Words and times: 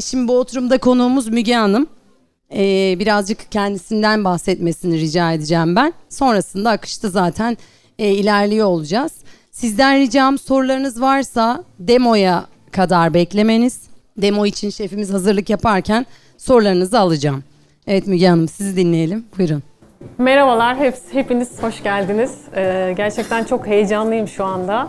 Şimdi 0.00 0.28
bu 0.28 0.38
oturumda 0.38 0.78
konuğumuz 0.78 1.28
Müge 1.28 1.54
Hanım. 1.54 1.86
Ee, 2.54 2.96
birazcık 2.98 3.52
kendisinden 3.52 4.24
bahsetmesini 4.24 5.00
rica 5.00 5.32
edeceğim 5.32 5.76
ben. 5.76 5.92
Sonrasında 6.08 6.70
akışta 6.70 7.08
zaten 7.08 7.56
e, 7.98 8.10
ilerliyor 8.10 8.66
olacağız. 8.66 9.12
Sizden 9.50 9.98
ricam 9.98 10.38
sorularınız 10.38 11.00
varsa 11.00 11.64
demoya 11.78 12.46
kadar 12.70 13.14
beklemeniz. 13.14 13.82
Demo 14.16 14.46
için 14.46 14.70
şefimiz 14.70 15.12
hazırlık 15.12 15.50
yaparken 15.50 16.06
sorularınızı 16.38 16.98
alacağım. 16.98 17.44
Evet 17.86 18.06
Müge 18.06 18.28
Hanım 18.28 18.48
sizi 18.48 18.76
dinleyelim. 18.76 19.24
Buyurun. 19.38 19.62
Merhabalar, 20.18 20.76
hep, 20.76 20.94
hepiniz 21.12 21.62
hoş 21.62 21.82
geldiniz. 21.82 22.32
Ee, 22.56 22.94
gerçekten 22.96 23.44
çok 23.44 23.66
heyecanlıyım 23.66 24.28
şu 24.28 24.44
anda. 24.44 24.88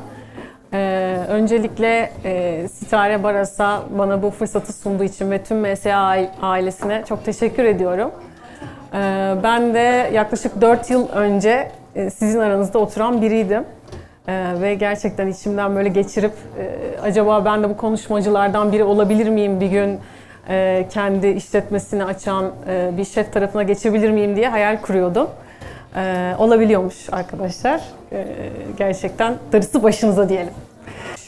Ee, 0.73 1.17
öncelikle 1.29 2.11
e, 2.25 2.67
Sitare 2.67 3.23
Baras'a 3.23 3.83
bana 3.97 4.23
bu 4.23 4.29
fırsatı 4.29 4.73
sunduğu 4.73 5.03
için 5.03 5.31
ve 5.31 5.43
tüm 5.43 5.57
MSA 5.57 6.17
ailesine 6.41 7.03
çok 7.09 7.25
teşekkür 7.25 7.63
ediyorum. 7.63 8.11
Ee, 8.93 9.35
ben 9.43 9.73
de 9.73 10.09
yaklaşık 10.13 10.61
4 10.61 10.89
yıl 10.89 11.09
önce 11.09 11.71
e, 11.95 12.09
sizin 12.09 12.39
aranızda 12.39 12.79
oturan 12.79 13.21
biriydim. 13.21 13.63
Ee, 14.27 14.53
ve 14.61 14.75
gerçekten 14.75 15.27
içimden 15.27 15.75
böyle 15.75 15.89
geçirip 15.89 16.33
e, 16.59 16.99
acaba 17.01 17.45
ben 17.45 17.63
de 17.63 17.69
bu 17.69 17.77
konuşmacılardan 17.77 18.71
biri 18.71 18.83
olabilir 18.83 19.29
miyim 19.29 19.59
bir 19.59 19.67
gün 19.67 19.99
e, 20.49 20.85
kendi 20.89 21.27
işletmesini 21.27 22.05
açan 22.05 22.51
e, 22.69 22.91
bir 22.97 23.05
şef 23.05 23.33
tarafına 23.33 23.63
geçebilir 23.63 24.11
miyim 24.11 24.35
diye 24.35 24.49
hayal 24.49 24.77
kuruyordum. 24.81 25.29
E, 25.95 26.33
olabiliyormuş 26.39 26.95
arkadaşlar. 27.11 27.81
E, 28.11 28.25
gerçekten 28.77 29.33
darısı 29.51 29.83
başınıza 29.83 30.29
diyelim. 30.29 30.53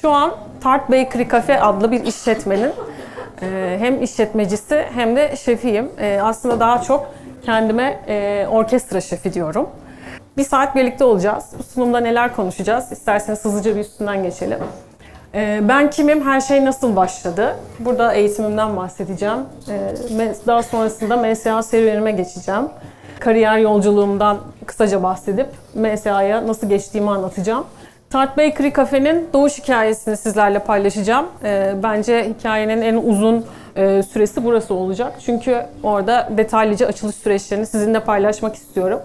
Şu 0.01 0.09
an 0.11 0.31
Tart 0.63 0.89
Bakery 0.91 1.29
Cafe 1.31 1.61
adlı 1.61 1.91
bir 1.91 2.05
işletmenin 2.05 2.71
e, 3.41 3.77
hem 3.79 4.03
işletmecisi 4.03 4.85
hem 4.95 5.15
de 5.15 5.35
şefiyim. 5.35 5.89
E, 5.99 6.20
aslında 6.23 6.59
daha 6.59 6.81
çok 6.81 7.11
kendime 7.45 7.99
e, 8.07 8.48
orkestra 8.51 9.01
şefi 9.01 9.34
diyorum. 9.34 9.70
Bir 10.37 10.43
saat 10.43 10.75
birlikte 10.75 11.03
olacağız. 11.03 11.45
Sunumda 11.73 11.99
neler 11.99 12.35
konuşacağız? 12.35 12.91
İsterseniz 12.91 13.45
hızlıca 13.45 13.75
bir 13.75 13.79
üstünden 13.79 14.23
geçelim. 14.23 14.59
Ee, 15.35 15.59
Ben 15.63 15.90
kimim, 15.90 16.25
her 16.27 16.41
şey 16.41 16.65
nasıl 16.65 16.95
başladı? 16.95 17.55
Burada 17.79 18.13
eğitimimden 18.13 18.77
bahsedeceğim. 18.77 19.37
Ee, 19.70 20.34
Daha 20.47 20.63
sonrasında 20.63 21.18
MSA 21.18 21.63
serüvenime 21.63 22.12
geçeceğim. 22.12 22.63
Kariyer 23.20 23.58
yolculuğumdan 23.58 24.38
kısaca 24.66 25.04
bahsedip 25.04 25.48
MSA'ya 25.76 26.48
nasıl 26.48 26.70
geçtiğimi 26.70 27.10
anlatacağım. 27.10 27.66
Tart 28.10 28.38
Bakery 28.38 28.74
Cafe'nin 28.74 29.30
doğuş 29.34 29.60
hikayesini 29.60 30.18
sizlerle 30.18 30.60
paylaşacağım. 30.60 31.26
Ee, 31.43 31.74
Bence 31.84 32.30
hikayenin 32.40 32.82
en 32.82 32.96
uzun 32.96 33.46
e, 33.76 34.04
süresi 34.04 34.43
burası 34.43 34.74
olacak. 34.74 35.13
Çünkü 35.26 35.62
orada 35.84 36.30
detaylıca 36.38 36.88
açılış 36.88 37.16
süreçlerini 37.16 37.66
sizinle 37.66 37.99
paylaşmak 37.99 38.55
istiyorum. 38.55 38.99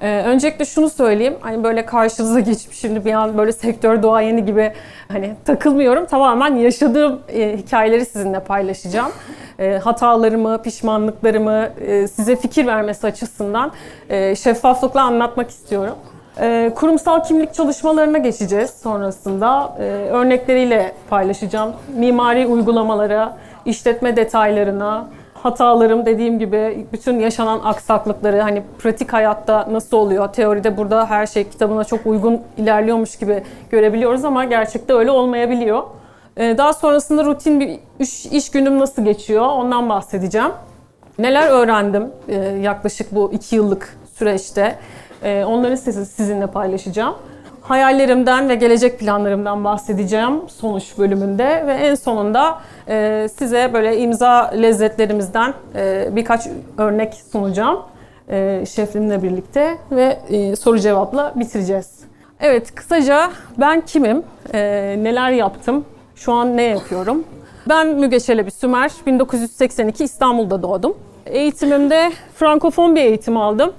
Ee, 0.00 0.22
öncelikle 0.26 0.64
şunu 0.64 0.90
söyleyeyim. 0.90 1.36
Hani 1.40 1.64
böyle 1.64 1.86
karşınıza 1.86 2.40
geçip 2.40 2.72
şimdi 2.72 3.04
bir 3.04 3.12
an 3.12 3.38
böyle 3.38 3.52
sektör 3.52 4.02
doğayeni 4.02 4.44
gibi 4.44 4.72
hani 5.08 5.34
takılmıyorum. 5.44 6.06
Tamamen 6.06 6.54
yaşadığım 6.54 7.20
e, 7.28 7.56
hikayeleri 7.56 8.06
sizinle 8.06 8.40
paylaşacağım. 8.40 9.12
E, 9.58 9.78
hatalarımı, 9.78 10.62
pişmanlıklarımı 10.62 11.68
e, 11.80 12.08
size 12.08 12.36
fikir 12.36 12.66
vermesi 12.66 13.06
açısından 13.06 13.72
e, 14.08 14.36
şeffaflıkla 14.36 15.02
anlatmak 15.02 15.50
istiyorum. 15.50 15.94
E, 16.40 16.72
kurumsal 16.74 17.24
kimlik 17.24 17.54
çalışmalarına 17.54 18.18
geçeceğiz 18.18 18.70
sonrasında. 18.70 19.76
E, 19.78 19.82
örnekleriyle 20.10 20.92
paylaşacağım. 21.10 21.72
Mimari 21.96 22.46
uygulamalara, 22.46 23.36
işletme 23.64 24.16
detaylarına, 24.16 25.08
hatalarım 25.42 26.06
dediğim 26.06 26.38
gibi 26.38 26.86
bütün 26.92 27.18
yaşanan 27.18 27.60
aksaklıkları 27.64 28.40
hani 28.40 28.62
pratik 28.78 29.12
hayatta 29.12 29.68
nasıl 29.70 29.96
oluyor? 29.96 30.28
Teoride 30.32 30.76
burada 30.76 31.06
her 31.06 31.26
şey 31.26 31.48
kitabına 31.48 31.84
çok 31.84 32.06
uygun 32.06 32.40
ilerliyormuş 32.56 33.16
gibi 33.16 33.42
görebiliyoruz 33.70 34.24
ama 34.24 34.44
gerçekte 34.44 34.92
öyle 34.94 35.10
olmayabiliyor. 35.10 35.82
Ee, 36.36 36.54
Daha 36.58 36.72
sonrasında 36.72 37.24
rutin 37.24 37.60
bir 37.60 37.78
iş, 37.98 38.26
iş 38.26 38.50
günüm 38.50 38.78
nasıl 38.78 39.04
geçiyor 39.04 39.46
ondan 39.46 39.88
bahsedeceğim. 39.88 40.50
Neler 41.18 41.50
öğrendim 41.50 42.10
e, 42.28 42.34
yaklaşık 42.44 43.14
bu 43.14 43.30
iki 43.32 43.56
yıllık 43.56 43.96
süreçte 44.14 44.74
e, 45.22 45.44
onları 45.44 45.76
siz- 45.76 46.08
sizinle 46.08 46.46
paylaşacağım. 46.46 47.14
Hayallerimden 47.68 48.48
ve 48.48 48.54
gelecek 48.54 48.98
planlarımdan 48.98 49.64
bahsedeceğim 49.64 50.40
sonuç 50.48 50.98
bölümünde 50.98 51.64
ve 51.66 51.72
en 51.72 51.94
sonunda 51.94 52.58
e, 52.88 53.28
size 53.38 53.70
böyle 53.72 53.98
imza 53.98 54.50
lezzetlerimizden 54.50 55.54
e, 55.74 56.08
birkaç 56.12 56.48
örnek 56.78 57.14
sunacağım 57.32 57.82
e, 58.28 58.64
şefimle 58.66 59.22
birlikte 59.22 59.78
ve 59.90 60.18
e, 60.30 60.56
soru 60.56 60.78
cevapla 60.78 61.32
bitireceğiz. 61.36 61.90
Evet 62.40 62.74
kısaca 62.74 63.30
ben 63.58 63.80
kimim, 63.80 64.22
e, 64.54 64.60
neler 64.98 65.30
yaptım, 65.30 65.84
şu 66.16 66.32
an 66.32 66.56
ne 66.56 66.62
yapıyorum? 66.62 67.24
Ben 67.68 67.86
Müge 67.86 68.20
Çelebi 68.20 68.50
Sümer, 68.50 68.90
1982 69.06 70.04
İstanbul'da 70.04 70.62
doğdum. 70.62 70.96
Eğitimimde 71.26 72.12
Frankofon 72.34 72.94
bir 72.94 73.02
eğitim 73.02 73.36
aldım. 73.36 73.72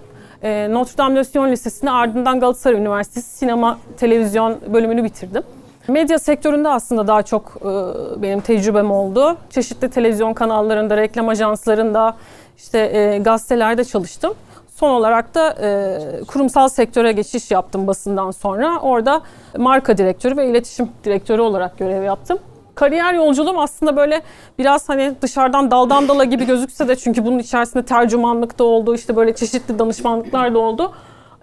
Ee, 0.44 0.68
Notre 0.72 0.98
Dame 0.98 1.16
de 1.16 1.24
Sion 1.24 1.52
Lisesi'ni 1.52 1.92
ardından 1.92 2.40
Galatasaray 2.40 2.80
Üniversitesi 2.80 3.38
sinema 3.38 3.80
televizyon 3.98 4.58
bölümünü 4.74 5.04
bitirdim. 5.04 5.44
Medya 5.88 6.20
sektöründe 6.20 6.70
aslında 6.70 7.08
daha 7.08 7.24
çok 7.24 7.58
e, 7.62 8.22
benim 8.22 8.42
tecrübem 8.42 8.92
oldu. 8.92 9.38
Çeşitli 9.50 9.90
televizyon 9.90 10.34
kanallarında, 10.34 10.98
reklam 10.98 11.30
ajanslarında, 11.30 12.18
işte 12.58 12.80
e, 12.80 13.18
gazetelerde 13.18 13.84
çalıştım. 13.84 14.34
Son 14.76 14.90
olarak 14.90 15.36
da 15.36 15.56
e, 15.62 16.00
kurumsal 16.28 16.70
sektöre 16.70 17.12
geçiş 17.12 17.52
yaptım 17.52 17.88
basından 17.88 18.32
sonra. 18.32 18.80
Orada 18.80 19.22
marka 19.58 19.98
direktörü 19.98 20.38
ve 20.38 20.50
iletişim 20.50 20.90
direktörü 21.04 21.42
olarak 21.42 21.78
görev 21.78 22.04
yaptım. 22.04 22.40
Kariyer 22.78 23.14
yolculuğum 23.14 23.60
aslında 23.60 23.96
böyle 23.96 24.22
biraz 24.60 24.90
hani 24.90 25.14
dışarıdan 25.22 25.72
daldan 25.72 26.08
dala 26.08 26.24
gibi 26.24 26.46
gözükse 26.46 26.88
de 26.88 26.96
çünkü 26.96 27.26
bunun 27.26 27.40
içerisinde 27.40 27.86
tercümanlık 27.86 28.60
da 28.60 28.64
oldu, 28.64 28.96
işte 28.96 29.16
böyle 29.16 29.36
çeşitli 29.36 29.80
danışmanlıklar 29.80 30.54
da 30.54 30.60
oldu. 30.60 30.92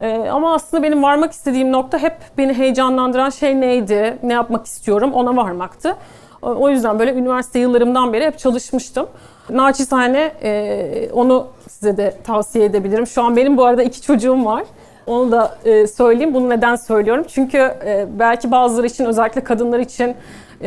Ee, 0.00 0.28
ama 0.32 0.54
aslında 0.54 0.82
benim 0.82 1.02
varmak 1.02 1.32
istediğim 1.32 1.72
nokta 1.72 1.98
hep 1.98 2.16
beni 2.38 2.54
heyecanlandıran 2.54 3.30
şey 3.30 3.60
neydi, 3.60 4.18
ne 4.22 4.32
yapmak 4.32 4.66
istiyorum 4.66 5.12
ona 5.12 5.36
varmaktı. 5.36 5.96
O- 6.42 6.70
yüzden 6.70 6.98
böyle 6.98 7.12
üniversite 7.14 7.58
yıllarımdan 7.58 8.12
beri 8.12 8.24
hep 8.26 8.38
çalışmıştım. 8.38 9.06
Naçizane 9.50 10.32
e, 10.42 11.10
onu 11.12 11.46
size 11.68 11.96
de 11.96 12.14
tavsiye 12.24 12.64
edebilirim. 12.64 13.06
Şu 13.06 13.22
an 13.22 13.36
benim 13.36 13.56
bu 13.56 13.64
arada 13.64 13.82
iki 13.82 14.02
çocuğum 14.02 14.44
var. 14.44 14.64
Onu 15.06 15.32
da 15.32 15.58
e, 15.64 15.86
söyleyeyim. 15.86 16.34
Bunu 16.34 16.48
neden 16.48 16.76
söylüyorum? 16.76 17.24
Çünkü 17.28 17.58
e, 17.58 18.06
belki 18.18 18.50
bazıları 18.50 18.86
için 18.86 19.04
özellikle 19.04 19.44
kadınlar 19.44 19.78
için 19.78 20.14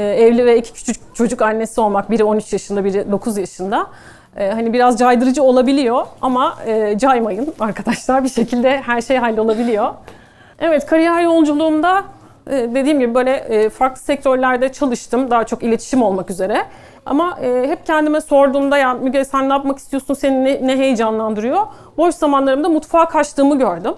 evli 0.01 0.45
ve 0.45 0.57
iki 0.57 0.73
küçük 0.73 1.15
çocuk 1.15 1.41
annesi 1.41 1.81
olmak, 1.81 2.11
biri 2.11 2.23
13 2.23 2.53
yaşında, 2.53 2.85
biri 2.85 3.11
9 3.11 3.37
yaşında. 3.37 3.87
e, 4.37 4.49
hani 4.51 4.73
biraz 4.73 4.97
caydırıcı 4.99 5.43
olabiliyor 5.43 6.05
ama 6.21 6.57
e, 6.65 6.97
caymayın 6.97 7.53
arkadaşlar. 7.59 8.23
Bir 8.23 8.29
şekilde 8.29 8.81
her 8.81 9.01
şey 9.01 9.17
hallolabiliyor. 9.17 9.93
Evet, 10.59 10.85
kariyer 10.85 11.21
yolculuğumda 11.21 12.03
e, 12.49 12.53
dediğim 12.53 12.99
gibi 12.99 13.15
böyle 13.15 13.31
e, 13.31 13.69
farklı 13.69 14.01
sektörlerde 14.01 14.71
çalıştım. 14.71 15.31
Daha 15.31 15.43
çok 15.43 15.63
iletişim 15.63 16.01
olmak 16.01 16.29
üzere. 16.29 16.65
Ama 17.05 17.39
hep 17.41 17.85
kendime 17.85 18.21
sorduğumda 18.21 18.77
ya 18.77 18.93
Müge 18.93 19.25
sen 19.25 19.49
ne 19.49 19.53
yapmak 19.53 19.77
istiyorsun, 19.77 20.13
seni 20.13 20.45
ne, 20.45 20.67
ne 20.67 20.77
heyecanlandırıyor? 20.77 21.67
Boş 21.97 22.15
zamanlarımda 22.15 22.69
mutfağa 22.69 23.07
kaçtığımı 23.07 23.59
gördüm. 23.59 23.93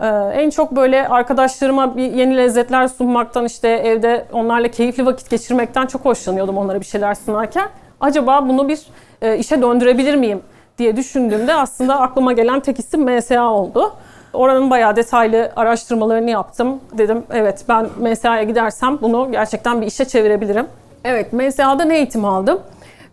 Ee, 0.00 0.06
en 0.34 0.50
çok 0.50 0.76
böyle 0.76 1.08
arkadaşlarıma 1.08 1.96
bir 1.96 2.12
yeni 2.12 2.36
lezzetler 2.36 2.88
sunmaktan 2.88 3.44
işte 3.44 3.68
evde 3.68 4.24
onlarla 4.32 4.68
keyifli 4.68 5.06
vakit 5.06 5.30
geçirmekten 5.30 5.86
çok 5.86 6.04
hoşlanıyordum 6.04 6.58
onlara 6.58 6.80
bir 6.80 6.86
şeyler 6.86 7.14
sunarken. 7.14 7.68
Acaba 8.00 8.48
bunu 8.48 8.68
bir 8.68 8.80
e, 9.22 9.38
işe 9.38 9.62
döndürebilir 9.62 10.14
miyim 10.14 10.42
diye 10.78 10.96
düşündüğümde 10.96 11.54
aslında 11.54 12.00
aklıma 12.00 12.32
gelen 12.32 12.60
tek 12.60 12.78
isim 12.78 13.14
MSA 13.14 13.50
oldu. 13.50 13.92
Oranın 14.32 14.70
bayağı 14.70 14.96
detaylı 14.96 15.52
araştırmalarını 15.56 16.30
yaptım. 16.30 16.80
Dedim 16.92 17.22
evet 17.30 17.64
ben 17.68 17.86
MSA'ya 18.00 18.42
gidersem 18.42 18.98
bunu 19.02 19.32
gerçekten 19.32 19.80
bir 19.80 19.86
işe 19.86 20.04
çevirebilirim. 20.04 20.66
Evet 21.04 21.32
MSA'dan 21.32 21.90
eğitim 21.90 22.24
aldım. 22.24 22.60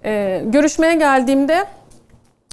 Ee, 0.05 0.41
görüşmeye 0.45 0.95
geldiğimde 0.95 1.65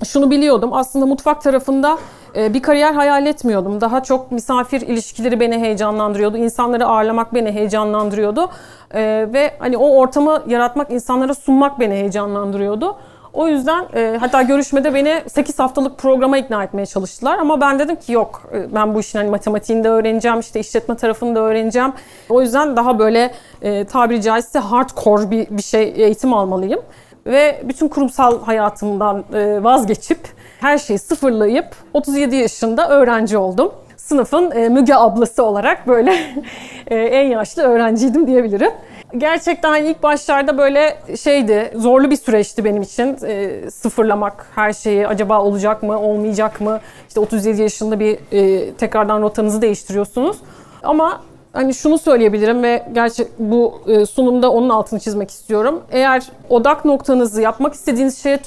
şunu 0.04 0.30
biliyordum. 0.30 0.70
Aslında 0.72 1.06
mutfak 1.06 1.42
tarafında 1.42 1.98
e, 2.36 2.54
bir 2.54 2.62
kariyer 2.62 2.92
hayal 2.94 3.26
etmiyordum. 3.26 3.80
Daha 3.80 4.02
çok 4.02 4.32
misafir 4.32 4.80
ilişkileri 4.80 5.40
beni 5.40 5.58
heyecanlandırıyordu. 5.58 6.36
İnsanları 6.36 6.86
ağırlamak 6.86 7.34
beni 7.34 7.52
heyecanlandırıyordu. 7.52 8.50
E, 8.94 9.28
Ve 9.32 9.54
hani 9.58 9.76
o 9.76 9.88
ortamı 9.96 10.42
yaratmak, 10.46 10.90
insanlara 10.90 11.34
sunmak 11.34 11.80
beni 11.80 11.94
heyecanlandırıyordu. 11.94 12.96
O 13.32 13.48
yüzden 13.48 13.86
e, 13.94 14.16
hatta 14.20 14.42
görüşmede 14.42 14.94
beni 14.94 15.22
8 15.26 15.58
haftalık 15.58 15.98
programa 15.98 16.38
ikna 16.38 16.64
etmeye 16.64 16.86
çalıştılar. 16.86 17.38
Ama 17.38 17.60
ben 17.60 17.78
dedim 17.78 17.96
ki 17.96 18.12
yok 18.12 18.42
ben 18.74 18.94
bu 18.94 19.00
işin 19.00 19.18
hani 19.18 19.30
matematiğini 19.30 19.84
de 19.84 19.88
öğreneceğim, 19.88 20.40
işte 20.40 20.60
işletme 20.60 20.96
tarafını 20.96 21.34
da 21.34 21.40
öğreneceğim. 21.40 21.92
O 22.28 22.42
yüzden 22.42 22.76
daha 22.76 22.98
böyle 22.98 23.34
tabiri 23.84 24.22
caizse 24.22 24.58
hardcore 24.58 25.30
bir, 25.30 25.46
bir 25.50 25.62
şey 25.62 25.92
eğitim 25.96 26.34
almalıyım. 26.34 26.80
Ve 27.26 27.60
bütün 27.64 27.88
kurumsal 27.88 28.42
hayatımdan 28.42 29.24
e, 29.34 29.64
vazgeçip 29.64 30.18
her 30.60 30.78
şeyi 30.78 30.98
sıfırlayıp 30.98 31.66
37 31.92 32.36
yaşında 32.36 32.88
öğrenci 32.88 33.38
oldum. 33.38 33.72
Sınıfın 33.96 34.50
e, 34.50 34.68
Müge 34.68 34.94
ablası 34.94 35.44
olarak 35.44 35.88
böyle 35.88 36.14
e, 36.86 36.96
en 36.96 37.28
yaşlı 37.28 37.62
öğrenciydim 37.62 38.26
diyebilirim. 38.26 38.70
Gerçekten 39.18 39.84
ilk 39.84 40.02
başlarda 40.02 40.58
böyle 40.58 40.96
şeydi, 41.16 41.72
zorlu 41.76 42.10
bir 42.10 42.16
süreçti 42.16 42.64
benim 42.64 42.82
için. 42.82 43.16
E, 43.26 43.70
sıfırlamak 43.70 44.46
her 44.54 44.72
şeyi 44.72 45.08
acaba 45.08 45.42
olacak 45.42 45.82
mı, 45.82 46.00
olmayacak 46.00 46.60
mı? 46.60 46.80
İşte 47.08 47.20
37 47.20 47.62
yaşında 47.62 48.00
bir 48.00 48.18
e, 48.32 48.72
tekrardan 48.74 49.22
rotanızı 49.22 49.62
değiştiriyorsunuz. 49.62 50.36
Ama 50.82 51.22
hani 51.54 51.74
şunu 51.74 51.98
söyleyebilirim 51.98 52.62
ve 52.62 52.86
gerçi 52.92 53.28
bu 53.38 53.80
e, 53.86 54.06
sunumda 54.06 54.52
onun 54.52 54.68
altını 54.68 55.00
çizmek 55.00 55.30
istiyorum. 55.30 55.82
Eğer 55.90 56.22
odak 56.48 56.84
noktanızı 56.84 57.42
yapmak 57.42 57.74
istediğiniz 57.74 58.22
şeye 58.22 58.38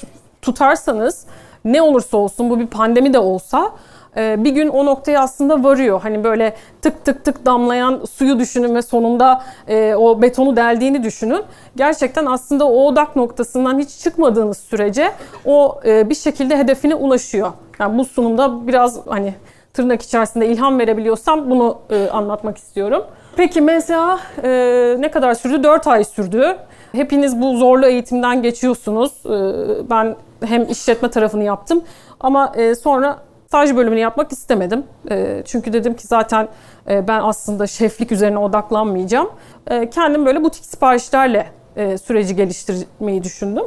tutarsanız 0.42 1.24
ne 1.64 1.82
olursa 1.82 2.16
olsun 2.16 2.50
bu 2.50 2.60
bir 2.60 2.66
pandemi 2.66 3.14
de 3.14 3.18
olsa 3.18 3.70
e, 4.16 4.44
bir 4.44 4.50
gün 4.50 4.68
o 4.68 4.86
noktaya 4.86 5.20
aslında 5.20 5.64
varıyor. 5.64 6.00
Hani 6.02 6.24
böyle 6.24 6.54
tık 6.82 7.04
tık 7.04 7.24
tık 7.24 7.46
damlayan 7.46 8.04
suyu 8.10 8.38
düşünün 8.38 8.74
ve 8.74 8.82
sonunda 8.82 9.42
e, 9.68 9.94
o 9.94 10.22
betonu 10.22 10.56
deldiğini 10.56 11.02
düşünün. 11.02 11.42
Gerçekten 11.76 12.26
aslında 12.26 12.68
o 12.68 12.86
odak 12.86 13.16
noktasından 13.16 13.78
hiç 13.78 13.90
çıkmadığınız 13.98 14.58
sürece 14.58 15.12
o 15.44 15.80
bir 15.84 16.14
şekilde 16.14 16.58
hedefine 16.58 16.94
ulaşıyor. 16.94 17.52
Yani 17.80 17.98
bu 17.98 18.04
sunumda 18.04 18.66
biraz 18.66 19.00
hani 19.06 19.34
tırnak 19.74 20.02
içerisinde 20.02 20.48
ilham 20.48 20.78
verebiliyorsam 20.78 21.50
bunu 21.50 21.78
e, 21.90 22.08
anlatmak 22.08 22.58
istiyorum. 22.58 23.04
Peki 23.36 23.60
mesela 23.60 24.20
e, 24.42 24.96
ne 24.98 25.10
kadar 25.10 25.34
sürdü? 25.34 25.62
4 25.62 25.86
ay 25.86 26.04
sürdü. 26.04 26.56
Hepiniz 26.92 27.40
bu 27.40 27.56
zorlu 27.56 27.86
eğitimden 27.86 28.42
geçiyorsunuz. 28.42 29.12
E, 29.26 29.90
ben 29.90 30.16
hem 30.44 30.64
işletme 30.64 31.10
tarafını 31.10 31.44
yaptım 31.44 31.82
ama 32.20 32.52
e, 32.56 32.74
sonra 32.74 33.18
staj 33.46 33.76
bölümünü 33.76 34.00
yapmak 34.00 34.32
istemedim. 34.32 34.84
E, 35.10 35.42
çünkü 35.46 35.72
dedim 35.72 35.94
ki 35.94 36.06
zaten 36.06 36.48
e, 36.90 37.08
ben 37.08 37.20
aslında 37.20 37.66
şeflik 37.66 38.12
üzerine 38.12 38.38
odaklanmayacağım. 38.38 39.30
E, 39.70 39.90
kendim 39.90 40.26
böyle 40.26 40.44
butik 40.44 40.64
siparişlerle 40.64 41.46
e, 41.76 41.98
süreci 41.98 42.36
geliştirmeyi 42.36 43.24
düşündüm. 43.24 43.64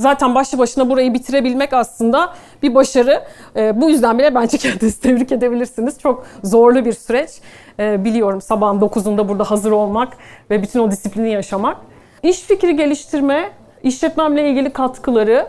Zaten 0.00 0.34
başlı 0.34 0.58
başına 0.58 0.90
burayı 0.90 1.14
bitirebilmek 1.14 1.72
aslında 1.72 2.34
bir 2.62 2.74
başarı. 2.74 3.22
E, 3.56 3.80
bu 3.80 3.90
yüzden 3.90 4.18
bile 4.18 4.34
bence 4.34 4.58
kendinizi 4.58 5.00
tebrik 5.00 5.32
edebilirsiniz. 5.32 5.98
Çok 5.98 6.26
zorlu 6.44 6.84
bir 6.84 6.92
süreç. 6.92 7.30
E, 7.78 8.04
biliyorum 8.04 8.40
sabahın 8.40 8.80
9'unda 8.80 9.28
burada 9.28 9.50
hazır 9.50 9.72
olmak 9.72 10.08
ve 10.50 10.62
bütün 10.62 10.80
o 10.80 10.90
disiplini 10.90 11.30
yaşamak. 11.30 11.76
İş 12.22 12.40
fikri 12.40 12.76
geliştirme, 12.76 13.50
işletmemle 13.82 14.50
ilgili 14.50 14.70
katkıları 14.70 15.46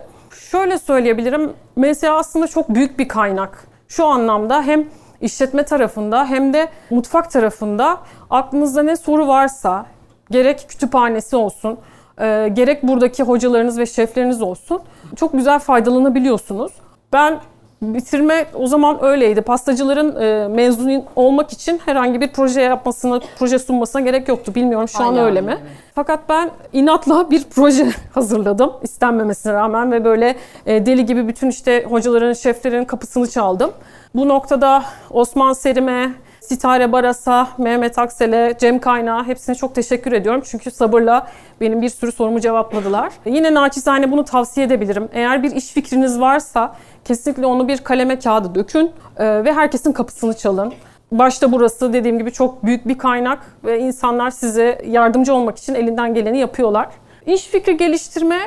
şöyle 0.51 0.77
söyleyebilirim. 0.77 1.53
Mesela 1.75 2.17
aslında 2.17 2.47
çok 2.47 2.69
büyük 2.69 2.99
bir 2.99 3.07
kaynak. 3.07 3.67
Şu 3.87 4.05
anlamda 4.05 4.63
hem 4.63 4.85
işletme 5.21 5.65
tarafında 5.65 6.25
hem 6.25 6.53
de 6.53 6.69
mutfak 6.89 7.31
tarafında 7.31 7.97
aklınızda 8.29 8.83
ne 8.83 8.95
soru 8.95 9.27
varsa 9.27 9.85
gerek 10.31 10.65
kütüphanesi 10.69 11.35
olsun, 11.35 11.77
e, 12.19 12.51
gerek 12.53 12.83
buradaki 12.83 13.23
hocalarınız 13.23 13.77
ve 13.77 13.85
şefleriniz 13.85 14.41
olsun 14.41 14.81
çok 15.15 15.33
güzel 15.33 15.59
faydalanabiliyorsunuz. 15.59 16.71
Ben 17.13 17.39
bitirme 17.81 18.45
o 18.53 18.67
zaman 18.67 19.03
öyleydi. 19.03 19.41
Pastacıların 19.41 20.21
e, 20.21 20.47
mezun 20.47 21.03
olmak 21.15 21.53
için 21.53 21.81
herhangi 21.85 22.21
bir 22.21 22.27
proje 22.27 22.61
yapmasına, 22.61 23.19
proje 23.39 23.59
sunmasına 23.59 24.01
gerek 24.01 24.27
yoktu. 24.27 24.55
Bilmiyorum 24.55 24.87
şu 24.87 25.03
Aynen. 25.03 25.17
an 25.17 25.25
öyle 25.25 25.41
mi? 25.41 25.57
Evet. 25.61 25.71
Fakat 25.95 26.19
ben 26.29 26.49
inatla 26.73 27.29
bir 27.31 27.43
proje 27.43 27.87
hazırladım 28.13 28.73
istenmemesine 28.81 29.53
rağmen 29.53 29.91
ve 29.91 30.05
böyle 30.05 30.35
e, 30.65 30.85
deli 30.85 31.05
gibi 31.05 31.27
bütün 31.27 31.49
işte 31.49 31.85
hocaların, 31.89 32.33
şeflerin 32.33 32.85
kapısını 32.85 33.29
çaldım. 33.29 33.71
Bu 34.15 34.27
noktada 34.27 34.83
Osman 35.09 35.53
Serim'e, 35.53 36.11
Sitare 36.41 36.91
Baras'a, 36.91 37.47
Mehmet 37.57 37.97
Aksel'e, 37.97 38.57
Cem 38.59 38.79
Kaynağı 38.79 39.23
hepsine 39.23 39.55
çok 39.55 39.75
teşekkür 39.75 40.11
ediyorum. 40.11 40.41
Çünkü 40.45 40.71
sabırla 40.71 41.27
benim 41.61 41.81
bir 41.81 41.89
sürü 41.89 42.11
sorumu 42.11 42.39
cevapladılar. 42.39 43.13
Yine 43.25 43.53
naçizane 43.53 44.11
bunu 44.11 44.25
tavsiye 44.25 44.65
edebilirim. 44.65 45.09
Eğer 45.13 45.43
bir 45.43 45.51
iş 45.51 45.65
fikriniz 45.65 46.19
varsa 46.19 46.75
kesinlikle 47.05 47.45
onu 47.45 47.67
bir 47.67 47.77
kaleme 47.77 48.19
kağıdı 48.19 48.55
dökün 48.55 48.91
e, 49.17 49.43
ve 49.43 49.53
herkesin 49.53 49.91
kapısını 49.91 50.33
çalın. 50.33 50.73
Başta 51.11 51.51
burası 51.51 51.93
dediğim 51.93 52.17
gibi 52.17 52.31
çok 52.31 52.65
büyük 52.65 52.87
bir 52.87 52.97
kaynak 52.97 53.39
ve 53.63 53.79
insanlar 53.79 54.31
size 54.31 54.81
yardımcı 54.85 55.33
olmak 55.33 55.57
için 55.57 55.75
elinden 55.75 56.13
geleni 56.13 56.37
yapıyorlar. 56.39 56.89
İş 57.25 57.47
fikri 57.47 57.77
geliştirme 57.77 58.39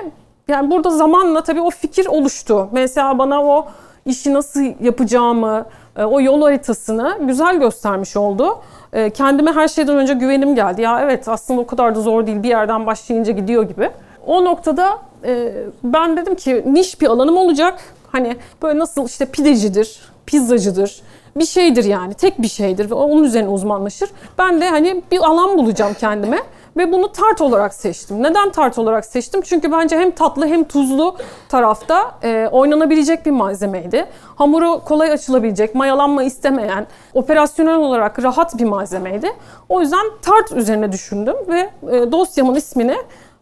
yani 0.49 0.71
burada 0.71 0.91
zamanla 0.91 1.43
tabii 1.43 1.61
o 1.61 1.71
fikir 1.71 2.07
oluştu. 2.07 2.69
Mesela 2.73 3.19
bana 3.19 3.45
o 3.45 3.69
işi 4.07 4.35
nasıl 4.35 4.61
yapacağımı, 4.81 5.67
o 5.97 6.21
yol 6.21 6.43
haritasını 6.43 7.19
güzel 7.21 7.59
göstermiş 7.59 8.17
oldu. 8.17 8.59
E, 8.93 9.11
kendime 9.11 9.53
her 9.53 9.69
şeyden 9.69 9.97
önce 9.97 10.15
güvenim 10.15 10.55
geldi. 10.55 10.83
Ya 10.83 11.01
evet 11.01 11.29
aslında 11.29 11.61
o 11.61 11.67
kadar 11.67 11.95
da 11.95 12.01
zor 12.01 12.27
değil 12.27 12.43
bir 12.43 12.49
yerden 12.49 12.87
başlayınca 12.87 13.33
gidiyor 13.33 13.63
gibi. 13.63 13.91
O 14.27 14.45
noktada 14.45 14.99
e, 15.25 15.53
ben 15.85 16.17
dedim 16.17 16.35
ki 16.35 16.63
niş 16.67 17.01
bir 17.01 17.07
alanım 17.07 17.37
olacak. 17.37 17.81
Hani 18.13 18.37
böyle 18.63 18.79
nasıl 18.79 19.07
işte 19.07 19.27
pidecidir, 19.27 20.01
pizzacıdır, 20.27 21.03
bir 21.37 21.45
şeydir 21.47 21.85
yani. 21.85 22.15
Tek 22.15 22.43
bir 22.43 22.49
şeydir 22.49 22.91
ve 22.91 22.95
onun 22.95 23.25
üzerine 23.25 23.49
uzmanlaşır. 23.49 24.11
Ben 24.39 24.61
de 24.61 24.69
hani 24.69 25.03
bir 25.13 25.19
alan 25.19 25.59
bulacağım 25.59 25.95
kendime. 26.01 26.39
Ve 26.77 26.93
bunu 26.93 27.13
tart 27.13 27.41
olarak 27.41 27.75
seçtim. 27.75 28.23
Neden 28.23 28.53
tart 28.53 28.79
olarak 28.79 29.05
seçtim? 29.05 29.43
Çünkü 29.43 29.73
bence 29.73 29.99
hem 29.99 30.11
tatlı 30.11 30.47
hem 30.47 30.65
tuzlu 30.65 31.17
tarafta 31.49 32.15
e, 32.23 32.49
oynanabilecek 32.53 33.27
bir 33.27 33.31
malzemeydi. 33.31 34.07
Hamuru 34.37 34.81
kolay 34.85 35.11
açılabilecek, 35.11 35.75
mayalanma 35.75 36.23
istemeyen, 36.23 36.87
operasyonel 37.15 37.77
olarak 37.77 38.23
rahat 38.23 38.59
bir 38.59 38.65
malzemeydi. 38.65 39.33
O 39.69 39.81
yüzden 39.81 40.07
tart 40.23 40.53
üzerine 40.53 40.93
düşündüm 40.93 41.37
ve 41.49 41.71
e, 41.97 42.13
dosyamın 42.13 42.55
ismini 42.55 42.97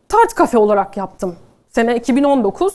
Tart 0.09 0.35
Kafe 0.35 0.59
olarak 0.59 0.97
yaptım. 0.97 1.37
Sene 1.71 1.97
2019 1.97 2.75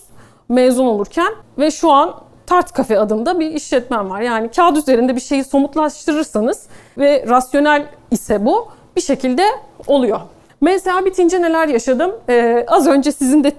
mezun 0.49 0.85
olurken 0.85 1.33
ve 1.57 1.71
şu 1.71 1.91
an 1.91 2.15
Tart 2.45 2.71
Kafe 2.71 2.99
adında 2.99 3.39
bir 3.39 3.51
işletmem 3.51 4.09
var. 4.09 4.21
Yani 4.21 4.51
kağıt 4.51 4.77
üzerinde 4.77 5.15
bir 5.15 5.21
şeyi 5.21 5.43
somutlaştırırsanız 5.43 6.67
ve 6.97 7.25
rasyonel 7.29 7.85
ise 8.11 8.45
bu 8.45 8.67
bir 8.95 9.01
şekilde 9.01 9.43
oluyor. 9.87 10.19
Mesela 10.61 11.05
bitince 11.05 11.41
neler 11.41 11.67
yaşadım? 11.67 12.11
Ee, 12.29 12.65
az 12.67 12.87
önce 12.87 13.11
sizin 13.11 13.43
de 13.43 13.51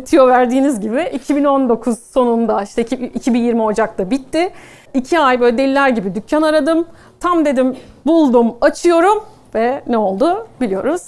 tiyo 0.00 0.26
verdiğiniz 0.28 0.80
gibi 0.80 1.10
2019 1.12 1.98
sonunda 1.98 2.62
işte 2.62 2.82
2020 2.82 3.62
Ocak'ta 3.62 4.10
bitti. 4.10 4.52
İki 4.94 5.18
ay 5.18 5.40
böyle 5.40 5.58
deliler 5.58 5.88
gibi 5.88 6.14
dükkan 6.14 6.42
aradım. 6.42 6.86
Tam 7.20 7.44
dedim 7.44 7.76
buldum 8.06 8.54
açıyorum 8.60 9.24
ve 9.54 9.82
ne 9.86 9.98
oldu 9.98 10.46
biliyoruz. 10.60 11.02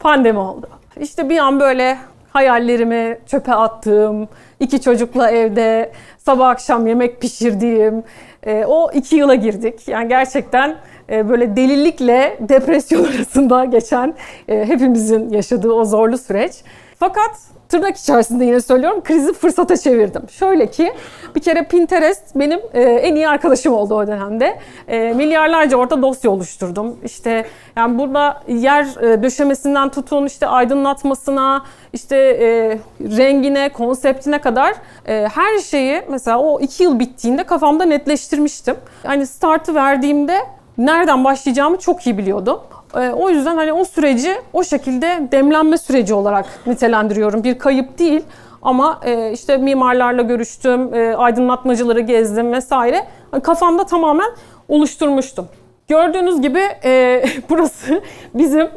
Pandemi 0.00 0.38
oldu. 0.38 0.68
İşte 1.00 1.28
bir 1.28 1.38
an 1.38 1.60
böyle 1.60 1.98
hayallerimi 2.32 3.18
çöpe 3.26 3.54
attığım, 3.54 4.28
iki 4.60 4.80
çocukla 4.80 5.30
evde 5.30 5.92
sabah 6.18 6.48
akşam 6.48 6.86
yemek 6.86 7.20
pişirdiğim 7.20 8.02
e, 8.42 8.64
o 8.64 8.90
iki 8.92 9.16
yıla 9.16 9.34
girdik. 9.34 9.88
Yani 9.88 10.08
gerçekten 10.08 10.70
e, 10.70 10.76
böyle 11.08 11.56
delilikle 11.56 12.38
depresyon 12.40 13.04
arasında 13.14 13.64
geçen 13.64 14.14
e, 14.48 14.64
hepimizin 14.68 15.30
yaşadığı 15.30 15.72
o 15.72 15.84
zorlu 15.84 16.18
süreç. 16.18 16.52
Fakat 16.98 17.30
tırnak 17.68 17.96
içerisinde 17.96 18.44
yine 18.44 18.60
söylüyorum 18.60 19.00
krizi 19.04 19.32
fırsata 19.32 19.76
çevirdim. 19.76 20.22
Şöyle 20.30 20.66
ki 20.66 20.92
bir 21.36 21.40
kere 21.40 21.64
Pinterest 21.64 22.22
benim 22.34 22.60
e, 22.74 22.82
en 22.82 23.14
iyi 23.14 23.28
arkadaşım 23.28 23.74
oldu 23.74 23.94
o 23.94 24.06
dönemde. 24.06 24.58
E, 24.88 25.12
milyarlarca 25.12 25.76
orada 25.76 26.02
dosya 26.02 26.30
oluşturdum. 26.30 26.98
İşte 27.04 27.46
yani 27.76 27.98
burada 27.98 28.42
yer 28.48 29.02
e, 29.02 29.22
döşemesinden 29.22 29.88
tutun 29.88 30.26
işte 30.26 30.46
aydınlatmasına, 30.46 31.64
işte 31.92 32.16
e, 32.16 32.78
rengine, 33.00 33.68
konseptine 33.68 34.40
kadar 34.40 34.74
e, 35.06 35.28
her 35.34 35.58
şeyi 35.58 36.02
mesela 36.08 36.38
o 36.38 36.60
iki 36.60 36.82
yıl 36.82 36.98
bittiğinde 36.98 37.44
kafamda 37.44 37.84
netleştirmiştim. 37.84 38.76
Hani 39.02 39.26
startı 39.26 39.74
verdiğimde 39.74 40.38
nereden 40.78 41.24
başlayacağımı 41.24 41.76
çok 41.76 42.06
iyi 42.06 42.18
biliyordum. 42.18 42.60
Ee, 42.96 43.10
o 43.10 43.30
yüzden 43.30 43.56
hani 43.56 43.72
o 43.72 43.84
süreci 43.84 44.34
o 44.52 44.64
şekilde 44.64 45.28
demlenme 45.32 45.78
süreci 45.78 46.14
olarak 46.14 46.46
nitelendiriyorum. 46.66 47.44
Bir 47.44 47.58
kayıp 47.58 47.98
değil 47.98 48.22
ama 48.62 49.00
e, 49.04 49.32
işte 49.32 49.56
mimarlarla 49.56 50.22
görüştüm, 50.22 50.94
e, 50.94 51.16
aydınlatmacıları 51.16 52.00
gezdim 52.00 52.52
vesaire. 52.52 53.04
Hani 53.30 53.42
kafamda 53.42 53.84
tamamen 53.84 54.30
oluşturmuştum. 54.68 55.48
Gördüğünüz 55.88 56.40
gibi 56.40 56.60
e, 56.84 57.24
burası 57.50 58.02
bizim 58.34 58.68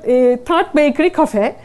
Tart 0.46 0.75
Bakery 0.75 1.13
Cafe. 1.18 1.56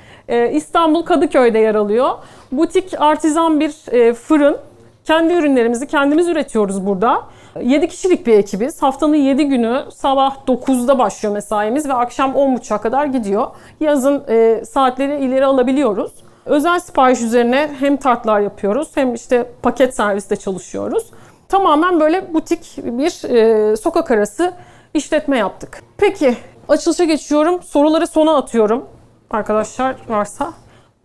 İstanbul 0.52 1.02
Kadıköy'de 1.02 1.58
yer 1.58 1.74
alıyor. 1.74 2.10
Butik 2.52 2.94
artizan 2.98 3.60
bir 3.60 3.70
fırın. 4.14 4.56
Kendi 5.04 5.34
ürünlerimizi 5.34 5.86
kendimiz 5.86 6.28
üretiyoruz 6.28 6.86
burada. 6.86 7.22
7 7.60 7.88
kişilik 7.88 8.26
bir 8.26 8.38
ekibiz. 8.38 8.82
Haftanın 8.82 9.14
7 9.14 9.44
günü 9.44 9.84
sabah 9.94 10.36
9'da 10.46 10.98
başlıyor 10.98 11.34
mesaimiz 11.34 11.88
ve 11.88 11.94
akşam 11.94 12.30
10.30'a 12.32 12.78
kadar 12.78 13.06
gidiyor. 13.06 13.46
Yazın 13.80 14.24
e, 14.28 14.64
saatleri 14.64 15.24
ileri 15.24 15.46
alabiliyoruz. 15.46 16.12
Özel 16.46 16.80
sipariş 16.80 17.20
üzerine 17.20 17.70
hem 17.78 17.96
tartlar 17.96 18.40
yapıyoruz 18.40 18.88
hem 18.94 19.14
işte 19.14 19.50
paket 19.62 19.96
serviste 19.96 20.36
çalışıyoruz. 20.36 21.10
Tamamen 21.48 22.00
böyle 22.00 22.34
butik 22.34 22.76
bir 22.76 23.30
e, 23.30 23.76
sokak 23.76 24.10
arası 24.10 24.52
işletme 24.94 25.38
yaptık. 25.38 25.82
Peki 25.96 26.36
açılışa 26.68 27.04
geçiyorum. 27.04 27.62
Soruları 27.62 28.06
sona 28.06 28.36
atıyorum. 28.36 28.86
Arkadaşlar 29.30 29.96
varsa. 30.08 30.52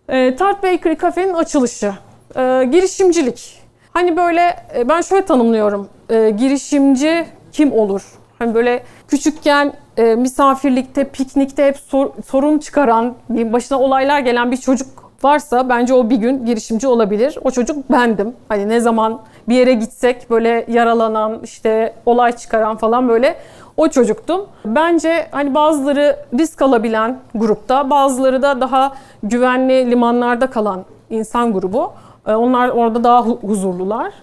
E, 0.10 0.36
Tart 0.36 0.64
Bakery 0.64 0.98
Cafe'nin 0.98 1.34
açılışı. 1.34 1.94
E, 2.36 2.66
girişimcilik. 2.72 3.57
Hani 3.98 4.18
böyle 4.18 4.56
e, 4.76 4.90
ben 4.90 5.02
şöyle 5.02 5.26
tanımlıyorum. 5.26 5.90
E, 6.10 6.30
girişimci 6.30 7.26
kim 7.52 7.72
olur? 7.72 8.02
Hani 8.40 8.56
böyle 8.56 8.84
küçükken 9.08 9.74
e, 9.98 10.16
misafirlikte, 10.16 11.04
piknikte 11.04 11.68
hep 11.68 11.78
sor, 11.78 12.10
sorun 12.28 12.60
çıkaran, 12.60 13.14
başına 13.30 13.80
olaylar 13.80 14.20
gelen 14.20 14.52
bir 14.52 14.58
çocuk 14.58 14.88
varsa 15.24 15.70
bence 15.70 15.94
o 15.94 16.10
bir 16.10 16.16
gün 16.16 16.46
girişimci 16.46 16.88
olabilir. 16.88 17.38
O 17.44 17.52
çocuk 17.52 17.92
bendim. 17.92 18.36
Hani 18.50 18.70
ne 18.70 18.80
zaman 18.80 19.22
bir 19.50 19.56
yere 19.56 19.74
gitsek 19.74 20.30
böyle 20.30 20.66
yaralanan, 20.68 21.40
işte 21.44 21.94
olay 22.06 22.32
çıkaran 22.32 22.78
falan 22.78 23.10
böyle 23.10 23.36
o 23.78 23.88
çocuktum. 23.88 24.46
Bence 24.66 25.28
hani 25.32 25.56
bazıları 25.56 26.20
risk 26.40 26.62
alabilen 26.62 27.20
grupta, 27.36 27.90
bazıları 27.90 28.42
da 28.42 28.62
daha 28.62 28.94
güvenli 29.24 29.92
limanlarda 29.92 30.48
kalan 30.48 30.86
insan 31.10 31.54
grubu. 31.54 31.92
E, 32.28 32.36
onlar 32.36 32.70
orada 32.70 33.04
daha 33.04 33.22
huzurlular. 33.22 34.14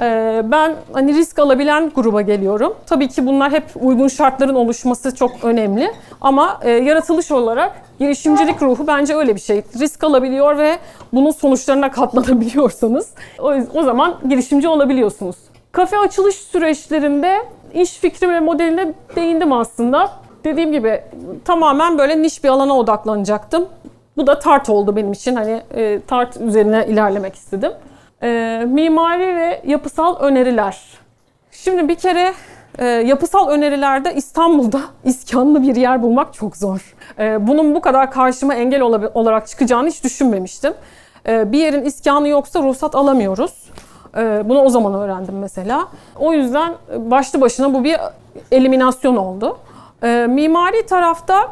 Ee, 0.00 0.42
ben 0.44 0.74
hani 0.92 1.14
risk 1.14 1.38
alabilen 1.38 1.90
gruba 1.94 2.22
geliyorum. 2.22 2.74
Tabii 2.86 3.08
ki 3.08 3.26
bunlar 3.26 3.52
hep 3.52 3.64
uygun 3.80 4.08
şartların 4.08 4.54
oluşması 4.54 5.14
çok 5.14 5.30
önemli. 5.42 5.92
Ama 6.20 6.60
e, 6.62 6.70
yaratılış 6.70 7.30
olarak 7.30 7.72
girişimcilik 7.98 8.62
ruhu 8.62 8.86
bence 8.86 9.14
öyle 9.14 9.34
bir 9.34 9.40
şey. 9.40 9.62
Risk 9.78 10.04
alabiliyor 10.04 10.58
ve 10.58 10.78
bunun 11.12 11.30
sonuçlarına 11.30 11.90
katlanabiliyorsanız 11.90 13.10
o 13.74 13.82
zaman 13.82 14.14
girişimci 14.28 14.68
olabiliyorsunuz. 14.68 15.36
Kafe 15.72 15.98
açılış 15.98 16.34
süreçlerinde 16.36 17.38
iş 17.74 17.98
fikri 17.98 18.28
ve 18.28 18.40
modeline 18.40 18.92
değindim 19.16 19.52
aslında. 19.52 20.10
Dediğim 20.44 20.72
gibi 20.72 21.02
tamamen 21.44 21.98
böyle 21.98 22.22
niş 22.22 22.44
bir 22.44 22.48
alana 22.48 22.78
odaklanacaktım. 22.78 23.66
Bu 24.18 24.26
da 24.26 24.38
tart 24.38 24.68
oldu 24.68 24.96
benim 24.96 25.12
için. 25.12 25.36
Hani 25.36 25.62
e, 25.74 26.00
tart 26.06 26.36
üzerine 26.36 26.86
ilerlemek 26.88 27.34
istedim. 27.34 27.72
E, 28.22 28.62
mimari 28.68 29.36
ve 29.36 29.62
yapısal 29.66 30.16
öneriler. 30.16 30.82
Şimdi 31.50 31.88
bir 31.88 31.94
kere 31.94 32.34
e, 32.78 32.86
yapısal 32.86 33.48
önerilerde 33.48 34.14
İstanbul'da 34.14 34.80
iskanlı 35.04 35.62
bir 35.62 35.76
yer 35.76 36.02
bulmak 36.02 36.34
çok 36.34 36.56
zor. 36.56 36.94
E, 37.18 37.46
bunun 37.46 37.74
bu 37.74 37.80
kadar 37.80 38.10
karşıma 38.10 38.54
engel 38.54 38.80
olarak 39.14 39.46
çıkacağını 39.46 39.88
hiç 39.88 40.04
düşünmemiştim. 40.04 40.74
E, 41.28 41.52
bir 41.52 41.58
yerin 41.58 41.84
iskanı 41.84 42.28
yoksa 42.28 42.62
ruhsat 42.62 42.94
alamıyoruz. 42.94 43.70
E, 44.16 44.48
bunu 44.48 44.60
o 44.60 44.68
zaman 44.68 44.94
öğrendim 44.94 45.38
mesela. 45.38 45.88
O 46.18 46.32
yüzden 46.32 46.74
başlı 46.96 47.40
başına 47.40 47.74
bu 47.74 47.84
bir 47.84 47.96
eliminasyon 48.52 49.16
oldu. 49.16 49.58
E, 50.02 50.26
mimari 50.28 50.86
tarafta 50.86 51.48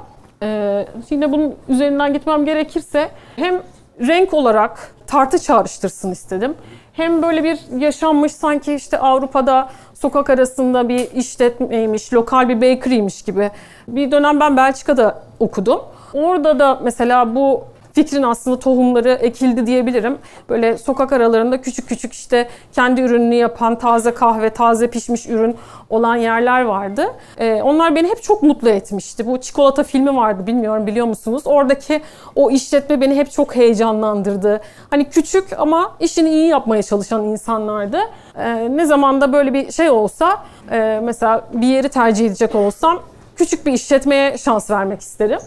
e, 0.46 0.86
yine 1.10 1.32
bunun 1.32 1.54
üzerinden 1.68 2.12
gitmem 2.12 2.44
gerekirse 2.44 3.08
hem 3.36 3.62
renk 4.00 4.34
olarak 4.34 4.94
tartı 5.06 5.38
çağrıştırsın 5.38 6.10
istedim. 6.10 6.54
Hem 6.92 7.22
böyle 7.22 7.44
bir 7.44 7.58
yaşanmış 7.78 8.32
sanki 8.32 8.74
işte 8.74 8.98
Avrupa'da 8.98 9.68
sokak 9.94 10.30
arasında 10.30 10.88
bir 10.88 11.10
işletmeymiş, 11.10 12.12
lokal 12.12 12.48
bir 12.48 12.56
bakery'miş 12.56 13.22
gibi. 13.22 13.50
Bir 13.88 14.10
dönem 14.10 14.40
ben 14.40 14.56
Belçika'da 14.56 15.22
okudum. 15.40 15.80
Orada 16.14 16.58
da 16.58 16.80
mesela 16.82 17.34
bu 17.34 17.64
fikrin 17.96 18.22
aslında 18.22 18.58
tohumları 18.58 19.10
ekildi 19.10 19.66
diyebilirim. 19.66 20.18
Böyle 20.48 20.78
sokak 20.78 21.12
aralarında 21.12 21.60
küçük 21.60 21.88
küçük 21.88 22.12
işte 22.12 22.48
kendi 22.72 23.00
ürününü 23.00 23.34
yapan 23.34 23.78
taze 23.78 24.14
kahve, 24.14 24.50
taze 24.50 24.90
pişmiş 24.90 25.26
ürün 25.26 25.56
olan 25.90 26.16
yerler 26.16 26.62
vardı. 26.62 27.06
Ee, 27.38 27.62
onlar 27.62 27.94
beni 27.94 28.08
hep 28.08 28.22
çok 28.22 28.42
mutlu 28.42 28.68
etmişti. 28.68 29.26
Bu 29.26 29.40
çikolata 29.40 29.82
filmi 29.82 30.16
vardı 30.16 30.46
bilmiyorum 30.46 30.86
biliyor 30.86 31.06
musunuz? 31.06 31.42
Oradaki 31.44 32.02
o 32.34 32.50
işletme 32.50 33.00
beni 33.00 33.14
hep 33.14 33.30
çok 33.30 33.56
heyecanlandırdı. 33.56 34.60
Hani 34.90 35.04
küçük 35.04 35.44
ama 35.58 35.96
işini 36.00 36.30
iyi 36.30 36.48
yapmaya 36.48 36.82
çalışan 36.82 37.24
insanlardı. 37.24 37.98
Ee, 38.38 38.76
ne 38.76 38.86
zaman 38.86 39.20
da 39.20 39.32
böyle 39.32 39.54
bir 39.54 39.72
şey 39.72 39.90
olsa 39.90 40.44
e, 40.70 41.00
mesela 41.02 41.44
bir 41.52 41.66
yeri 41.66 41.88
tercih 41.88 42.26
edecek 42.26 42.54
olsam 42.54 43.02
küçük 43.36 43.66
bir 43.66 43.72
işletmeye 43.72 44.38
şans 44.38 44.70
vermek 44.70 45.00
isterim. 45.00 45.38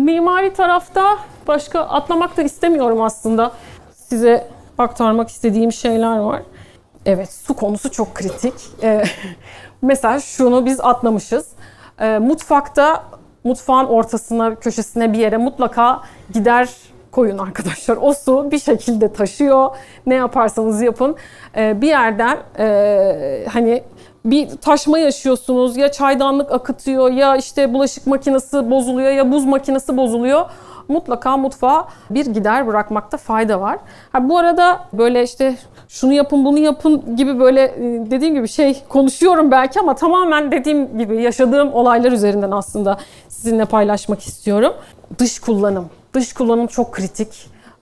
Mimari 0.00 0.52
tarafta 0.52 1.18
başka 1.48 1.80
atlamak 1.80 2.36
da 2.36 2.42
istemiyorum 2.42 3.02
aslında. 3.02 3.52
Size 3.94 4.46
aktarmak 4.78 5.28
istediğim 5.28 5.72
şeyler 5.72 6.18
var. 6.18 6.42
Evet 7.06 7.32
su 7.32 7.54
konusu 7.54 7.90
çok 7.90 8.14
kritik. 8.14 8.54
Ee, 8.82 9.04
mesela 9.82 10.20
şunu 10.20 10.66
biz 10.66 10.80
atlamışız. 10.80 11.48
Ee, 12.00 12.18
mutfakta 12.18 13.04
mutfağın 13.44 13.86
ortasına, 13.86 14.54
köşesine 14.54 15.12
bir 15.12 15.18
yere 15.18 15.36
mutlaka 15.36 16.00
gider 16.32 16.68
koyun 17.12 17.38
arkadaşlar. 17.38 17.98
O 18.00 18.14
su 18.14 18.50
bir 18.50 18.58
şekilde 18.58 19.12
taşıyor. 19.12 19.76
Ne 20.06 20.14
yaparsanız 20.14 20.82
yapın. 20.82 21.16
Ee, 21.56 21.80
bir 21.80 21.88
yerden 21.88 22.38
e, 22.58 23.46
hani 23.52 23.82
bir 24.24 24.48
taşma 24.56 24.98
yaşıyorsunuz. 24.98 25.76
Ya 25.76 25.92
çaydanlık 25.92 26.52
akıtıyor 26.52 27.10
ya 27.10 27.36
işte 27.36 27.74
bulaşık 27.74 28.06
makinesi 28.06 28.70
bozuluyor 28.70 29.10
ya 29.10 29.32
buz 29.32 29.44
makinesi 29.44 29.96
bozuluyor 29.96 30.46
mutlaka 30.90 31.36
mutfağa 31.36 31.88
bir 32.10 32.26
gider 32.26 32.66
bırakmakta 32.66 33.16
fayda 33.16 33.60
var. 33.60 33.78
Ha, 34.12 34.28
bu 34.28 34.38
arada 34.38 34.80
böyle 34.92 35.22
işte 35.22 35.56
şunu 35.88 36.12
yapın 36.12 36.44
bunu 36.44 36.58
yapın 36.58 37.16
gibi 37.16 37.40
böyle 37.40 37.62
e, 37.62 38.10
dediğim 38.10 38.34
gibi 38.34 38.48
şey 38.48 38.82
konuşuyorum 38.88 39.50
belki 39.50 39.80
ama 39.80 39.94
tamamen 39.94 40.52
dediğim 40.52 40.98
gibi 40.98 41.22
yaşadığım 41.22 41.74
olaylar 41.74 42.12
üzerinden 42.12 42.50
aslında 42.50 42.98
sizinle 43.28 43.64
paylaşmak 43.64 44.26
istiyorum. 44.26 44.72
Dış 45.18 45.38
kullanım. 45.38 45.90
Dış 46.14 46.32
kullanım 46.32 46.66
çok 46.66 46.92
kritik 46.92 47.28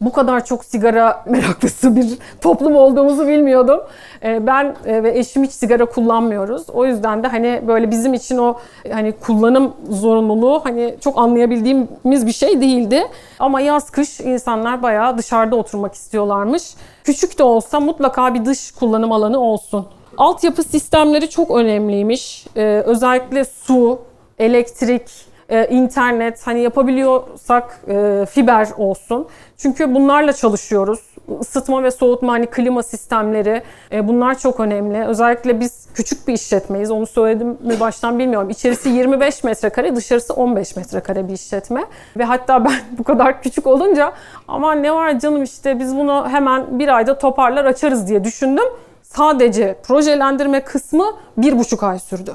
bu 0.01 0.13
kadar 0.13 0.45
çok 0.45 0.65
sigara 0.65 1.25
meraklısı 1.27 1.97
bir 1.97 2.19
toplum 2.41 2.77
olduğumuzu 2.77 3.29
bilmiyordum. 3.29 3.81
Ee, 4.23 4.47
ben 4.47 4.77
e, 4.87 5.03
ve 5.03 5.19
eşim 5.19 5.43
hiç 5.43 5.53
sigara 5.53 5.85
kullanmıyoruz. 5.85 6.71
O 6.71 6.87
yüzden 6.87 7.23
de 7.23 7.29
hani 7.29 7.63
böyle 7.67 7.91
bizim 7.91 8.15
için 8.15 8.39
o 8.39 8.57
hani 8.93 9.13
kullanım 9.13 9.73
zorunluluğu 9.91 10.61
hani 10.65 10.95
çok 11.01 11.19
anlayabildiğimiz 11.19 12.27
bir 12.27 12.33
şey 12.33 12.61
değildi. 12.61 13.07
Ama 13.39 13.61
yaz 13.61 13.91
kış 13.91 14.21
insanlar 14.21 14.83
bayağı 14.83 15.19
dışarıda 15.19 15.57
oturmak 15.57 15.95
istiyorlarmış. 15.95 16.63
Küçük 17.05 17.39
de 17.39 17.43
olsa 17.43 17.81
mutlaka 17.81 18.35
bir 18.35 18.45
dış 18.45 18.73
kullanım 18.73 19.13
alanı 19.13 19.41
olsun. 19.41 19.87
Altyapı 20.17 20.63
sistemleri 20.63 21.31
çok 21.31 21.51
önemliymiş. 21.51 22.47
Ee, 22.57 22.83
özellikle 22.87 23.45
su, 23.45 23.99
elektrik, 24.39 25.28
e, 25.49 25.67
internet 25.67 26.47
hani 26.47 26.61
yapabiliyorsak 26.61 27.81
e, 27.89 28.27
fiber 28.31 28.69
olsun. 28.77 29.27
Çünkü 29.57 29.95
bunlarla 29.95 30.33
çalışıyoruz. 30.33 31.01
Isıtma 31.41 31.83
ve 31.83 31.91
soğutma 31.91 32.33
hani 32.33 32.47
klima 32.47 32.83
sistemleri 32.83 33.63
e, 33.93 34.09
bunlar 34.09 34.39
çok 34.39 34.61
önemli. 34.61 35.05
Özellikle 35.05 35.61
biz 35.61 35.87
küçük 35.95 36.29
bir 36.29 36.33
işletmeyiz. 36.33 36.91
Onu 36.91 37.07
söyledim 37.07 37.49
mi 37.49 37.81
baştan 37.81 38.19
bilmiyorum. 38.19 38.51
İçerisi 38.51 38.89
25 38.89 39.45
metrekare, 39.45 39.97
dışarısı 39.97 40.35
15 40.35 40.77
metrekare 40.77 41.29
bir 41.29 41.33
işletme. 41.33 41.85
Ve 42.17 42.25
hatta 42.25 42.65
ben 42.65 42.81
bu 42.99 43.05
kadar 43.05 43.43
küçük 43.43 43.67
olunca 43.67 44.13
ama 44.49 44.75
ne 44.75 44.95
var 44.95 45.19
canım 45.19 45.43
işte 45.43 45.79
biz 45.79 45.97
bunu 45.97 46.29
hemen 46.29 46.79
bir 46.79 46.89
ayda 46.97 47.19
toparlar 47.19 47.65
açarız 47.65 48.09
diye 48.09 48.25
düşündüm. 48.25 48.67
Sadece 49.03 49.77
projelendirme 49.83 50.61
kısmı 50.61 51.05
bir 51.37 51.59
buçuk 51.59 51.83
ay 51.83 51.99
sürdü. 51.99 52.33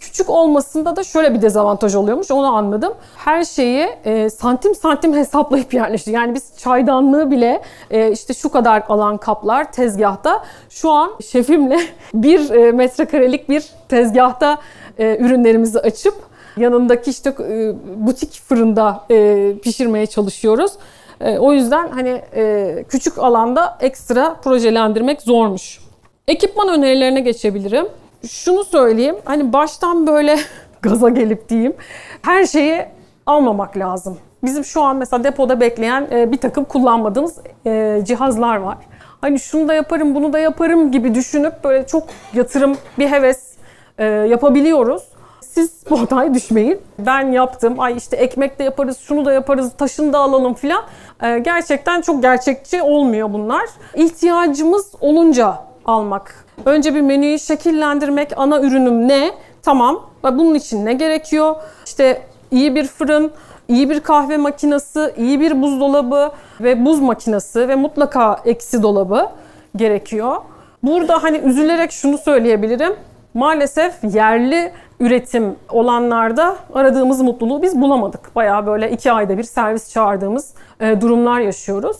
Küçük 0.00 0.30
olmasında 0.30 0.96
da 0.96 1.04
şöyle 1.04 1.34
bir 1.34 1.42
dezavantaj 1.42 1.94
oluyormuş 1.94 2.30
onu 2.30 2.46
anladım. 2.46 2.94
Her 3.16 3.44
şeyi 3.44 3.88
e, 4.04 4.30
santim 4.30 4.74
santim 4.74 5.14
hesaplayıp 5.14 5.74
yerleşti. 5.74 6.10
Yani 6.10 6.34
biz 6.34 6.58
çaydanlığı 6.58 7.30
bile 7.30 7.62
e, 7.90 8.12
işte 8.12 8.34
şu 8.34 8.48
kadar 8.48 8.82
alan 8.88 9.16
kaplar 9.16 9.72
tezgahta. 9.72 10.44
Şu 10.70 10.90
an 10.90 11.10
şefimle 11.30 11.80
bir 12.14 12.50
e, 12.50 12.72
metrekarelik 12.72 13.48
bir 13.48 13.64
tezgahta 13.88 14.58
e, 14.98 15.16
ürünlerimizi 15.16 15.78
açıp 15.78 16.14
yanındaki 16.56 17.10
işte 17.10 17.30
e, 17.30 17.74
butik 18.06 18.40
fırında 18.40 19.04
e, 19.10 19.52
pişirmeye 19.62 20.06
çalışıyoruz. 20.06 20.72
E, 21.20 21.38
o 21.38 21.52
yüzden 21.52 21.88
hani 21.88 22.22
e, 22.34 22.84
küçük 22.88 23.18
alanda 23.18 23.78
ekstra 23.80 24.34
projelendirmek 24.34 25.22
zormuş. 25.22 25.80
Ekipman 26.28 26.68
önerilerine 26.68 27.20
geçebilirim 27.20 27.86
şunu 28.28 28.64
söyleyeyim. 28.64 29.16
Hani 29.24 29.52
baştan 29.52 30.06
böyle 30.06 30.38
gaza 30.82 31.08
gelip 31.08 31.48
diyeyim. 31.48 31.74
Her 32.22 32.46
şeyi 32.46 32.84
almamak 33.26 33.76
lazım. 33.76 34.18
Bizim 34.44 34.64
şu 34.64 34.82
an 34.82 34.96
mesela 34.96 35.24
depoda 35.24 35.60
bekleyen 35.60 36.08
e, 36.12 36.32
bir 36.32 36.36
takım 36.36 36.64
kullanmadığımız 36.64 37.38
e, 37.66 38.00
cihazlar 38.04 38.56
var. 38.56 38.78
Hani 39.20 39.40
şunu 39.40 39.68
da 39.68 39.74
yaparım, 39.74 40.14
bunu 40.14 40.32
da 40.32 40.38
yaparım 40.38 40.92
gibi 40.92 41.14
düşünüp 41.14 41.64
böyle 41.64 41.86
çok 41.86 42.02
yatırım, 42.34 42.76
bir 42.98 43.10
heves 43.10 43.54
e, 43.98 44.04
yapabiliyoruz. 44.04 45.02
Siz 45.40 45.70
bu 45.90 46.00
hataya 46.00 46.34
düşmeyin. 46.34 46.80
Ben 46.98 47.32
yaptım. 47.32 47.80
Ay 47.80 47.96
işte 47.96 48.16
ekmek 48.16 48.58
de 48.58 48.64
yaparız, 48.64 48.98
şunu 48.98 49.24
da 49.24 49.32
yaparız, 49.32 49.72
taşını 49.78 50.12
da 50.12 50.18
alalım 50.18 50.54
filan. 50.54 50.84
Gerçekten 51.20 52.00
çok 52.00 52.22
gerçekçi 52.22 52.82
olmuyor 52.82 53.32
bunlar. 53.32 53.64
İhtiyacımız 53.94 54.92
olunca 55.00 55.65
almak. 55.86 56.44
Önce 56.64 56.94
bir 56.94 57.00
menüyü 57.00 57.38
şekillendirmek. 57.38 58.32
Ana 58.36 58.60
ürünüm 58.60 59.08
ne? 59.08 59.30
Tamam. 59.62 60.02
Bunun 60.24 60.54
için 60.54 60.86
ne 60.86 60.92
gerekiyor? 60.92 61.56
İşte 61.86 62.22
iyi 62.50 62.74
bir 62.74 62.86
fırın, 62.86 63.30
iyi 63.68 63.90
bir 63.90 64.00
kahve 64.00 64.36
makinesi, 64.36 65.14
iyi 65.16 65.40
bir 65.40 65.62
buzdolabı 65.62 66.32
ve 66.60 66.84
buz 66.84 67.00
makinesi 67.00 67.68
ve 67.68 67.74
mutlaka 67.74 68.40
eksi 68.44 68.82
dolabı 68.82 69.28
gerekiyor. 69.76 70.36
Burada 70.82 71.22
hani 71.22 71.38
üzülerek 71.38 71.92
şunu 71.92 72.18
söyleyebilirim. 72.18 72.94
Maalesef 73.34 73.94
yerli 74.14 74.72
üretim 75.00 75.56
olanlarda 75.70 76.56
aradığımız 76.74 77.20
mutluluğu 77.20 77.62
biz 77.62 77.80
bulamadık. 77.80 78.36
Bayağı 78.36 78.66
böyle 78.66 78.90
iki 78.90 79.12
ayda 79.12 79.38
bir 79.38 79.42
servis 79.42 79.92
çağırdığımız 79.92 80.54
e, 80.80 81.00
durumlar 81.00 81.40
yaşıyoruz. 81.40 81.96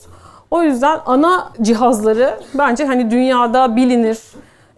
O 0.50 0.62
yüzden 0.62 1.00
ana 1.06 1.52
cihazları 1.62 2.38
bence 2.54 2.84
hani 2.84 3.10
dünyada 3.10 3.76
bilinir, 3.76 4.18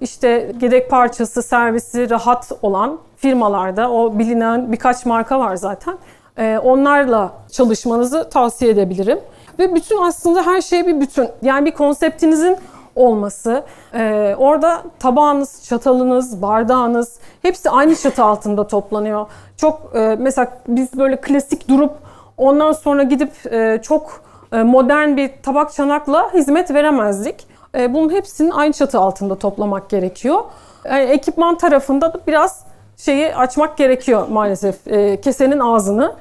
işte 0.00 0.52
gerek 0.58 0.90
parçası, 0.90 1.42
servisi 1.42 2.10
rahat 2.10 2.52
olan 2.62 2.98
firmalarda 3.16 3.90
o 3.90 4.18
bilinen 4.18 4.72
birkaç 4.72 5.06
marka 5.06 5.38
var 5.38 5.56
zaten. 5.56 5.98
E, 6.38 6.58
onlarla 6.58 7.32
çalışmanızı 7.52 8.30
tavsiye 8.30 8.70
edebilirim. 8.70 9.18
Ve 9.58 9.74
bütün 9.74 10.02
aslında 10.02 10.46
her 10.46 10.60
şey 10.60 10.86
bir 10.86 11.00
bütün. 11.00 11.28
Yani 11.42 11.66
bir 11.66 11.70
konseptinizin 11.70 12.56
olması. 12.96 13.64
Ee, 13.94 14.34
orada 14.38 14.82
tabağınız, 14.98 15.64
çatalınız, 15.64 16.42
bardağınız 16.42 17.18
hepsi 17.42 17.70
aynı 17.70 17.96
çatı 17.96 18.24
altında 18.24 18.66
toplanıyor. 18.66 19.26
Çok 19.56 19.90
e, 19.94 20.16
mesela 20.18 20.52
biz 20.68 20.98
böyle 20.98 21.20
klasik 21.20 21.68
durup 21.68 21.92
ondan 22.36 22.72
sonra 22.72 23.02
gidip 23.02 23.52
e, 23.52 23.80
çok 23.82 24.20
modern 24.52 25.16
bir 25.16 25.30
tabak 25.42 25.72
çanakla 25.72 26.34
hizmet 26.34 26.70
veremezdik. 26.70 27.46
E, 27.74 27.94
bunun 27.94 28.12
hepsinin 28.12 28.50
aynı 28.50 28.72
çatı 28.72 28.98
altında 28.98 29.38
toplamak 29.38 29.90
gerekiyor. 29.90 30.40
Ekipman 30.84 31.58
tarafında 31.58 32.12
da 32.14 32.20
biraz 32.26 32.64
şeyi 32.96 33.36
açmak 33.36 33.76
gerekiyor 33.76 34.28
maalesef. 34.28 34.88
E, 34.88 35.20
kesenin 35.20 35.58
ağzını. 35.58 36.14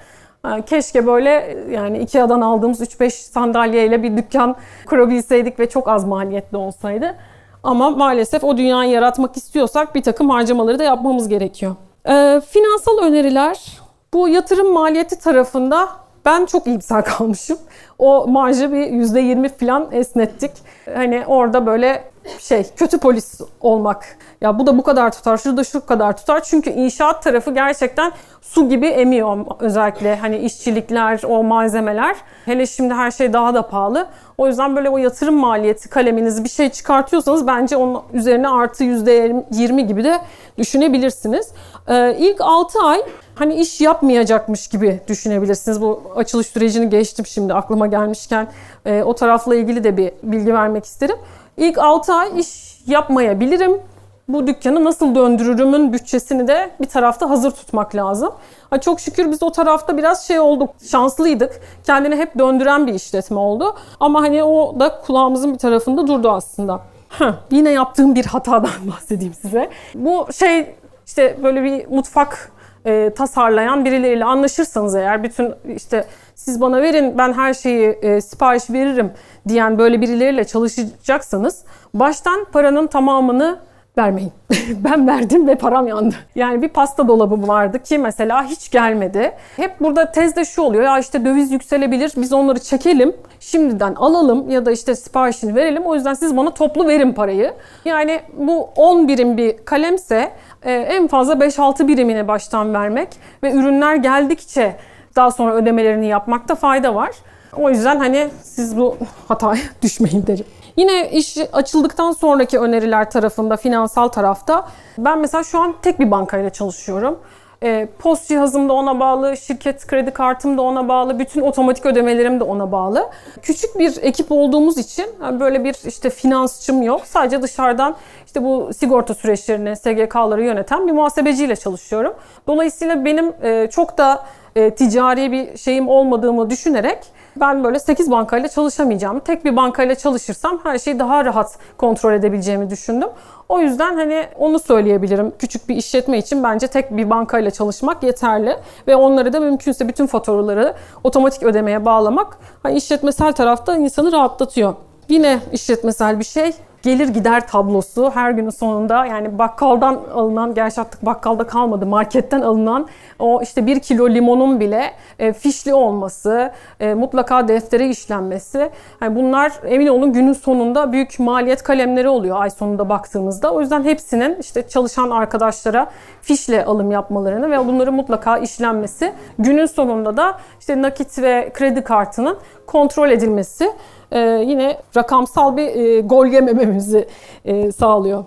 Keşke 0.65 1.07
böyle 1.07 1.57
yani 1.71 1.99
Ikea'dan 1.99 2.41
aldığımız 2.41 2.81
3-5 2.81 3.09
sandalyeyle 3.09 4.03
bir 4.03 4.17
dükkan 4.17 4.55
kurabilseydik 4.85 5.59
ve 5.59 5.69
çok 5.69 5.87
az 5.87 6.05
maliyetli 6.05 6.57
olsaydı. 6.57 7.15
Ama 7.63 7.89
maalesef 7.89 8.43
o 8.43 8.57
dünyayı 8.57 8.91
yaratmak 8.91 9.37
istiyorsak 9.37 9.95
bir 9.95 10.03
takım 10.03 10.29
harcamaları 10.29 10.79
da 10.79 10.83
yapmamız 10.83 11.29
gerekiyor. 11.29 11.75
Ee, 12.05 12.41
finansal 12.49 12.97
öneriler 13.03 13.79
bu 14.13 14.27
yatırım 14.27 14.73
maliyeti 14.73 15.19
tarafında 15.19 15.87
ben 16.27 16.45
çok 16.45 16.67
iyimser 16.67 17.05
kalmışım. 17.17 17.57
O 17.99 18.27
marjı 18.27 18.71
bir 18.71 18.87
%20 18.87 19.49
falan 19.49 19.87
esnettik. 19.91 20.51
Hani 20.95 21.23
orada 21.27 21.65
böyle 21.65 22.03
şey 22.39 22.63
kötü 22.75 22.99
polis 22.99 23.41
olmak. 23.61 24.17
Ya 24.41 24.59
bu 24.59 24.67
da 24.67 24.77
bu 24.77 24.83
kadar 24.83 25.11
tutar, 25.11 25.37
şu 25.37 25.57
da 25.57 25.63
şu 25.63 25.85
kadar 25.85 26.17
tutar. 26.17 26.43
Çünkü 26.43 26.69
inşaat 26.69 27.23
tarafı 27.23 27.53
gerçekten 27.53 28.11
su 28.41 28.69
gibi 28.69 28.87
emiyor 28.87 29.45
özellikle 29.59 30.15
hani 30.15 30.37
işçilikler, 30.37 31.21
o 31.27 31.43
malzemeler. 31.43 32.15
Hele 32.45 32.65
şimdi 32.65 32.93
her 32.93 33.11
şey 33.11 33.33
daha 33.33 33.53
da 33.53 33.67
pahalı. 33.67 34.07
O 34.37 34.47
yüzden 34.47 34.75
böyle 34.75 34.89
o 34.89 34.97
yatırım 34.97 35.35
maliyeti 35.35 35.89
kaleminizi 35.89 36.43
bir 36.43 36.49
şey 36.49 36.69
çıkartıyorsanız 36.69 37.47
bence 37.47 37.77
onun 37.77 38.01
üzerine 38.13 38.49
artı 38.49 38.83
%20 38.83 39.81
gibi 39.81 40.03
de 40.03 40.19
düşünebilirsiniz. 40.57 41.51
Ee, 41.87 42.15
ilk 42.19 42.41
6 42.41 42.79
ay 42.79 43.01
hani 43.35 43.55
iş 43.55 43.81
yapmayacakmış 43.81 44.67
gibi 44.67 44.99
düşünebilirsiniz. 45.07 45.81
Bu 45.81 46.01
açılış 46.15 46.47
sürecini 46.47 46.89
geçtim 46.89 47.25
şimdi 47.25 47.53
aklıma 47.53 47.87
gelmişken 47.87 48.47
e, 48.85 49.03
o 49.03 49.15
tarafla 49.15 49.55
ilgili 49.55 49.83
de 49.83 49.97
bir 49.97 50.11
bilgi 50.23 50.53
vermek 50.53 50.85
isterim. 50.85 51.17
İlk 51.57 51.77
6 51.77 52.13
ay 52.13 52.39
iş 52.39 52.77
yapmayabilirim. 52.87 53.81
Bu 54.27 54.47
dükkanı 54.47 54.83
nasıl 54.83 55.15
döndürürümün 55.15 55.93
bütçesini 55.93 56.47
de 56.47 56.71
bir 56.81 56.87
tarafta 56.87 57.29
hazır 57.29 57.51
tutmak 57.51 57.95
lazım. 57.95 58.31
Ha 58.69 58.81
çok 58.81 58.99
şükür 58.99 59.31
biz 59.31 59.43
o 59.43 59.51
tarafta 59.51 59.97
biraz 59.97 60.27
şey 60.27 60.39
olduk, 60.39 60.69
şanslıydık. 60.91 61.61
Kendini 61.85 62.15
hep 62.15 62.39
döndüren 62.39 62.87
bir 62.87 62.93
işletme 62.93 63.39
oldu. 63.39 63.75
Ama 63.99 64.21
hani 64.21 64.43
o 64.43 64.79
da 64.79 65.01
kulağımızın 65.01 65.53
bir 65.53 65.59
tarafında 65.59 66.07
durdu 66.07 66.31
aslında. 66.31 66.79
Heh, 67.09 67.33
yine 67.51 67.71
yaptığım 67.71 68.15
bir 68.15 68.25
hatadan 68.25 68.69
bahsedeyim 68.91 69.33
size. 69.33 69.69
Bu 69.95 70.27
şey 70.33 70.75
işte 71.07 71.37
böyle 71.43 71.63
bir 71.63 71.87
mutfak 71.87 72.51
e, 72.85 73.13
tasarlayan 73.15 73.85
birileriyle 73.85 74.25
anlaşırsanız 74.25 74.95
eğer 74.95 75.23
bütün 75.23 75.53
işte 75.75 76.05
siz 76.35 76.61
bana 76.61 76.81
verin 76.81 77.17
ben 77.17 77.33
her 77.33 77.53
şeyi 77.53 77.87
e, 77.89 78.21
sipariş 78.21 78.69
veririm 78.69 79.11
diyen 79.47 79.77
böyle 79.79 80.01
birileriyle 80.01 80.43
çalışacaksanız 80.43 81.63
baştan 81.93 82.45
paranın 82.51 82.87
tamamını 82.87 83.59
vermeyin. 83.97 84.31
ben 84.83 85.07
verdim 85.07 85.47
ve 85.47 85.55
param 85.55 85.87
yandı. 85.87 86.15
Yani 86.35 86.61
bir 86.61 86.69
pasta 86.69 87.07
dolabım 87.07 87.47
vardı 87.47 87.83
ki 87.83 87.97
mesela 87.97 88.43
hiç 88.43 88.71
gelmedi. 88.71 89.31
Hep 89.55 89.79
burada 89.79 90.11
tezde 90.11 90.45
şu 90.45 90.61
oluyor 90.61 90.83
ya 90.83 90.99
işte 90.99 91.25
döviz 91.25 91.51
yükselebilir 91.51 92.11
biz 92.17 92.33
onları 92.33 92.59
çekelim 92.59 93.15
şimdiden 93.39 93.95
alalım 93.95 94.49
ya 94.49 94.65
da 94.65 94.71
işte 94.71 94.95
siparişini 94.95 95.55
verelim 95.55 95.83
o 95.85 95.95
yüzden 95.95 96.13
siz 96.13 96.37
bana 96.37 96.53
toplu 96.53 96.87
verin 96.87 97.13
parayı. 97.13 97.53
Yani 97.85 98.19
bu 98.37 98.69
10 98.75 99.07
birim 99.07 99.37
bir 99.37 99.57
kalemse 99.65 100.31
e, 100.63 100.73
en 100.73 101.07
fazla 101.07 101.33
5-6 101.33 101.87
birimini 101.87 102.27
baştan 102.27 102.73
vermek 102.73 103.09
ve 103.43 103.53
ürünler 103.53 103.95
geldikçe 103.95 104.75
daha 105.15 105.31
sonra 105.31 105.53
ödemelerini 105.53 106.07
yapmakta 106.07 106.55
fayda 106.55 106.95
var. 106.95 107.11
O 107.57 107.69
yüzden 107.69 107.97
hani 107.97 108.27
siz 108.43 108.77
bu 108.77 108.97
hataya 109.27 109.61
düşmeyin 109.81 110.27
derim. 110.27 110.45
Yine 110.77 111.09
iş 111.09 111.37
açıldıktan 111.53 112.11
sonraki 112.11 112.59
öneriler 112.59 113.11
tarafında, 113.11 113.57
finansal 113.57 114.07
tarafta 114.07 114.67
ben 114.97 115.19
mesela 115.19 115.43
şu 115.43 115.59
an 115.59 115.75
tek 115.81 115.99
bir 115.99 116.11
bankayla 116.11 116.49
çalışıyorum. 116.49 117.19
E, 117.63 117.87
post 117.99 118.27
cihazım 118.27 118.69
da 118.69 118.73
ona 118.73 118.99
bağlı, 118.99 119.37
şirket 119.37 119.87
kredi 119.87 120.11
kartım 120.11 120.57
da 120.57 120.61
ona 120.61 120.87
bağlı, 120.87 121.19
bütün 121.19 121.41
otomatik 121.41 121.85
ödemelerim 121.85 122.39
de 122.39 122.43
ona 122.43 122.71
bağlı. 122.71 123.09
Küçük 123.41 123.79
bir 123.79 123.97
ekip 124.01 124.31
olduğumuz 124.31 124.77
için 124.77 125.05
böyle 125.39 125.63
bir 125.63 125.75
işte 125.87 126.09
finansçım 126.09 126.81
yok. 126.81 127.01
Sadece 127.05 127.41
dışarıdan 127.41 127.95
işte 128.25 128.43
bu 128.43 128.69
sigorta 128.77 129.13
süreçlerini, 129.13 129.75
SGK'ları 129.75 130.43
yöneten 130.43 130.87
bir 130.87 130.91
muhasebeciyle 130.91 131.55
çalışıyorum. 131.55 132.13
Dolayısıyla 132.47 133.05
benim 133.05 133.33
e, 133.43 133.69
çok 133.71 133.97
da 133.97 134.25
e, 134.55 134.75
ticari 134.75 135.31
bir 135.31 135.57
şeyim 135.57 135.87
olmadığımı 135.87 136.49
düşünerek 136.49 137.16
ben 137.39 137.63
böyle 137.63 137.79
8 137.79 138.11
bankayla 138.11 138.49
çalışamayacağım. 138.49 139.19
Tek 139.19 139.45
bir 139.45 139.55
bankayla 139.55 139.95
çalışırsam 139.95 140.59
her 140.63 140.79
şeyi 140.79 140.99
daha 140.99 141.25
rahat 141.25 141.57
kontrol 141.77 142.13
edebileceğimi 142.13 142.69
düşündüm. 142.69 143.09
O 143.49 143.59
yüzden 143.59 143.95
hani 143.95 144.25
onu 144.37 144.59
söyleyebilirim. 144.59 145.33
Küçük 145.39 145.69
bir 145.69 145.75
işletme 145.75 146.17
için 146.17 146.43
bence 146.43 146.67
tek 146.67 146.97
bir 146.97 147.09
bankayla 147.09 147.51
çalışmak 147.51 148.03
yeterli 148.03 148.57
ve 148.87 148.95
onları 148.95 149.33
da 149.33 149.39
mümkünse 149.39 149.87
bütün 149.87 150.07
faturaları 150.07 150.73
otomatik 151.03 151.43
ödemeye 151.43 151.85
bağlamak 151.85 152.37
hani 152.63 152.77
işletmesel 152.77 153.33
tarafta 153.33 153.75
insanı 153.75 154.11
rahatlatıyor. 154.11 154.75
Yine 155.09 155.39
işletmesel 155.51 156.19
bir 156.19 156.25
şey 156.25 156.51
gelir 156.81 157.07
gider 157.07 157.47
tablosu. 157.47 158.11
Her 158.13 158.31
günün 158.31 158.49
sonunda 158.49 159.05
yani 159.05 159.37
bakkaldan 159.37 159.99
alınan 160.13 160.53
gerçi 160.53 160.81
artık 160.81 161.05
bakkalda 161.05 161.47
kalmadı 161.47 161.85
marketten 161.85 162.41
alınan 162.41 162.87
o 163.19 163.41
işte 163.43 163.65
bir 163.65 163.79
kilo 163.79 164.09
limonun 164.09 164.59
bile 164.59 164.91
e, 165.19 165.33
fişli 165.33 165.73
olması 165.73 166.51
e, 166.79 166.93
mutlaka 166.93 167.47
deftere 167.47 167.89
işlenmesi. 167.89 168.69
Yani 169.01 169.15
bunlar 169.15 169.51
emin 169.65 169.87
olun 169.87 170.13
günün 170.13 170.33
sonunda 170.33 170.91
büyük 170.91 171.19
maliyet 171.19 171.63
kalemleri 171.63 172.09
oluyor 172.09 172.41
ay 172.41 172.49
sonunda 172.49 172.89
baktığımızda. 172.89 173.53
O 173.53 173.61
yüzden 173.61 173.83
hepsinin 173.83 174.37
işte 174.39 174.67
çalışan 174.67 175.09
arkadaşlara 175.09 175.89
fişle 176.21 176.65
alım 176.65 176.91
yapmalarını 176.91 177.51
ve 177.51 177.67
bunları 177.67 177.91
mutlaka 177.91 178.37
işlenmesi 178.37 179.13
günün 179.39 179.65
sonunda 179.65 180.17
da 180.17 180.37
işte 180.59 180.81
nakit 180.81 181.19
ve 181.19 181.51
kredi 181.53 181.83
kartının 181.83 182.37
kontrol 182.67 183.09
edilmesi 183.09 183.71
e, 184.11 184.19
yine 184.19 184.77
rakamsal 184.97 185.57
bir 185.57 185.67
e, 185.67 186.01
gol 186.01 186.25
yemememizi 186.25 187.07
e, 187.45 187.71
sağlıyor. 187.71 188.23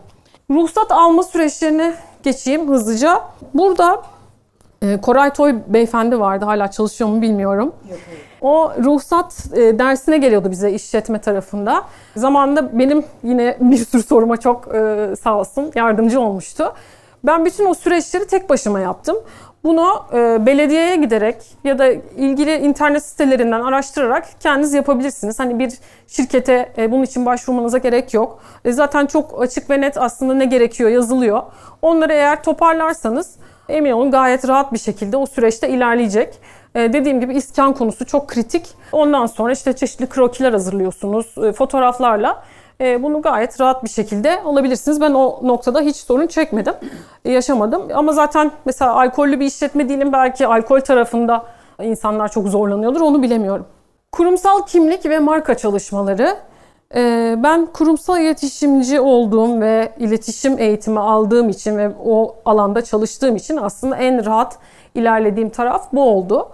Ruhsat 0.51 0.93
alma 0.93 1.23
süreçlerini 1.23 1.95
geçeyim 2.23 2.69
hızlıca. 2.69 3.23
Burada 3.55 4.03
e, 4.83 5.01
Koray 5.01 5.33
Toy 5.33 5.55
beyefendi 5.67 6.21
vardı. 6.21 6.45
Hala 6.45 6.71
çalışıyor 6.71 7.11
mu 7.11 7.23
bilmiyorum. 7.23 7.73
O 8.41 8.73
ruhsat 8.85 9.47
e, 9.53 9.79
dersine 9.79 10.19
geliyordu 10.19 10.51
bize 10.51 10.73
işletme 10.73 11.21
tarafında. 11.21 11.83
Zamanında 12.17 12.79
benim 12.79 13.05
yine 13.25 13.57
bir 13.61 13.77
sürü 13.77 14.03
soruma 14.03 14.37
çok 14.37 14.75
e, 14.75 15.09
sağ 15.23 15.39
olsun 15.39 15.73
yardımcı 15.75 16.21
olmuştu. 16.21 16.73
Ben 17.25 17.45
bütün 17.45 17.67
o 17.67 17.75
süreçleri 17.75 18.27
tek 18.27 18.51
başıma 18.51 18.81
yaptım. 18.81 19.17
Bunu 19.65 20.05
e, 20.13 20.47
belediyeye 20.47 20.97
giderek 20.97 21.37
ya 21.65 21.79
da 21.79 21.87
ilgili 22.17 22.55
internet 22.55 23.05
sitelerinden 23.05 23.61
araştırarak 23.61 24.27
kendiniz 24.41 24.75
yapabilirsiniz. 24.75 25.39
Hani 25.39 25.59
bir 25.59 25.73
şirkete 26.07 26.73
e, 26.79 26.91
bunun 26.91 27.03
için 27.03 27.27
başvurmanıza 27.27 27.79
gerek 27.79 28.15
yok. 28.15 28.43
E, 28.65 28.73
zaten 28.73 29.07
çok 29.07 29.43
açık 29.43 29.71
ve 29.71 29.81
net 29.81 29.99
aslında 29.99 30.35
ne 30.35 30.45
gerekiyor 30.45 30.91
yazılıyor. 30.91 31.43
Onları 31.83 32.13
eğer 32.13 32.43
toparlarsanız 32.43 33.37
emin 33.69 33.91
olun 33.91 34.11
gayet 34.11 34.49
rahat 34.49 34.73
bir 34.73 34.79
şekilde 34.79 35.17
o 35.17 35.27
süreçte 35.27 35.69
ilerleyecek. 35.69 36.35
Ee, 36.75 36.93
dediğim 36.93 37.21
gibi 37.21 37.35
iskan 37.35 37.75
konusu 37.75 38.07
çok 38.07 38.29
kritik. 38.29 38.67
Ondan 38.93 39.27
sonra 39.27 39.53
işte 39.53 39.73
çeşitli 39.73 40.07
krokiler 40.07 40.53
hazırlıyorsunuz 40.53 41.35
e, 41.39 41.53
fotoğraflarla. 41.53 42.43
E, 42.81 43.03
bunu 43.03 43.23
gayet 43.23 43.61
rahat 43.61 43.85
bir 43.85 43.89
şekilde 43.89 44.43
alabilirsiniz. 44.43 45.01
Ben 45.01 45.15
o 45.15 45.39
noktada 45.43 45.81
hiç 45.81 45.97
sorun 45.97 46.27
çekmedim, 46.27 46.75
e, 47.25 47.33
yaşamadım. 47.33 47.83
Ama 47.95 48.13
zaten 48.13 48.51
mesela 48.65 49.01
alkollü 49.01 49.41
bir 49.41 49.47
işletme 49.47 49.89
değilim. 49.89 50.13
Belki 50.13 50.47
alkol 50.47 50.81
tarafında 50.81 51.45
insanlar 51.83 52.29
çok 52.29 52.49
zorlanıyordur, 52.49 53.01
onu 53.01 53.23
bilemiyorum. 53.23 53.67
Kurumsal 54.13 54.67
kimlik 54.67 55.07
ve 55.07 55.19
marka 55.19 55.57
çalışmaları. 55.57 56.37
E, 56.95 57.35
ben 57.39 57.67
kurumsal 57.67 58.21
iletişimci 58.21 59.01
olduğum 59.01 59.61
ve 59.61 59.93
iletişim 59.99 60.59
eğitimi 60.59 61.01
aldığım 61.01 61.49
için 61.49 61.79
ve 61.79 61.91
o 62.05 62.37
alanda 62.45 62.85
çalıştığım 62.85 63.37
için 63.37 63.57
aslında 63.57 63.97
en 63.97 64.27
rahat 64.27 64.59
ilerlediğim 64.95 65.51
taraf 65.51 65.89
bu 65.93 66.03
oldu. 66.03 66.49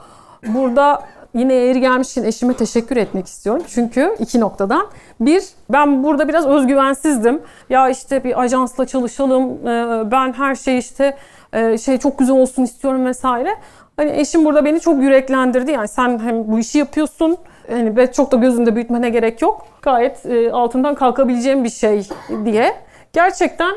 Burada 0.47 1.03
yine 1.37 1.55
yeri 1.55 1.81
gelmişken 1.81 2.25
eşime 2.25 2.55
teşekkür 2.55 2.97
etmek 2.97 3.27
istiyorum. 3.27 3.63
Çünkü 3.69 4.17
iki 4.19 4.41
noktadan. 4.41 4.87
Bir, 5.21 5.45
ben 5.71 6.05
burada 6.05 6.29
biraz 6.29 6.47
özgüvensizdim. 6.47 7.43
Ya 7.71 7.89
işte 7.89 8.25
bir 8.25 8.41
ajansla 8.41 8.87
çalışalım, 8.87 9.69
e, 9.69 10.11
ben 10.11 10.33
her 10.33 10.55
şey 10.55 10.79
işte 10.79 11.17
e, 11.53 11.79
şey 11.79 11.99
çok 11.99 12.19
güzel 12.19 12.37
olsun 12.37 12.63
istiyorum 12.63 13.07
vesaire. 13.07 13.51
Hani 13.97 14.11
eşim 14.11 14.45
burada 14.45 14.65
beni 14.65 14.81
çok 14.81 15.03
yüreklendirdi. 15.03 15.71
Yani 15.71 15.89
sen 15.89 16.19
hem 16.19 16.53
bu 16.53 16.59
işi 16.59 16.79
yapıyorsun, 16.79 17.37
hani 17.71 17.97
ve 17.97 18.13
çok 18.13 18.33
da 18.33 18.37
gözünde 18.37 18.75
büyütmene 18.75 19.11
gerek 19.11 19.43
yok. 19.43 19.67
Gayet 19.83 20.27
e, 20.27 20.53
altından 20.53 20.95
kalkabileceğim 20.95 21.65
bir 21.65 21.71
şey 21.71 22.09
diye. 22.45 22.73
Gerçekten 23.13 23.75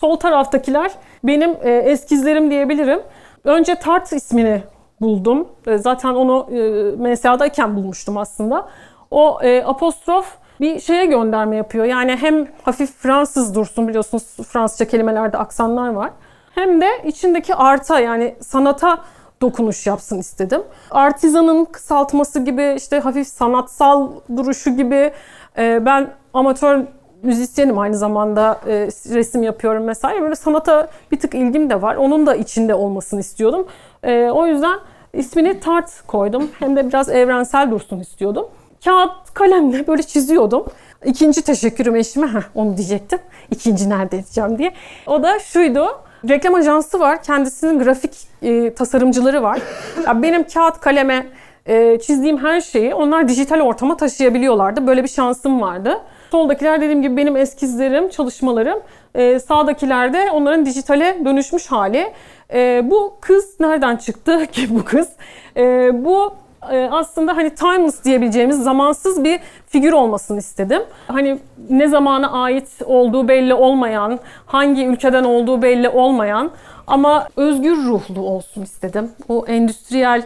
sol 0.00 0.16
taraftakiler 0.16 0.90
benim 1.24 1.56
eskizlerim 1.64 2.50
diyebilirim. 2.50 3.00
Önce 3.44 3.74
Tart 3.74 4.12
ismini 4.12 4.62
buldum. 5.00 5.48
E, 5.66 5.78
zaten 5.78 6.08
onu 6.08 6.48
e, 6.52 7.10
MSA'dayken 7.10 7.76
bulmuştum 7.76 8.16
aslında. 8.16 8.68
O 9.10 9.38
e, 9.42 9.64
apostrof 9.64 10.36
bir 10.60 10.80
şeye 10.80 11.06
gönderme 11.06 11.56
yapıyor. 11.56 11.84
Yani 11.84 12.16
hem 12.16 12.48
hafif 12.62 12.90
Fransız 12.92 13.54
dursun 13.54 13.88
biliyorsunuz 13.88 14.24
Fransızca 14.48 14.84
kelimelerde 14.84 15.38
aksanlar 15.38 15.88
var. 15.88 16.10
Hem 16.54 16.80
de 16.80 16.88
içindeki 17.04 17.54
arta 17.54 18.00
yani 18.00 18.34
sanata 18.40 18.98
dokunuş 19.42 19.86
yapsın 19.86 20.18
istedim. 20.18 20.62
Artizanın 20.90 21.64
kısaltması 21.64 22.40
gibi 22.40 22.74
işte 22.76 23.00
hafif 23.00 23.26
sanatsal 23.26 24.10
duruşu 24.36 24.70
gibi 24.70 25.12
ben 25.56 26.10
amatör 26.34 26.84
müzisyenim 27.22 27.78
aynı 27.78 27.96
zamanda 27.96 28.60
e, 28.66 28.72
resim 29.14 29.42
yapıyorum 29.42 29.84
mesela. 29.84 30.20
Böyle 30.20 30.34
sanata 30.34 30.88
bir 31.12 31.20
tık 31.20 31.34
ilgim 31.34 31.70
de 31.70 31.82
var. 31.82 31.96
Onun 31.96 32.26
da 32.26 32.34
içinde 32.34 32.74
olmasını 32.74 33.20
istiyordum. 33.20 33.66
E, 34.02 34.30
o 34.30 34.46
yüzden 34.46 34.78
ismini 35.12 35.60
Tart 35.60 35.90
koydum. 36.06 36.50
Hem 36.58 36.76
de 36.76 36.88
biraz 36.88 37.08
evrensel 37.08 37.70
dursun 37.70 38.00
istiyordum. 38.00 38.46
Kağıt 38.84 39.34
kalemle 39.34 39.86
böyle 39.86 40.02
çiziyordum. 40.02 40.64
İkinci 41.04 41.42
teşekkürüm 41.42 41.96
eşime, 41.96 42.26
heh, 42.26 42.42
onu 42.54 42.76
diyecektim. 42.76 43.18
İkinci 43.50 43.90
nerede 43.90 44.16
edeceğim 44.18 44.58
diye. 44.58 44.72
O 45.06 45.22
da 45.22 45.38
şuydu. 45.38 45.86
Reklam 46.28 46.54
ajansı 46.54 47.00
var. 47.00 47.22
Kendisinin 47.22 47.78
grafik 47.78 48.12
e, 48.42 48.74
tasarımcıları 48.74 49.42
var. 49.42 49.60
Ya 50.06 50.22
benim 50.22 50.44
kağıt 50.48 50.80
kaleme 50.80 51.26
e, 51.70 51.98
çizdiğim 51.98 52.38
her 52.38 52.60
şeyi 52.60 52.94
onlar 52.94 53.28
dijital 53.28 53.60
ortama 53.60 53.96
taşıyabiliyorlardı. 53.96 54.86
Böyle 54.86 55.02
bir 55.02 55.08
şansım 55.08 55.60
vardı. 55.60 56.00
Soldakiler 56.30 56.80
dediğim 56.80 57.02
gibi 57.02 57.16
benim 57.16 57.36
eskizlerim, 57.36 58.08
çalışmalarım. 58.08 58.78
E, 59.14 59.38
sağdakiler 59.38 60.12
de 60.12 60.30
onların 60.30 60.66
dijitale 60.66 61.24
dönüşmüş 61.24 61.66
hali. 61.66 62.12
E, 62.52 62.82
bu 62.90 63.16
kız 63.20 63.60
nereden 63.60 63.96
çıktı 63.96 64.46
ki 64.52 64.66
bu 64.70 64.84
kız? 64.84 65.08
E, 65.56 65.90
bu 66.04 66.34
e, 66.70 66.88
aslında 66.90 67.36
hani 67.36 67.54
timeless 67.54 68.04
diyebileceğimiz 68.04 68.62
zamansız 68.62 69.24
bir 69.24 69.40
figür 69.66 69.92
olmasını 69.92 70.38
istedim. 70.38 70.82
Hani 71.08 71.38
ne 71.70 71.88
zamana 71.88 72.32
ait 72.42 72.68
olduğu 72.84 73.28
belli 73.28 73.54
olmayan, 73.54 74.18
hangi 74.46 74.86
ülkeden 74.86 75.24
olduğu 75.24 75.62
belli 75.62 75.88
olmayan 75.88 76.50
ama 76.86 77.28
özgür 77.36 77.76
ruhlu 77.76 78.20
olsun 78.20 78.62
istedim. 78.62 79.10
O 79.28 79.44
endüstriyel 79.46 80.22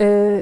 e, 0.00 0.40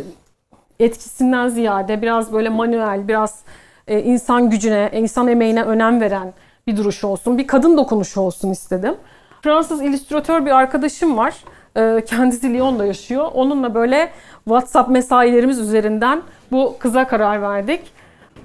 etkisinden 0.80 1.48
ziyade 1.48 2.02
biraz 2.02 2.32
böyle 2.32 2.48
manuel, 2.48 3.08
biraz 3.08 3.44
e, 3.88 4.02
insan 4.02 4.50
gücüne, 4.50 4.90
insan 4.94 5.28
emeğine 5.28 5.62
önem 5.62 6.00
veren 6.00 6.32
bir 6.66 6.76
duruş 6.76 7.04
olsun. 7.04 7.38
Bir 7.38 7.46
kadın 7.46 7.76
dokunuşu 7.76 8.20
olsun 8.20 8.50
istedim. 8.50 8.94
Fransız 9.42 9.82
illüstratör 9.82 10.46
bir 10.46 10.50
arkadaşım 10.50 11.16
var. 11.16 11.34
E, 11.76 12.04
kendisi 12.04 12.54
Lyon'da 12.54 12.86
yaşıyor. 12.86 13.30
Onunla 13.34 13.74
böyle 13.74 14.10
WhatsApp 14.44 14.90
mesailerimiz 14.90 15.58
üzerinden 15.58 16.22
bu 16.52 16.76
kıza 16.78 17.06
karar 17.06 17.42
verdik. 17.42 17.80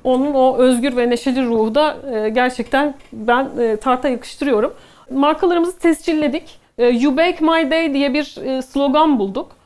Onun 0.04 0.34
o 0.34 0.58
özgür 0.58 0.98
ve 0.98 1.10
neşeli 1.10 1.46
ruhu 1.46 1.76
da 1.76 1.98
e, 2.12 2.30
gerçekten 2.30 2.96
ben 3.14 3.50
tarta 3.82 4.10
yakıştırıyorum. 4.10 4.74
Markalarımızı 5.12 5.80
tescilledik. 5.80 6.60
You 6.78 7.18
Bake 7.18 7.38
My 7.42 7.72
Day 7.72 7.94
diye 7.94 8.14
bir 8.14 8.24
slogan 8.62 9.20
bulduk. 9.20 9.59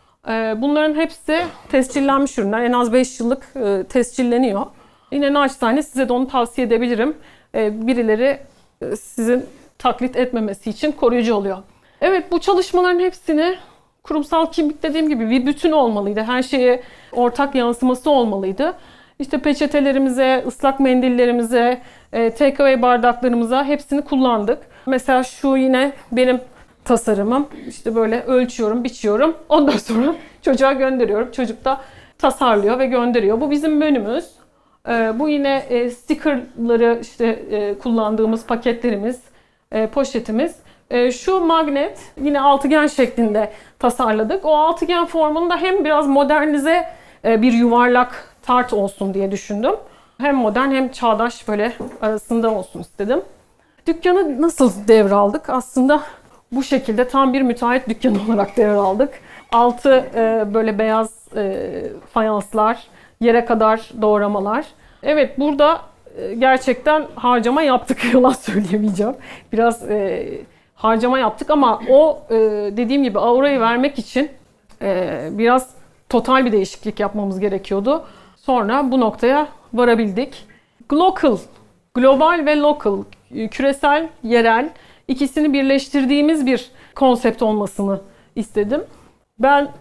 Bunların 0.57 0.95
hepsi 0.95 1.41
tescillenmiş 1.71 2.37
ürünler. 2.37 2.61
En 2.61 2.73
az 2.73 2.93
5 2.93 3.19
yıllık 3.19 3.53
tescilleniyor. 3.89 4.65
Yine 5.11 5.33
naçizane 5.33 5.83
size 5.83 6.09
de 6.09 6.13
onu 6.13 6.27
tavsiye 6.27 6.67
edebilirim. 6.67 7.15
Ee, 7.55 7.87
birileri 7.87 8.39
e, 8.81 8.95
sizin 8.95 9.45
taklit 9.77 10.15
etmemesi 10.15 10.69
için 10.69 10.91
koruyucu 10.91 11.35
oluyor. 11.35 11.57
Evet 12.01 12.31
bu 12.31 12.39
çalışmaların 12.39 12.99
hepsini 12.99 13.55
kurumsal 14.03 14.51
kimlik 14.51 14.83
dediğim 14.83 15.09
gibi 15.09 15.29
bir 15.29 15.45
bütün 15.45 15.71
olmalıydı. 15.71 16.21
Her 16.21 16.43
şeye 16.43 16.83
ortak 17.11 17.55
yansıması 17.55 18.09
olmalıydı. 18.09 18.73
İşte 19.19 19.37
peçetelerimize, 19.37 20.43
ıslak 20.47 20.79
mendillerimize, 20.79 21.81
e, 22.13 22.29
takeaway 22.29 22.81
bardaklarımıza 22.81 23.65
hepsini 23.65 24.01
kullandık. 24.01 24.59
Mesela 24.85 25.23
şu 25.23 25.57
yine 25.57 25.91
benim 26.11 26.41
tasarımım. 26.85 27.47
İşte 27.67 27.95
böyle 27.95 28.21
ölçüyorum, 28.23 28.83
biçiyorum. 28.83 29.35
Ondan 29.49 29.77
sonra 29.77 30.15
çocuğa 30.41 30.73
gönderiyorum. 30.73 31.31
Çocuk 31.31 31.65
da 31.65 31.81
tasarlıyor 32.17 32.79
ve 32.79 32.85
gönderiyor. 32.85 33.41
Bu 33.41 33.51
bizim 33.51 33.77
menümüz. 33.77 34.25
E, 34.89 35.19
bu 35.19 35.29
yine 35.29 35.57
e, 35.69 35.89
stickerları 35.89 36.99
işte 37.01 37.25
e, 37.27 37.77
kullandığımız 37.77 38.45
paketlerimiz, 38.45 39.19
e, 39.71 39.87
poşetimiz. 39.87 40.55
E, 40.89 41.11
şu 41.11 41.39
magnet 41.39 41.99
yine 42.21 42.41
altıgen 42.41 42.87
şeklinde 42.87 43.51
tasarladık. 43.79 44.45
O 44.45 44.57
altıgen 44.57 45.05
formunu 45.05 45.49
da 45.49 45.57
hem 45.57 45.85
biraz 45.85 46.07
modernize 46.07 46.87
bir 47.23 47.53
yuvarlak 47.53 48.35
tart 48.41 48.73
olsun 48.73 49.13
diye 49.13 49.31
düşündüm. 49.31 49.75
Hem 50.17 50.35
modern 50.35 50.71
hem 50.71 50.91
çağdaş 50.91 51.47
böyle 51.47 51.73
arasında 52.01 52.51
olsun 52.51 52.79
istedim. 52.79 53.21
Dükkanı 53.87 54.41
nasıl 54.41 54.87
devraldık? 54.87 55.49
Aslında 55.49 56.01
bu 56.55 56.63
şekilde 56.63 57.07
tam 57.07 57.33
bir 57.33 57.41
müteahhit 57.41 57.89
dükkanı 57.89 58.17
olarak 58.27 58.57
devraldık. 58.57 59.09
Altı 59.51 60.05
e, 60.15 60.53
böyle 60.53 60.79
beyaz 60.79 61.27
e, 61.35 61.71
fayanslar, 62.13 62.83
yere 63.21 63.45
kadar 63.45 63.91
doğramalar. 64.01 64.65
Evet 65.03 65.39
burada 65.39 65.81
e, 66.17 66.33
gerçekten 66.33 67.05
harcama 67.15 67.61
yaptık 67.61 67.97
yalan 68.13 68.31
söyleyemeyeceğim. 68.31 69.15
Biraz 69.51 69.91
e, 69.91 70.27
harcama 70.75 71.19
yaptık 71.19 71.49
ama 71.49 71.81
o 71.89 72.21
e, 72.29 72.35
dediğim 72.77 73.03
gibi 73.03 73.19
aurayı 73.19 73.59
vermek 73.59 73.99
için 73.99 74.29
e, 74.81 75.27
biraz 75.31 75.69
total 76.09 76.45
bir 76.45 76.51
değişiklik 76.51 76.99
yapmamız 76.99 77.39
gerekiyordu. 77.39 78.03
Sonra 78.35 78.91
bu 78.91 78.99
noktaya 78.99 79.47
varabildik. 79.73 80.45
Local, 80.93 81.37
global 81.93 82.45
ve 82.45 82.57
local, 82.57 83.03
küresel, 83.51 84.09
yerel 84.23 84.69
ikisini 85.07 85.53
birleştirdiğimiz 85.53 86.45
bir 86.45 86.71
konsept 86.95 87.41
olmasını 87.41 88.01
istedim. 88.35 88.83
Ben 89.39 89.71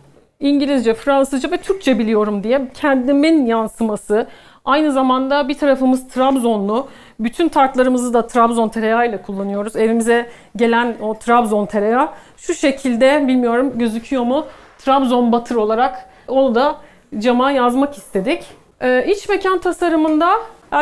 İngilizce, 0.40 0.94
Fransızca 0.94 1.50
ve 1.50 1.56
Türkçe 1.56 1.98
biliyorum 1.98 2.44
diye 2.44 2.68
kendimin 2.74 3.46
yansıması. 3.46 4.26
Aynı 4.64 4.92
zamanda 4.92 5.48
bir 5.48 5.54
tarafımız 5.54 6.08
Trabzonlu. 6.08 6.88
Bütün 7.20 7.48
tartlarımızı 7.48 8.14
da 8.14 8.26
Trabzon 8.26 8.68
tereyağı 8.68 9.08
ile 9.08 9.22
kullanıyoruz. 9.22 9.76
Evimize 9.76 10.26
gelen 10.56 10.96
o 11.00 11.14
Trabzon 11.14 11.66
tereyağı 11.66 12.08
şu 12.36 12.54
şekilde 12.54 13.28
bilmiyorum 13.28 13.72
gözüküyor 13.78 14.22
mu? 14.22 14.46
Trabzon 14.78 15.32
batır 15.32 15.54
olarak 15.54 16.10
onu 16.28 16.54
da 16.54 16.76
cama 17.18 17.52
yazmak 17.52 17.96
istedik. 17.96 18.44
Ee, 18.80 19.04
iç 19.08 19.28
mekan 19.28 19.58
tasarımında 19.58 20.32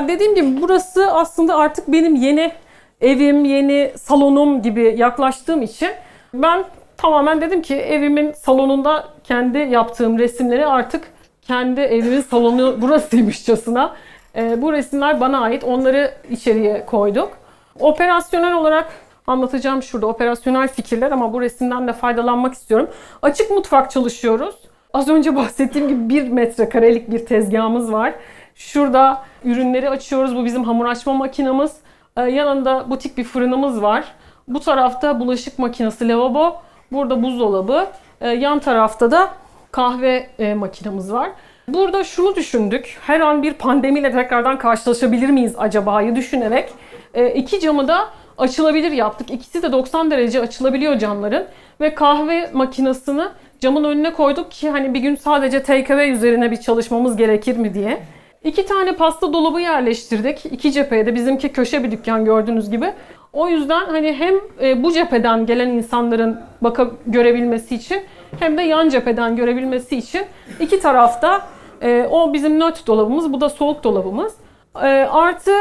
dediğim 0.09 0.35
gibi 0.35 0.63
burası 0.63 1.13
aslında 1.13 1.57
artık 1.57 1.89
benim 1.89 2.15
yeni 2.15 2.53
evim, 3.01 3.45
yeni 3.45 3.93
salonum 3.97 4.63
gibi 4.63 4.95
yaklaştığım 4.97 5.63
için 5.63 5.91
ben 6.35 6.65
tamamen 6.97 7.41
dedim 7.41 7.63
ki 7.63 7.75
evimin 7.75 8.33
salonunda 8.33 9.05
kendi 9.25 9.59
yaptığım 9.59 10.19
resimleri 10.19 10.67
artık 10.67 11.13
kendi 11.43 11.81
evimin 11.81 12.21
salonu 12.21 12.83
burasıymışçasına 12.83 13.97
e, 14.37 14.63
bu 14.63 14.73
resimler 14.73 15.21
bana 15.21 15.41
ait. 15.41 15.65
Onları 15.65 16.15
içeriye 16.31 16.87
koyduk. 16.87 17.33
Operasyonel 17.81 18.55
olarak 18.55 18.93
Anlatacağım 19.31 19.83
şurada 19.83 20.07
operasyonel 20.07 20.69
fikirler 20.69 21.11
ama 21.11 21.33
bu 21.33 21.41
resimden 21.41 21.89
de 21.89 21.93
faydalanmak 21.93 22.55
istiyorum. 22.55 22.91
Açık 23.23 23.51
mutfak 23.51 23.91
çalışıyoruz. 23.91 24.55
Az 24.93 25.09
önce 25.09 25.37
bahsettiğim 25.37 25.89
gibi 25.89 26.09
bir 26.09 26.29
metrekarelik 26.29 27.11
bir 27.11 27.27
tezgahımız 27.27 27.93
var. 27.93 28.15
Şurada 28.55 29.23
ürünleri 29.45 29.91
açıyoruz. 29.91 30.37
Bu 30.37 30.45
bizim 30.45 30.65
hamur 30.65 30.87
açma 30.87 31.13
makinamız. 31.13 31.73
Ee, 32.17 32.23
yanında 32.23 32.91
butik 32.91 33.19
bir 33.19 33.25
fırınımız 33.25 33.83
var. 33.83 34.05
Bu 34.49 34.61
tarafta 34.61 35.21
bulaşık 35.21 35.59
makinesi, 35.59 36.09
lavabo. 36.09 36.57
Burada 36.93 37.23
buzdolabı. 37.23 37.87
Ee, 38.21 38.29
yan 38.29 38.59
tarafta 38.59 39.11
da 39.11 39.31
kahve 39.73 40.27
e, 40.39 40.55
makinamız 40.55 41.13
var. 41.13 41.31
Burada 41.69 42.05
şunu 42.05 42.37
düşündük. 42.37 42.99
Her 43.07 43.21
an 43.21 43.43
bir 43.43 43.53
pandemiyle 43.53 44.13
tekrardan 44.13 44.59
karşılaşabilir 44.59 45.29
miyiz 45.29 45.55
acaba'yı 45.59 46.17
düşünerek 46.17 46.69
e, 47.15 47.31
iki 47.35 47.61
camı 47.61 47.89
da 47.89 48.09
açılabilir 48.39 48.91
yaptık. 48.93 49.31
İkisi 49.31 49.63
de 49.63 49.73
90 49.73 50.11
derece 50.11 50.41
açılabiliyor 50.41 50.99
camların 50.99 51.47
ve 51.81 51.95
kahve 51.95 52.51
makinesini 52.53 53.25
camın 53.61 53.85
önüne 53.85 54.13
koyduk 54.13 54.51
ki 54.51 54.71
hani 54.71 54.95
bir 54.95 55.01
gün 55.01 55.15
sadece 55.15 55.63
takeaway 55.63 56.11
üzerine 56.11 56.51
bir 56.51 56.57
çalışmamız 56.57 57.17
gerekir 57.17 57.57
mi 57.57 57.75
diye. 57.75 58.03
İki 58.45 58.67
tane 58.67 58.93
pasta 58.93 59.33
dolabı 59.33 59.61
yerleştirdik. 59.61 60.47
İki 60.47 60.73
cepheye 60.73 61.07
de 61.07 61.15
bizimki 61.15 61.53
köşe 61.53 61.85
bir 61.85 61.91
dükkan 61.91 62.25
gördüğünüz 62.25 62.71
gibi. 62.71 62.93
O 63.33 63.49
yüzden 63.49 63.85
hani 63.85 64.13
hem 64.13 64.35
e, 64.63 64.83
bu 64.83 64.93
cepheden 64.93 65.47
gelen 65.47 65.69
insanların 65.69 66.41
baka 66.61 66.91
görebilmesi 67.07 67.75
için 67.75 68.03
hem 68.39 68.59
de 68.59 68.63
yan 68.63 68.89
cepheden 68.89 69.37
görebilmesi 69.37 69.97
için 69.97 70.23
iki 70.61 70.81
tarafta 70.81 71.47
e, 71.83 72.09
o 72.11 72.33
bizim 72.33 72.61
nöt 72.61 72.87
dolabımız, 72.87 73.33
bu 73.33 73.41
da 73.41 73.49
soğuk 73.49 73.85
dolabımız. 73.85 74.35
E, 74.75 74.87
artı 75.11 75.53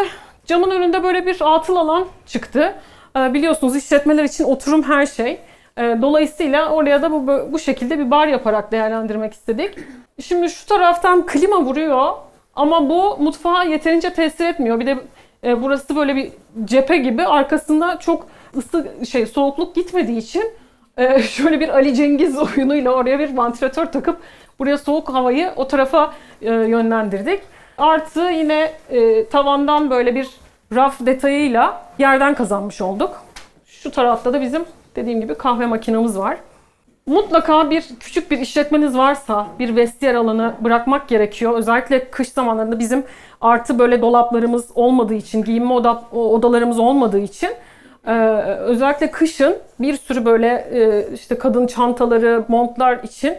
camın 0.46 0.72
önünde 0.72 1.04
böyle 1.04 1.26
bir 1.26 1.38
atıl 1.56 1.76
alan 1.76 2.06
çıktı. 2.26 2.76
Biliyorsunuz 3.15 3.76
işletmeler 3.76 4.24
için 4.24 4.44
oturum 4.44 4.84
her 4.84 5.06
şey. 5.06 5.39
Dolayısıyla 5.78 6.70
oraya 6.70 7.02
da 7.02 7.12
bu, 7.12 7.28
bu 7.52 7.60
şekilde 7.60 8.00
bir 8.00 8.12
bar 8.12 8.28
yaparak 8.28 8.72
değerlendirmek 8.72 9.34
istedik. 9.34 9.76
Şimdi 10.22 10.50
şu 10.50 10.65
taraftan 10.65 11.26
klima 11.26 11.62
vuruyor 11.62 12.12
ama 12.60 12.89
bu 12.89 13.17
mutfağa 13.17 13.63
yeterince 13.63 14.13
tesir 14.13 14.45
etmiyor. 14.45 14.80
Bir 14.80 14.86
de 14.86 14.98
e, 15.43 15.63
burası 15.63 15.95
böyle 15.95 16.15
bir 16.15 16.32
cephe 16.65 16.98
gibi. 16.98 17.26
Arkasında 17.26 18.00
çok 18.00 18.28
ısı 18.58 18.88
şey 19.10 19.26
soğukluk 19.26 19.76
gitmediği 19.76 20.17
için 20.17 20.43
e, 20.98 21.22
şöyle 21.24 21.60
bir 21.60 21.69
Ali 21.69 21.95
Cengiz 21.95 22.38
oyunuyla 22.38 22.91
oraya 22.91 23.19
bir 23.19 23.38
vantilatör 23.38 23.86
takıp 23.86 24.17
buraya 24.60 24.78
soğuk 24.78 25.10
havayı 25.10 25.52
o 25.56 25.67
tarafa 25.67 26.13
e, 26.41 26.54
yönlendirdik. 26.54 27.41
Artı 27.78 28.22
yine 28.22 28.72
e, 28.89 29.26
tavandan 29.26 29.89
böyle 29.89 30.15
bir 30.15 30.28
raf 30.76 30.95
detayıyla 31.00 31.82
yerden 32.00 32.36
kazanmış 32.36 32.82
olduk. 32.82 33.22
Şu 33.65 33.91
tarafta 33.91 34.34
da 34.34 34.41
bizim 34.41 34.65
dediğim 34.95 35.22
gibi 35.22 35.36
kahve 35.36 35.65
makinamız 35.65 36.19
var. 36.19 36.38
Mutlaka 37.10 37.69
bir 37.69 37.84
küçük 38.00 38.32
bir 38.32 38.39
işletmeniz 38.39 38.98
varsa 38.98 39.48
bir 39.60 39.76
vestiyer 39.76 40.15
alanı 40.15 40.54
bırakmak 40.62 41.08
gerekiyor. 41.08 41.58
Özellikle 41.58 42.10
kış 42.12 42.30
zamanlarında 42.30 42.80
bizim 42.80 43.04
artı 43.41 43.80
böyle 43.80 44.02
dolaplarımız 44.02 44.67
olmadığı 44.76 45.13
için, 45.13 45.43
giyinme 45.43 45.74
oda, 45.74 46.04
odalarımız 46.12 46.80
olmadığı 46.80 47.19
için 47.19 47.50
e, 48.08 48.13
özellikle 48.60 49.12
kışın 49.12 49.58
bir 49.80 49.98
sürü 49.98 50.26
böyle 50.26 50.48
e, 50.48 51.13
işte 51.13 51.38
kadın 51.38 51.67
çantaları, 51.67 52.45
montlar 52.48 53.04
için 53.04 53.34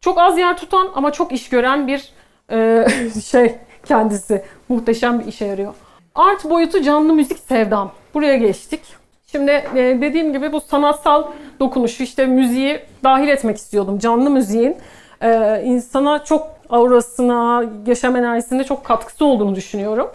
çok 0.00 0.18
az 0.18 0.38
yer 0.38 0.56
tutan 0.56 0.88
ama 0.94 1.12
çok 1.12 1.32
iş 1.32 1.48
gören 1.48 1.86
bir 1.86 2.12
e, 2.50 2.86
şey 3.24 3.54
kendisi. 3.84 4.44
Muhteşem 4.68 5.20
bir 5.20 5.26
işe 5.26 5.44
yarıyor. 5.44 5.74
Art 6.14 6.50
boyutu 6.50 6.82
canlı 6.82 7.12
müzik 7.12 7.38
sevdam. 7.38 7.92
Buraya 8.14 8.36
geçtik. 8.36 9.05
Şimdi 9.36 9.50
e, 9.50 9.98
dediğim 10.00 10.32
gibi 10.32 10.52
bu 10.52 10.60
sanatsal 10.60 11.24
dokunuşu 11.60 12.02
işte 12.02 12.26
müziği 12.26 12.80
dahil 13.04 13.28
etmek 13.28 13.56
istiyordum. 13.56 13.98
Canlı 13.98 14.30
müziğin 14.30 14.76
e, 15.22 15.62
insana 15.64 16.24
çok 16.24 16.48
aurasına, 16.70 17.64
yaşam 17.86 18.16
enerjisine 18.16 18.64
çok 18.64 18.84
katkısı 18.84 19.24
olduğunu 19.24 19.54
düşünüyorum. 19.54 20.10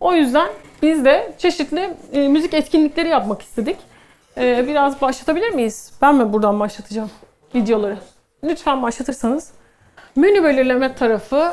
O 0.00 0.14
yüzden 0.14 0.48
biz 0.82 1.04
de 1.04 1.32
çeşitli 1.38 1.90
e, 2.12 2.28
müzik 2.28 2.54
etkinlikleri 2.54 3.08
yapmak 3.08 3.42
istedik. 3.42 3.76
Biraz 4.36 5.00
başlatabilir 5.00 5.50
miyiz? 5.50 5.92
Ben 6.02 6.14
mi 6.14 6.32
buradan 6.32 6.60
başlatacağım 6.60 7.10
videoları? 7.54 7.98
Lütfen 8.44 8.82
başlatırsanız. 8.82 9.50
Menü 10.16 10.44
belirleme 10.44 10.94
tarafı 10.94 11.52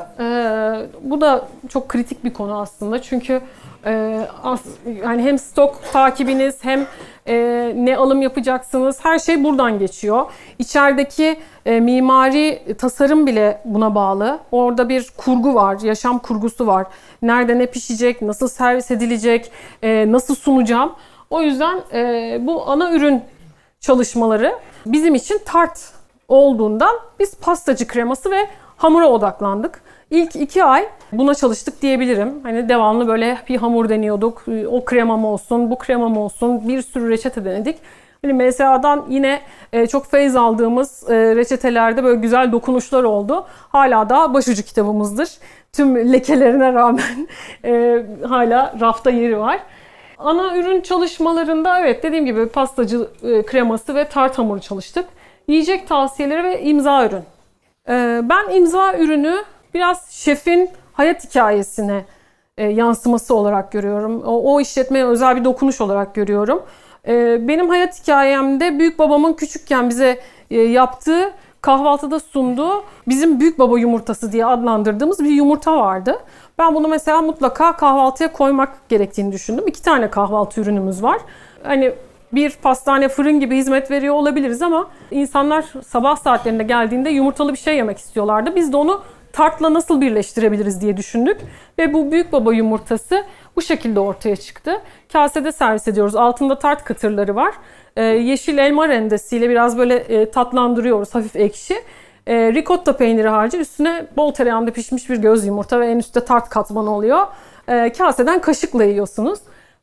bu 1.01 1.21
da 1.21 1.47
çok 1.69 1.89
kritik 1.89 2.23
bir 2.23 2.33
konu 2.33 2.59
aslında. 2.59 3.01
Çünkü 3.01 3.41
e, 3.85 4.21
as, 4.43 4.61
yani 5.03 5.23
hem 5.23 5.39
stok 5.39 5.81
takibiniz 5.93 6.55
hem 6.61 6.87
e, 7.27 7.35
ne 7.75 7.97
alım 7.97 8.21
yapacaksınız 8.21 9.05
her 9.05 9.19
şey 9.19 9.43
buradan 9.43 9.79
geçiyor. 9.79 10.25
İçerideki 10.59 11.39
e, 11.65 11.79
mimari 11.79 12.75
tasarım 12.77 13.27
bile 13.27 13.61
buna 13.65 13.95
bağlı. 13.95 14.39
Orada 14.51 14.89
bir 14.89 15.11
kurgu 15.17 15.55
var, 15.55 15.79
yaşam 15.79 16.19
kurgusu 16.19 16.67
var. 16.67 16.87
Nerede 17.21 17.59
ne 17.59 17.65
pişecek, 17.65 18.21
nasıl 18.21 18.47
servis 18.47 18.91
edilecek, 18.91 19.51
e, 19.83 20.11
nasıl 20.11 20.35
sunacağım. 20.35 20.93
O 21.29 21.41
yüzden 21.41 21.81
e, 21.93 22.37
bu 22.41 22.69
ana 22.69 22.91
ürün 22.91 23.21
çalışmaları 23.79 24.55
bizim 24.85 25.15
için 25.15 25.41
tart 25.45 25.91
olduğundan 26.27 26.95
biz 27.19 27.35
pastacı 27.35 27.87
kreması 27.87 28.31
ve 28.31 28.47
hamura 28.77 29.07
odaklandık. 29.09 29.81
İlk 30.15 30.35
iki 30.35 30.63
ay 30.63 30.87
buna 31.11 31.35
çalıştık 31.35 31.81
diyebilirim. 31.81 32.43
Hani 32.43 32.69
devamlı 32.69 33.07
böyle 33.07 33.37
bir 33.49 33.57
hamur 33.57 33.89
deniyorduk. 33.89 34.45
O 34.67 34.85
kremam 34.85 35.25
olsun, 35.25 35.71
bu 35.71 35.77
kremam 35.77 36.17
olsun. 36.17 36.69
Bir 36.69 36.81
sürü 36.81 37.09
reçete 37.09 37.45
denedik. 37.45 37.77
Hani 38.21 38.33
MSA'dan 38.33 39.05
yine 39.09 39.41
e, 39.73 39.87
çok 39.87 40.11
feyz 40.11 40.35
aldığımız 40.35 41.09
e, 41.09 41.35
reçetelerde 41.35 42.03
böyle 42.03 42.21
güzel 42.21 42.51
dokunuşlar 42.51 43.03
oldu. 43.03 43.45
Hala 43.49 44.09
da 44.09 44.33
başucu 44.33 44.63
kitabımızdır. 44.63 45.29
Tüm 45.73 46.13
lekelerine 46.13 46.73
rağmen 46.73 47.27
e, 47.65 48.03
hala 48.27 48.75
rafta 48.81 49.09
yeri 49.09 49.39
var. 49.39 49.59
Ana 50.17 50.57
ürün 50.57 50.81
çalışmalarında 50.81 51.79
evet 51.79 52.03
dediğim 52.03 52.25
gibi 52.25 52.47
pastacı 52.47 53.07
kreması 53.45 53.95
ve 53.95 54.07
tart 54.07 54.37
hamuru 54.37 54.59
çalıştık. 54.59 55.05
Yiyecek 55.47 55.87
tavsiyeleri 55.87 56.43
ve 56.43 56.61
imza 56.61 57.05
ürün. 57.05 57.23
Ben 58.29 58.55
imza 58.55 58.97
ürünü 58.97 59.35
biraz 59.75 60.11
şefin 60.11 60.69
hayat 60.93 61.23
hikayesine 61.23 62.05
e, 62.57 62.67
yansıması 62.67 63.35
olarak 63.35 63.71
görüyorum. 63.71 64.21
O, 64.21 64.53
o 64.53 64.61
işletmeye 64.61 65.05
özel 65.05 65.35
bir 65.35 65.43
dokunuş 65.43 65.81
olarak 65.81 66.15
görüyorum. 66.15 66.63
E, 67.07 67.47
benim 67.47 67.69
hayat 67.69 68.01
hikayemde 68.01 68.79
büyük 68.79 68.99
babamın 68.99 69.33
küçükken 69.33 69.89
bize 69.89 70.19
e, 70.51 70.61
yaptığı 70.61 71.33
kahvaltıda 71.61 72.19
sunduğu 72.19 72.83
bizim 73.07 73.39
büyük 73.39 73.59
baba 73.59 73.79
yumurtası 73.79 74.31
diye 74.31 74.45
adlandırdığımız 74.45 75.19
bir 75.19 75.29
yumurta 75.29 75.77
vardı. 75.77 76.19
Ben 76.59 76.75
bunu 76.75 76.87
mesela 76.87 77.21
mutlaka 77.21 77.75
kahvaltıya 77.75 78.31
koymak 78.31 78.89
gerektiğini 78.89 79.31
düşündüm. 79.31 79.67
İki 79.67 79.81
tane 79.81 80.09
kahvaltı 80.09 80.61
ürünümüz 80.61 81.03
var. 81.03 81.17
Hani 81.63 81.93
bir 82.33 82.55
pastane 82.63 83.09
fırın 83.09 83.39
gibi 83.39 83.57
hizmet 83.57 83.91
veriyor 83.91 84.15
olabiliriz 84.15 84.61
ama 84.61 84.87
insanlar 85.11 85.65
sabah 85.87 86.15
saatlerinde 86.15 86.63
geldiğinde 86.63 87.09
yumurtalı 87.09 87.53
bir 87.53 87.57
şey 87.57 87.75
yemek 87.75 87.97
istiyorlardı. 87.97 88.55
Biz 88.55 88.73
de 88.73 88.77
onu 88.77 89.01
tartla 89.35 89.73
nasıl 89.73 90.01
birleştirebiliriz 90.01 90.81
diye 90.81 90.97
düşündük. 90.97 91.37
Ve 91.77 91.93
bu 91.93 92.11
büyük 92.11 92.31
baba 92.31 92.53
yumurtası 92.53 93.23
bu 93.55 93.61
şekilde 93.61 93.99
ortaya 93.99 94.35
çıktı. 94.35 94.81
Kasede 95.13 95.51
servis 95.51 95.87
ediyoruz. 95.87 96.15
Altında 96.15 96.59
tart 96.59 96.83
kıtırları 96.83 97.35
var. 97.35 97.53
Ee, 97.95 98.03
yeşil 98.03 98.57
elma 98.57 98.87
rendesiyle 98.87 99.49
biraz 99.49 99.77
böyle 99.77 99.95
e, 99.95 100.31
tatlandırıyoruz. 100.31 101.15
Hafif 101.15 101.35
ekşi. 101.35 101.75
E, 102.27 102.53
ricotta 102.53 102.97
peyniri 102.97 103.27
harcı 103.27 103.57
üstüne 103.57 104.05
bol 104.17 104.33
tereyağında 104.33 104.71
pişmiş 104.71 105.09
bir 105.09 105.17
göz 105.17 105.45
yumurta 105.45 105.79
ve 105.79 105.87
en 105.87 105.97
üstte 105.97 106.25
tart 106.25 106.49
katmanı 106.49 106.95
oluyor. 106.95 107.27
E, 107.67 107.93
kaseden 107.93 108.41
kaşıkla 108.41 108.83
yiyorsunuz. 108.83 109.39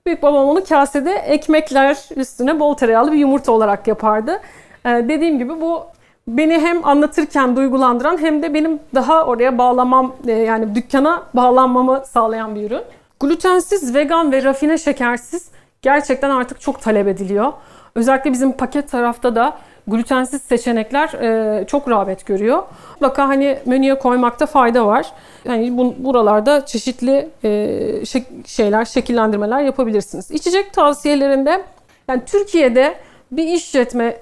Büyük 0.06 0.22
babam 0.22 0.48
onu 0.48 0.64
kasede 0.64 1.12
ekmekler 1.12 1.98
üstüne 2.16 2.60
bol 2.60 2.74
tereyağlı 2.74 3.12
bir 3.12 3.18
yumurta 3.18 3.52
olarak 3.52 3.88
yapardı. 3.88 4.40
Ee, 4.86 4.88
dediğim 4.88 5.38
gibi 5.38 5.60
bu 5.60 5.86
beni 6.28 6.58
hem 6.58 6.87
anlatırken 6.87 7.56
duygulandıran 7.56 8.18
hem 8.20 8.42
de 8.42 8.54
benim 8.54 8.80
daha 8.94 9.26
oraya 9.26 9.58
bağlamam 9.58 10.16
e, 10.26 10.32
yani 10.32 10.74
dükkana 10.74 11.22
bağlanmamı 11.35 12.02
sağlayan 12.06 12.54
bir 12.54 12.70
ürün. 12.70 12.82
Glutensiz, 13.20 13.94
vegan 13.94 14.32
ve 14.32 14.44
rafine 14.44 14.78
şekersiz 14.78 15.48
gerçekten 15.82 16.30
artık 16.30 16.61
çok 16.61 16.82
talep 16.82 17.08
ediliyor. 17.08 17.52
Özellikle 17.94 18.32
bizim 18.32 18.52
paket 18.52 18.90
tarafta 18.90 19.37
da 19.37 19.56
glutensiz 19.87 20.42
seçenekler 20.42 21.08
e, 21.08 21.66
çok 21.66 21.90
rağbet 21.90 22.26
görüyor. 22.26 22.62
Mutlaka 22.90 23.28
hani 23.28 23.58
menüye 23.66 23.98
koymakta 23.98 24.46
fayda 24.46 24.87
var. 24.87 25.12
Yani 25.44 25.78
bu, 25.78 25.94
buralarda 25.98 26.66
çeşitli 26.66 27.28
e, 27.44 28.04
şeyler, 28.46 28.85
şekillendirmeler 28.85 29.61
yapabilirsiniz. 29.61 30.30
İçecek 30.30 30.72
tavsiyelerinde 30.72 31.62
yani 32.08 32.22
Türkiye'de 32.26 32.94
bir 33.32 33.46
işletme 33.46 34.16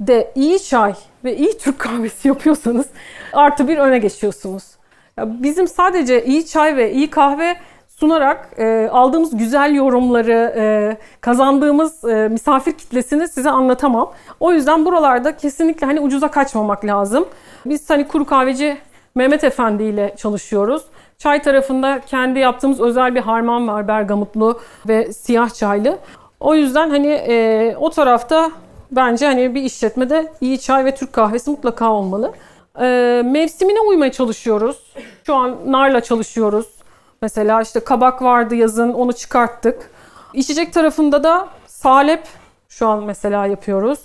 de 0.00 0.32
iyi 0.34 0.62
çay 0.62 0.94
ve 1.24 1.36
iyi 1.36 1.58
Türk 1.58 1.78
kahvesi 1.78 2.28
yapıyorsanız 2.28 2.86
artı 3.32 3.68
bir 3.68 3.78
öne 3.78 3.98
geçiyorsunuz. 3.98 4.64
Ya 5.16 5.42
bizim 5.42 5.68
sadece 5.68 6.24
iyi 6.24 6.46
çay 6.46 6.76
ve 6.76 6.92
iyi 6.92 7.10
kahve 7.10 7.56
sunarak 7.88 8.48
e, 8.58 8.88
aldığımız 8.92 9.36
güzel 9.36 9.74
yorumları, 9.74 10.54
e, 10.56 10.96
kazandığımız 11.20 12.04
e, 12.04 12.28
misafir 12.28 12.72
kitlesini 12.72 13.28
size 13.28 13.50
anlatamam. 13.50 14.12
O 14.40 14.52
yüzden 14.52 14.84
buralarda 14.84 15.36
kesinlikle 15.36 15.86
hani 15.86 16.00
ucuza 16.00 16.30
kaçmamak 16.30 16.84
lazım. 16.84 17.28
Biz 17.66 17.90
hani 17.90 18.08
kuru 18.08 18.24
kahveci 18.24 18.78
Mehmet 19.14 19.44
Efendi 19.44 19.82
ile 19.82 20.14
çalışıyoruz. 20.16 20.82
Çay 21.18 21.42
tarafında 21.42 22.00
kendi 22.06 22.38
yaptığımız 22.38 22.80
özel 22.80 23.14
bir 23.14 23.20
harman 23.20 23.68
var 23.68 23.88
bergamotlu 23.88 24.60
ve 24.88 25.12
siyah 25.12 25.50
çaylı. 25.50 25.98
O 26.40 26.54
yüzden 26.54 26.90
hani 26.90 27.06
e, 27.06 27.76
o 27.80 27.90
tarafta 27.90 28.50
bence 28.92 29.26
hani 29.26 29.54
bir 29.54 29.62
işletmede 29.62 30.32
iyi 30.40 30.60
çay 30.60 30.84
ve 30.84 30.94
Türk 30.94 31.12
kahvesi 31.12 31.50
mutlaka 31.50 31.92
olmalı. 31.92 32.32
E, 32.80 33.22
mevsimine 33.24 33.80
uymaya 33.80 34.12
çalışıyoruz. 34.12 34.94
Şu 35.26 35.34
an 35.34 35.56
narla 35.66 36.00
çalışıyoruz. 36.00 36.66
Mesela 37.22 37.62
işte 37.62 37.80
kabak 37.80 38.22
vardı 38.22 38.54
yazın 38.54 38.92
onu 38.92 39.12
çıkarttık. 39.12 39.90
İçecek 40.34 40.72
tarafında 40.72 41.24
da 41.24 41.48
salep 41.66 42.22
şu 42.68 42.86
an 42.86 43.04
mesela 43.04 43.46
yapıyoruz. 43.46 43.98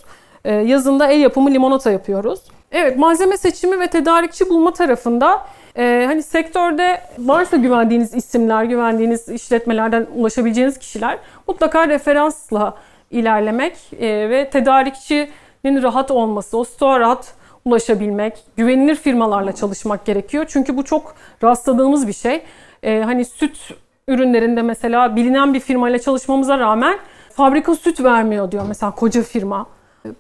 E, 0.46 0.54
yazında 0.54 1.08
el 1.08 1.20
yapımı 1.20 1.52
limonata 1.52 1.92
yapıyoruz. 1.92 2.40
Evet 2.72 2.98
malzeme 2.98 3.38
seçimi 3.38 3.80
ve 3.80 3.88
tedarikçi 3.88 4.50
bulma 4.50 4.74
tarafında 4.74 5.46
e, 5.78 6.04
hani 6.08 6.24
sektörde 6.24 7.02
varsa 7.18 7.58
güvendiğiniz 7.58 8.14
isimler, 8.14 8.64
güvendiğiniz 8.64 9.30
işletmelerden 9.30 10.08
ulaşabileceğiniz 10.16 10.80
kişiler 10.80 11.18
mutlaka 11.48 11.88
referansla 11.88 12.78
ilerlemek 13.12 13.78
e, 14.00 14.30
ve 14.30 14.50
tedarikçinin 14.50 15.84
rahat 15.84 16.12
olması, 16.12 16.58
o 16.58 16.64
stoğa 16.64 17.00
rahat 17.00 17.34
ulaşabilmek, 17.66 18.44
güvenilir 18.58 18.96
firmalarla 18.96 19.56
çalışmak 19.56 20.06
gerekiyor. 20.06 20.46
Çünkü 20.50 20.78
bu 20.78 20.84
çok 20.84 21.16
rastladığımız 21.44 22.08
bir 22.08 22.14
şey. 22.14 22.44
E, 22.84 23.02
hani 23.02 23.26
süt 23.26 23.74
ürünlerinde 24.08 24.62
mesela 24.62 25.16
bilinen 25.16 25.54
bir 25.54 25.60
firmayla 25.60 26.00
çalışmamıza 26.00 26.60
rağmen 26.60 26.98
fabrika 27.34 27.76
süt 27.76 28.04
vermiyor 28.04 28.52
diyor 28.52 28.66
mesela 28.68 28.92
koca 28.92 29.24
firma. 29.24 29.66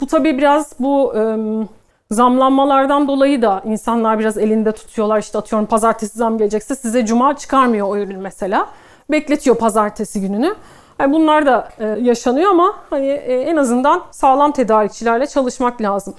Bu 0.01 0.07
tabii 0.07 0.37
biraz 0.37 0.73
bu 0.79 1.13
Zamlanmalardan 2.11 3.07
dolayı 3.07 3.41
da 3.41 3.61
insanlar 3.65 4.19
biraz 4.19 4.37
elinde 4.37 4.71
tutuyorlar. 4.71 5.19
İşte 5.19 5.37
atıyorum 5.37 5.65
pazartesi 5.65 6.17
zam 6.17 6.37
gelecekse 6.37 6.75
size 6.75 7.05
cuma 7.05 7.37
çıkarmıyor 7.37 7.87
o 7.87 7.97
ürün 7.97 8.19
mesela. 8.19 8.69
Bekletiyor 9.11 9.57
pazartesi 9.57 10.21
gününü. 10.21 10.55
Yani 10.99 11.13
bunlar 11.13 11.45
da 11.45 11.69
e, 11.79 11.86
yaşanıyor 11.86 12.51
ama 12.51 12.75
hani 12.89 13.08
e, 13.08 13.41
en 13.41 13.55
azından 13.55 14.03
sağlam 14.12 14.51
tedarikçilerle 14.51 15.27
çalışmak 15.27 15.81
lazım. 15.81 16.15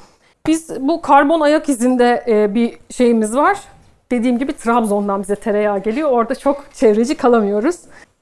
Biz 0.46 0.70
bu 0.80 1.02
karbon 1.02 1.40
ayak 1.40 1.68
izinde 1.68 2.24
e, 2.28 2.54
bir 2.54 2.78
şeyimiz 2.90 3.36
var. 3.36 3.58
Dediğim 4.10 4.38
gibi 4.38 4.52
Trabzon'dan 4.52 5.22
bize 5.22 5.36
tereyağı 5.36 5.78
geliyor. 5.78 6.10
Orada 6.10 6.34
çok 6.34 6.64
çevreci 6.74 7.16
kalamıyoruz. 7.16 7.76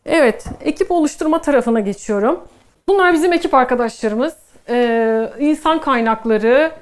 Evet, 0.07 0.47
ekip 0.61 0.91
oluşturma 0.91 1.41
tarafına 1.41 1.81
geçiyorum. 1.81 2.41
Bunlar 2.89 3.13
bizim 3.13 3.33
ekip 3.33 3.55
arkadaşlarımız. 3.55 4.35
Ee, 4.69 5.31
insan 5.39 5.81
kaynakları, 5.81 6.73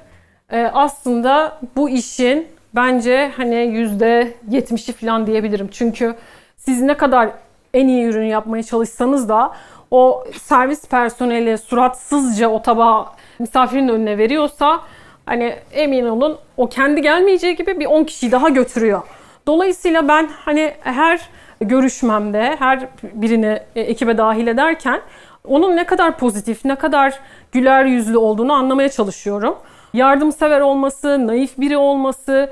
e, 0.53 0.71
aslında 0.75 1.59
bu 1.77 1.89
işin 1.91 2.47
bence 2.75 3.33
hani 3.37 3.57
yüzde 3.57 4.35
yetmişi 4.51 4.93
falan 4.93 5.27
diyebilirim. 5.27 5.69
Çünkü 5.73 6.15
siz 6.57 6.83
ne 6.83 6.97
kadar 6.97 7.31
en 7.75 7.89
iyi 7.89 8.05
ürün 8.05 8.27
yapmaya 8.27 8.63
çalışsanız 8.63 9.29
da 9.29 9.53
o 9.91 10.25
servis 10.43 10.87
personeli 10.87 11.59
suratsızca 11.59 12.49
o 12.49 12.63
tabağı 12.63 13.07
misafirin 13.39 13.89
önüne 13.89 14.19
veriyorsa 14.19 14.81
hani 15.27 15.57
emin 15.73 16.07
olun 16.07 16.39
o 16.57 16.69
kendi 16.69 17.03
gelmeyeceği 17.03 17.57
gibi 17.57 17.81
bir 17.81 17.87
10 17.87 18.05
kişiyi 18.05 18.33
daha 18.33 18.49
götürüyor. 18.49 19.03
Dolayısıyla 19.47 20.09
ben 20.09 20.29
hani 20.45 20.73
her 20.81 21.21
görüşmemde 21.61 22.57
her 22.59 22.89
birini 23.03 23.61
e, 23.77 23.81
ekibe 23.81 24.19
dahil 24.19 24.47
ederken 24.47 25.01
onun 25.47 25.77
ne 25.77 25.87
kadar 25.87 26.19
pozitif, 26.19 26.65
ne 26.65 26.75
kadar 26.75 27.19
güler 27.53 27.85
yüzlü 27.85 28.17
olduğunu 28.17 28.53
anlamaya 28.53 28.89
çalışıyorum 28.89 29.57
yardımsever 29.95 30.61
olması, 30.61 31.27
naif 31.27 31.59
biri 31.59 31.77
olması, 31.77 32.51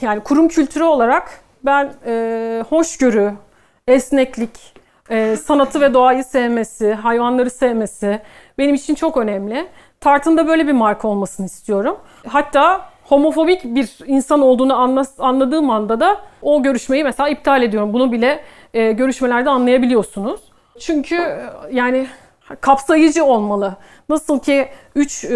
yani 0.00 0.20
kurum 0.20 0.48
kültürü 0.48 0.84
olarak 0.84 1.40
ben 1.64 1.92
e, 2.06 2.64
hoşgörü, 2.68 3.32
esneklik, 3.88 4.74
e, 5.10 5.36
sanatı 5.36 5.80
ve 5.80 5.94
doğayı 5.94 6.24
sevmesi, 6.24 6.94
hayvanları 6.94 7.50
sevmesi 7.50 8.20
benim 8.58 8.74
için 8.74 8.94
çok 8.94 9.16
önemli. 9.16 9.66
Tartında 10.00 10.46
böyle 10.46 10.66
bir 10.66 10.72
marka 10.72 11.08
olmasını 11.08 11.46
istiyorum. 11.46 11.96
Hatta 12.28 12.88
homofobik 13.04 13.64
bir 13.64 13.98
insan 14.06 14.40
olduğunu 14.40 14.74
anladığım 15.18 15.70
anda 15.70 16.00
da 16.00 16.20
o 16.42 16.62
görüşmeyi 16.62 17.04
mesela 17.04 17.28
iptal 17.28 17.62
ediyorum. 17.62 17.92
Bunu 17.92 18.12
bile 18.12 18.40
e, 18.74 18.92
görüşmelerde 18.92 19.50
anlayabiliyorsunuz. 19.50 20.40
Çünkü 20.80 21.14
e, 21.16 21.40
yani 21.72 22.06
kapsayıcı 22.60 23.24
olmalı. 23.24 23.76
Nasıl 24.08 24.40
ki 24.40 24.68
3 24.94 25.24
e, 25.24 25.28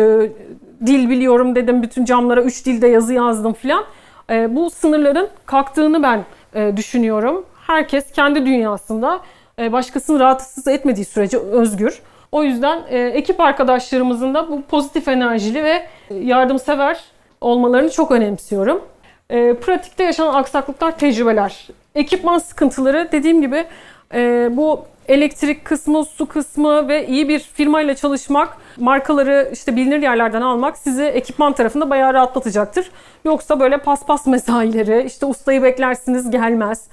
dil 0.86 1.10
biliyorum 1.10 1.54
dedim, 1.54 1.82
bütün 1.82 2.04
camlara 2.04 2.42
3 2.42 2.66
dilde 2.66 2.86
yazı 2.86 3.14
yazdım 3.14 3.52
filan. 3.52 3.84
E, 4.30 4.56
bu 4.56 4.70
sınırların 4.70 5.28
kalktığını 5.46 6.02
ben 6.02 6.24
e, 6.54 6.76
düşünüyorum. 6.76 7.44
Herkes 7.66 8.12
kendi 8.12 8.46
dünyasında 8.46 9.20
e, 9.58 9.72
başkasını 9.72 10.20
rahatsız 10.20 10.68
etmediği 10.68 11.04
sürece 11.04 11.38
özgür. 11.38 12.02
O 12.32 12.42
yüzden 12.42 12.82
e, 12.88 12.98
ekip 12.98 13.40
arkadaşlarımızın 13.40 14.34
da 14.34 14.50
bu 14.50 14.62
pozitif 14.62 15.08
enerjili 15.08 15.64
ve 15.64 15.86
yardımsever 16.10 17.00
olmalarını 17.40 17.90
çok 17.90 18.10
önemsiyorum. 18.10 18.82
E, 19.30 19.54
pratikte 19.54 20.04
yaşanan 20.04 20.34
aksaklıklar, 20.34 20.98
tecrübeler. 20.98 21.68
Ekipman 21.94 22.38
sıkıntıları 22.38 23.08
dediğim 23.12 23.40
gibi 23.40 23.64
bu 24.56 24.84
elektrik 25.08 25.64
kısmı, 25.64 26.04
su 26.04 26.26
kısmı 26.26 26.88
ve 26.88 27.06
iyi 27.06 27.28
bir 27.28 27.38
firmayla 27.38 27.94
çalışmak, 27.94 28.56
markaları 28.76 29.50
işte 29.52 29.76
bilinir 29.76 30.02
yerlerden 30.02 30.42
almak 30.42 30.78
sizi 30.78 31.02
ekipman 31.02 31.52
tarafında 31.52 31.90
bayağı 31.90 32.14
rahatlatacaktır. 32.14 32.90
Yoksa 33.24 33.60
böyle 33.60 33.78
paspas 33.78 34.26
mesaileri, 34.26 35.04
işte 35.06 35.26
ustayı 35.26 35.62
beklersiniz 35.62 36.30
gelmez, 36.30 36.84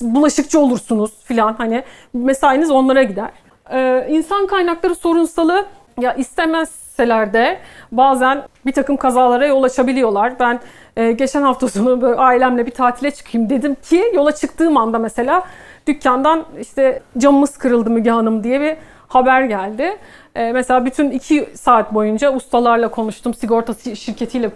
bulaşıkçı 0.00 0.60
olursunuz 0.60 1.10
filan 1.24 1.54
hani 1.54 1.82
mesainiz 2.12 2.70
onlara 2.70 3.02
gider. 3.02 3.30
Ee, 3.72 4.06
insan 4.10 4.46
kaynakları 4.46 4.94
sorunsalı 4.94 5.66
ya 6.00 6.14
istemezseler 6.14 7.32
de 7.32 7.58
bazen 7.92 8.42
bir 8.66 8.72
takım 8.72 8.96
kazalara 8.96 9.46
yol 9.46 9.62
açabiliyorlar. 9.62 10.38
Ben 10.40 10.60
e, 10.96 11.12
geçen 11.12 11.42
hafta 11.42 11.68
sonu 11.68 12.02
böyle 12.02 12.16
ailemle 12.16 12.66
bir 12.66 12.70
tatile 12.70 13.10
çıkayım 13.10 13.50
dedim 13.50 13.74
ki 13.74 14.04
yola 14.14 14.32
çıktığım 14.32 14.76
anda 14.76 14.98
mesela 14.98 15.44
dükkandan 15.86 16.44
işte 16.60 17.02
camımız 17.18 17.58
kırıldı 17.58 17.90
Müge 17.90 18.10
Hanım 18.10 18.44
diye 18.44 18.60
bir 18.60 18.76
haber 19.08 19.42
geldi. 19.42 19.96
Ee, 20.34 20.52
mesela 20.52 20.84
bütün 20.84 21.10
iki 21.10 21.48
saat 21.54 21.94
boyunca 21.94 22.34
ustalarla 22.34 22.88
konuştum, 22.88 23.34
sigorta 23.34 23.74
şirketiyle 23.94 24.50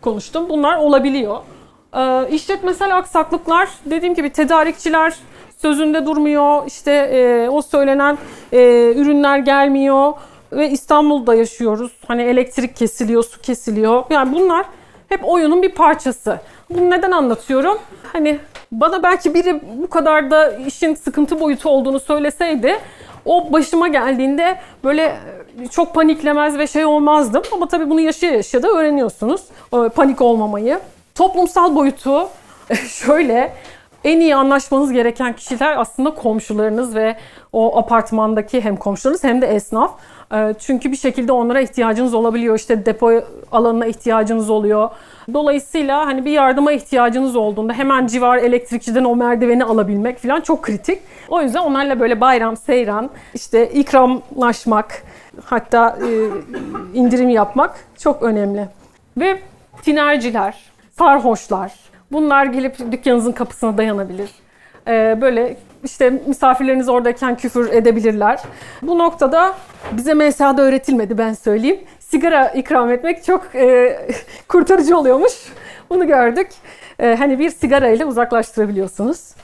konuştum. 0.00 0.48
Bunlar 0.48 0.76
olabiliyor. 0.76 1.38
Ee, 1.96 2.28
işletmesel 2.30 2.96
aksaklıklar 2.96 3.68
dediğim 3.84 4.14
gibi 4.14 4.30
tedarikçiler 4.30 5.14
sözünde 5.58 6.06
durmuyor. 6.06 6.66
İşte 6.66 6.92
e, 6.92 7.48
o 7.48 7.62
söylenen 7.62 8.18
e, 8.52 8.92
ürünler 8.96 9.38
gelmiyor 9.38 10.12
ve 10.52 10.70
İstanbul'da 10.70 11.34
yaşıyoruz. 11.34 11.92
Hani 12.06 12.22
elektrik 12.22 12.76
kesiliyor, 12.76 13.24
su 13.24 13.40
kesiliyor. 13.40 14.04
Yani 14.10 14.32
bunlar 14.32 14.66
hep 15.08 15.28
oyunun 15.28 15.62
bir 15.62 15.74
parçası. 15.74 16.40
Bunu 16.70 16.90
neden 16.90 17.10
anlatıyorum? 17.10 17.78
Hani 18.12 18.38
bana 18.72 19.02
belki 19.02 19.34
biri 19.34 19.60
bu 19.76 19.90
kadar 19.90 20.30
da 20.30 20.50
işin 20.52 20.94
sıkıntı 20.94 21.40
boyutu 21.40 21.68
olduğunu 21.68 22.00
söyleseydi 22.00 22.78
o 23.24 23.52
başıma 23.52 23.88
geldiğinde 23.88 24.58
böyle 24.84 25.16
çok 25.70 25.94
paniklemez 25.94 26.58
ve 26.58 26.66
şey 26.66 26.84
olmazdım. 26.84 27.42
Ama 27.52 27.68
tabii 27.68 27.90
bunu 27.90 28.00
yaşaya 28.00 28.32
yaşaya 28.32 28.62
da 28.62 28.68
öğreniyorsunuz. 28.68 29.42
Panik 29.94 30.20
olmamayı. 30.20 30.80
Toplumsal 31.20 31.74
boyutu 31.74 32.28
şöyle 32.88 33.52
en 34.04 34.20
iyi 34.20 34.36
anlaşmanız 34.36 34.92
gereken 34.92 35.32
kişiler 35.32 35.78
aslında 35.78 36.14
komşularınız 36.14 36.94
ve 36.94 37.16
o 37.52 37.78
apartmandaki 37.78 38.60
hem 38.60 38.76
komşularınız 38.76 39.24
hem 39.24 39.42
de 39.42 39.46
esnaf. 39.46 39.90
Ee, 40.32 40.54
çünkü 40.58 40.92
bir 40.92 40.96
şekilde 40.96 41.32
onlara 41.32 41.60
ihtiyacınız 41.60 42.14
olabiliyor. 42.14 42.56
İşte 42.58 42.86
depo 42.86 43.12
alanına 43.52 43.86
ihtiyacınız 43.86 44.50
oluyor. 44.50 44.90
Dolayısıyla 45.34 46.06
hani 46.06 46.24
bir 46.24 46.30
yardıma 46.30 46.72
ihtiyacınız 46.72 47.36
olduğunda 47.36 47.72
hemen 47.72 48.06
civar 48.06 48.38
elektrikçiden 48.38 49.04
o 49.04 49.16
merdiveni 49.16 49.64
alabilmek 49.64 50.18
falan 50.18 50.40
çok 50.40 50.62
kritik. 50.62 50.98
O 51.28 51.42
yüzden 51.42 51.60
onlarla 51.60 52.00
böyle 52.00 52.20
bayram, 52.20 52.56
seyran, 52.56 53.10
işte 53.34 53.70
ikramlaşmak, 53.70 55.02
hatta 55.44 55.98
e, 55.98 56.08
indirim 56.94 57.28
yapmak 57.28 57.80
çok 57.98 58.22
önemli. 58.22 58.68
Ve 59.16 59.40
tinerciler, 59.82 60.70
sarhoşlar, 61.00 61.72
bunlar 62.12 62.46
gelip 62.46 62.92
dükkanınızın 62.92 63.32
kapısına 63.32 63.78
dayanabilir. 63.78 64.30
Ee, 64.88 65.18
böyle 65.20 65.56
işte 65.84 66.10
misafirleriniz 66.10 66.88
oradayken 66.88 67.36
küfür 67.36 67.72
edebilirler. 67.72 68.40
Bu 68.82 68.98
noktada 68.98 69.54
bize 69.92 70.14
MSA'da 70.14 70.62
öğretilmedi 70.62 71.18
ben 71.18 71.32
söyleyeyim. 71.32 71.80
Sigara 71.98 72.48
ikram 72.48 72.90
etmek 72.90 73.24
çok 73.24 73.54
e, 73.54 73.98
kurtarıcı 74.48 74.98
oluyormuş. 74.98 75.32
Bunu 75.90 76.06
gördük. 76.06 76.48
E, 76.98 77.14
hani 77.14 77.38
bir 77.38 77.50
sigara 77.50 77.88
ile 77.88 78.04
uzaklaştırabiliyorsunuz. 78.04 79.34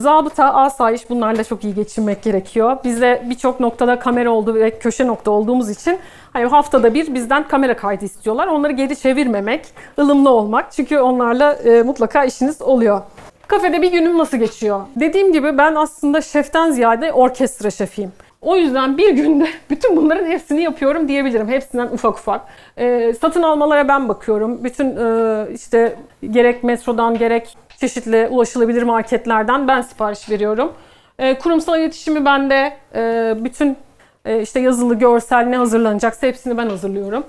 Zabıta, 0.00 0.54
asayiş 0.54 1.10
bunlarla 1.10 1.44
çok 1.44 1.64
iyi 1.64 1.74
geçinmek 1.74 2.22
gerekiyor. 2.22 2.76
Bizde 2.84 3.22
birçok 3.30 3.60
noktada 3.60 3.98
kamera 3.98 4.30
olduğu 4.30 4.54
ve 4.54 4.78
köşe 4.78 5.06
nokta 5.06 5.30
olduğumuz 5.30 5.70
için 5.70 5.98
hani 6.32 6.44
haftada 6.44 6.94
bir 6.94 7.14
bizden 7.14 7.48
kamera 7.48 7.76
kaydı 7.76 8.04
istiyorlar. 8.04 8.46
Onları 8.46 8.72
geri 8.72 8.96
çevirmemek, 8.96 9.66
ılımlı 9.98 10.30
olmak. 10.30 10.72
Çünkü 10.72 10.98
onlarla 10.98 11.52
e, 11.52 11.82
mutlaka 11.82 12.24
işiniz 12.24 12.62
oluyor. 12.62 13.00
Kafede 13.48 13.82
bir 13.82 13.92
günüm 13.92 14.18
nasıl 14.18 14.36
geçiyor? 14.36 14.80
Dediğim 14.96 15.32
gibi 15.32 15.58
ben 15.58 15.74
aslında 15.74 16.20
şeften 16.20 16.70
ziyade 16.70 17.12
orkestra 17.12 17.70
şefiyim. 17.70 18.12
O 18.40 18.56
yüzden 18.56 18.98
bir 18.98 19.10
günde 19.10 19.48
bütün 19.70 19.96
bunların 19.96 20.26
hepsini 20.26 20.62
yapıyorum 20.62 21.08
diyebilirim. 21.08 21.48
Hepsinden 21.48 21.86
ufak 21.86 22.18
ufak. 22.18 22.40
E, 22.76 23.14
satın 23.20 23.42
almalara 23.42 23.88
ben 23.88 24.08
bakıyorum. 24.08 24.64
Bütün 24.64 24.96
e, 24.96 25.46
işte 25.54 25.96
gerek 26.30 26.64
metrodan 26.64 27.18
gerek 27.18 27.56
çeşitli 27.80 28.28
ulaşılabilir 28.30 28.82
marketlerden 28.82 29.68
ben 29.68 29.80
sipariş 29.80 30.30
veriyorum. 30.30 30.72
E, 31.18 31.38
kurumsal 31.38 31.80
iletişimi 31.80 32.24
bende. 32.24 32.76
E, 32.94 33.34
bütün 33.44 33.76
e, 34.24 34.42
işte 34.42 34.60
yazılı, 34.60 34.94
görsel 34.94 35.44
ne 35.44 35.56
hazırlanacaksa 35.56 36.26
hepsini 36.26 36.58
ben 36.58 36.68
hazırlıyorum. 36.68 37.24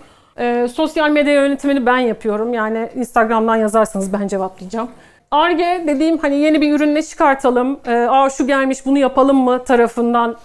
Sosyal 0.74 1.10
medya 1.10 1.34
yönetimini 1.34 1.86
ben 1.86 1.98
yapıyorum. 1.98 2.54
Yani 2.54 2.90
Instagram'dan 2.96 3.56
yazarsanız 3.56 4.14
ben 4.14 4.28
cevaplayacağım. 4.28 4.90
Arge 5.32 5.84
dediğim 5.88 6.18
hani 6.18 6.36
yeni 6.36 6.62
bir 6.62 6.74
ürün 6.74 6.96
ne 6.96 7.02
çıkartalım, 7.02 7.80
e, 7.88 7.94
aa 7.94 8.30
şu 8.30 8.48
gelmiş 8.48 8.86
bunu 8.86 8.98
yapalım 8.98 9.38
mı 9.38 9.64
tarafından 9.64 10.38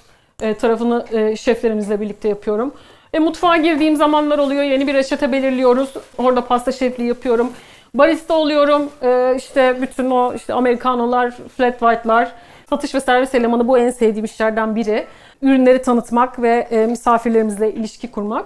tarafını 0.61 1.05
şeflerimizle 1.37 2.01
birlikte 2.01 2.29
yapıyorum. 2.29 2.75
E, 3.13 3.19
mutfağa 3.19 3.57
girdiğim 3.57 3.97
zamanlar 3.97 4.39
oluyor. 4.39 4.63
Yeni 4.63 4.87
bir 4.87 4.95
reçete 4.95 5.33
belirliyoruz. 5.33 5.95
Orada 6.19 6.47
pasta 6.47 6.73
şefliği 6.73 7.09
yapıyorum. 7.09 7.53
Barista 7.95 8.35
oluyorum. 8.35 8.91
E, 9.03 9.35
işte 9.37 9.77
bütün 9.83 10.11
o 10.11 10.35
işte 10.35 10.55
Amerikanolar, 10.55 11.31
flat 11.57 11.79
white'lar, 11.79 12.33
satış 12.71 12.95
ve 12.95 13.01
servis 13.01 13.35
elemanı 13.35 13.69
bu 13.69 13.79
en 13.79 13.91
sevdiğim 13.91 14.25
işlerden 14.25 14.77
biri. 14.77 15.07
Ürünleri 15.43 15.83
tanıtmak 15.83 16.43
ve 16.43 16.67
e, 16.71 16.87
misafirlerimizle 16.87 17.73
ilişki 17.73 18.11
kurmak. 18.11 18.45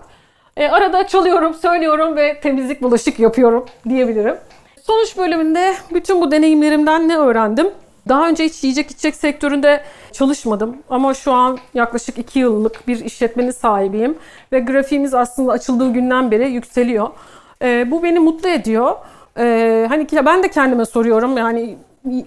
E, 0.57 0.69
arada 0.69 1.07
çalıyorum, 1.07 1.55
söylüyorum 1.55 2.17
ve 2.17 2.41
temizlik 2.41 2.83
bulaşık 2.83 3.19
yapıyorum 3.19 3.67
diyebilirim. 3.89 4.37
Sonuç 4.83 5.17
bölümünde 5.17 5.75
bütün 5.95 6.21
bu 6.21 6.31
deneyimlerimden 6.31 7.09
ne 7.09 7.17
öğrendim? 7.17 7.71
Daha 8.09 8.29
önce 8.29 8.45
hiç 8.45 8.65
yiyecek 8.65 8.91
içecek 8.91 9.17
sektöründe 9.17 9.81
çalışmadım 10.13 10.77
ama 10.91 11.15
şu 11.15 11.33
an 11.33 11.59
yaklaşık 11.75 12.19
2 12.19 12.39
yıllık 12.39 12.89
bir 12.89 13.05
işletmenin 13.05 13.51
sahibiyim 13.51 14.19
ve 14.53 14.61
grafiğimiz 14.61 15.15
aslında 15.15 15.53
açıldığı 15.53 15.93
günden 15.93 16.31
beri 16.31 16.51
yükseliyor. 16.51 17.09
E, 17.63 17.91
bu 17.91 18.03
beni 18.03 18.19
mutlu 18.19 18.49
ediyor. 18.49 18.97
E, 19.39 19.87
hani 19.89 20.07
ben 20.13 20.43
de 20.43 20.51
kendime 20.51 20.85
soruyorum 20.85 21.37
yani 21.37 21.77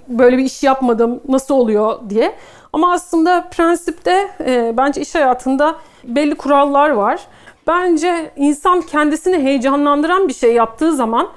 böyle 0.07 0.37
bir 0.37 0.43
iş 0.43 0.63
yapmadım 0.63 1.19
nasıl 1.27 1.55
oluyor 1.55 1.99
diye. 2.09 2.35
Ama 2.73 2.93
aslında 2.93 3.47
prensipte 3.51 4.31
e, 4.45 4.73
bence 4.77 5.01
iş 5.01 5.15
hayatında 5.15 5.75
belli 6.03 6.35
kurallar 6.35 6.89
var. 6.89 7.21
Bence 7.67 8.31
insan 8.35 8.81
kendisini 8.81 9.43
heyecanlandıran 9.43 10.27
bir 10.27 10.33
şey 10.33 10.53
yaptığı 10.53 10.95
zaman 10.95 11.27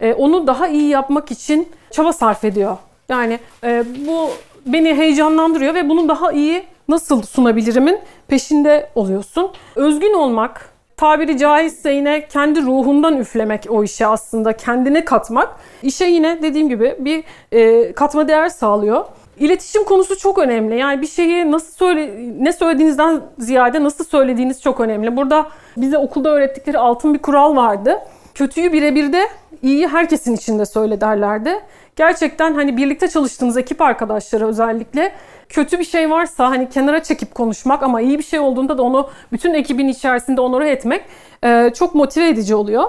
e, 0.00 0.14
onu 0.14 0.46
daha 0.46 0.68
iyi 0.68 0.88
yapmak 0.88 1.30
için 1.30 1.68
çaba 1.90 2.12
sarf 2.12 2.44
ediyor. 2.44 2.76
Yani 3.08 3.38
e, 3.64 3.84
bu 4.06 4.30
beni 4.66 4.94
heyecanlandırıyor 4.94 5.74
ve 5.74 5.88
bunu 5.88 6.08
daha 6.08 6.32
iyi 6.32 6.64
nasıl 6.88 7.22
sunabilirimin 7.22 7.98
peşinde 8.28 8.90
oluyorsun. 8.94 9.50
Özgün 9.76 10.14
olmak, 10.14 10.70
tabiri 10.98 11.38
caizse 11.38 11.92
yine 11.92 12.26
kendi 12.28 12.62
ruhundan 12.62 13.16
üflemek 13.16 13.66
o 13.70 13.84
işe 13.84 14.06
aslında 14.06 14.52
kendine 14.52 15.04
katmak 15.04 15.48
işe 15.82 16.04
yine 16.04 16.42
dediğim 16.42 16.68
gibi 16.68 16.96
bir 16.98 17.24
e, 17.52 17.92
katma 17.92 18.28
değer 18.28 18.48
sağlıyor. 18.48 19.04
İletişim 19.38 19.84
konusu 19.84 20.18
çok 20.18 20.38
önemli. 20.38 20.78
Yani 20.78 21.02
bir 21.02 21.06
şeyi 21.06 21.52
nasıl 21.52 21.72
söyle 21.72 22.14
ne 22.38 22.52
söylediğinizden 22.52 23.20
ziyade 23.38 23.84
nasıl 23.84 24.04
söylediğiniz 24.04 24.62
çok 24.62 24.80
önemli. 24.80 25.16
Burada 25.16 25.46
bize 25.76 25.98
okulda 25.98 26.28
öğrettikleri 26.28 26.78
altın 26.78 27.14
bir 27.14 27.18
kural 27.18 27.56
vardı. 27.56 27.98
Kötüyü 28.34 28.72
birebir 28.72 29.12
de 29.12 29.28
iyiyi 29.62 29.88
herkesin 29.88 30.36
içinde 30.36 30.66
söyle 30.66 31.00
derlerdi 31.00 31.60
gerçekten 31.98 32.54
hani 32.54 32.76
birlikte 32.76 33.08
çalıştığınız 33.08 33.56
ekip 33.56 33.82
arkadaşları 33.82 34.46
özellikle 34.48 35.12
kötü 35.48 35.78
bir 35.78 35.84
şey 35.84 36.10
varsa 36.10 36.50
hani 36.50 36.68
kenara 36.68 37.02
çekip 37.02 37.34
konuşmak 37.34 37.82
ama 37.82 38.00
iyi 38.00 38.18
bir 38.18 38.24
şey 38.24 38.40
olduğunda 38.40 38.78
da 38.78 38.82
onu 38.82 39.10
bütün 39.32 39.54
ekibin 39.54 39.88
içerisinde 39.88 40.40
onore 40.40 40.70
etmek 40.70 41.04
e, 41.44 41.70
çok 41.74 41.94
motive 41.94 42.28
edici 42.28 42.54
oluyor. 42.54 42.84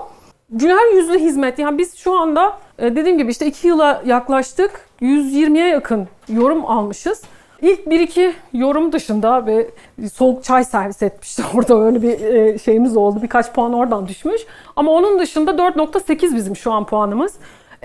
Güler 0.50 0.96
yüzlü 0.96 1.20
hizmet 1.20 1.60
yani 1.60 1.78
biz 1.78 1.96
şu 1.98 2.18
anda 2.18 2.58
e, 2.80 2.96
dediğim 2.96 3.18
gibi 3.18 3.32
işte 3.32 3.46
2 3.46 3.68
yıla 3.68 4.02
yaklaştık 4.06 4.90
120'ye 5.02 5.68
yakın 5.68 6.08
yorum 6.30 6.66
almışız. 6.66 7.22
İlk 7.62 7.90
bir 7.90 8.00
iki 8.00 8.34
yorum 8.54 8.92
dışında 8.92 9.46
ve 9.46 9.70
soğuk 10.14 10.44
çay 10.44 10.64
servis 10.64 11.04
etmişti 11.04 11.44
orada 11.56 11.82
öyle 11.82 12.02
bir 12.02 12.20
e, 12.20 12.60
şeyimiz 12.60 12.98
oldu. 12.98 13.20
Birkaç 13.22 13.54
puan 13.54 13.74
oradan 13.74 14.08
düşmüş. 14.08 14.42
Ama 14.76 14.92
onun 14.92 15.20
dışında 15.20 15.52
4.8 15.52 16.36
bizim 16.36 16.56
şu 16.56 16.72
an 16.72 16.86
puanımız. 16.86 17.34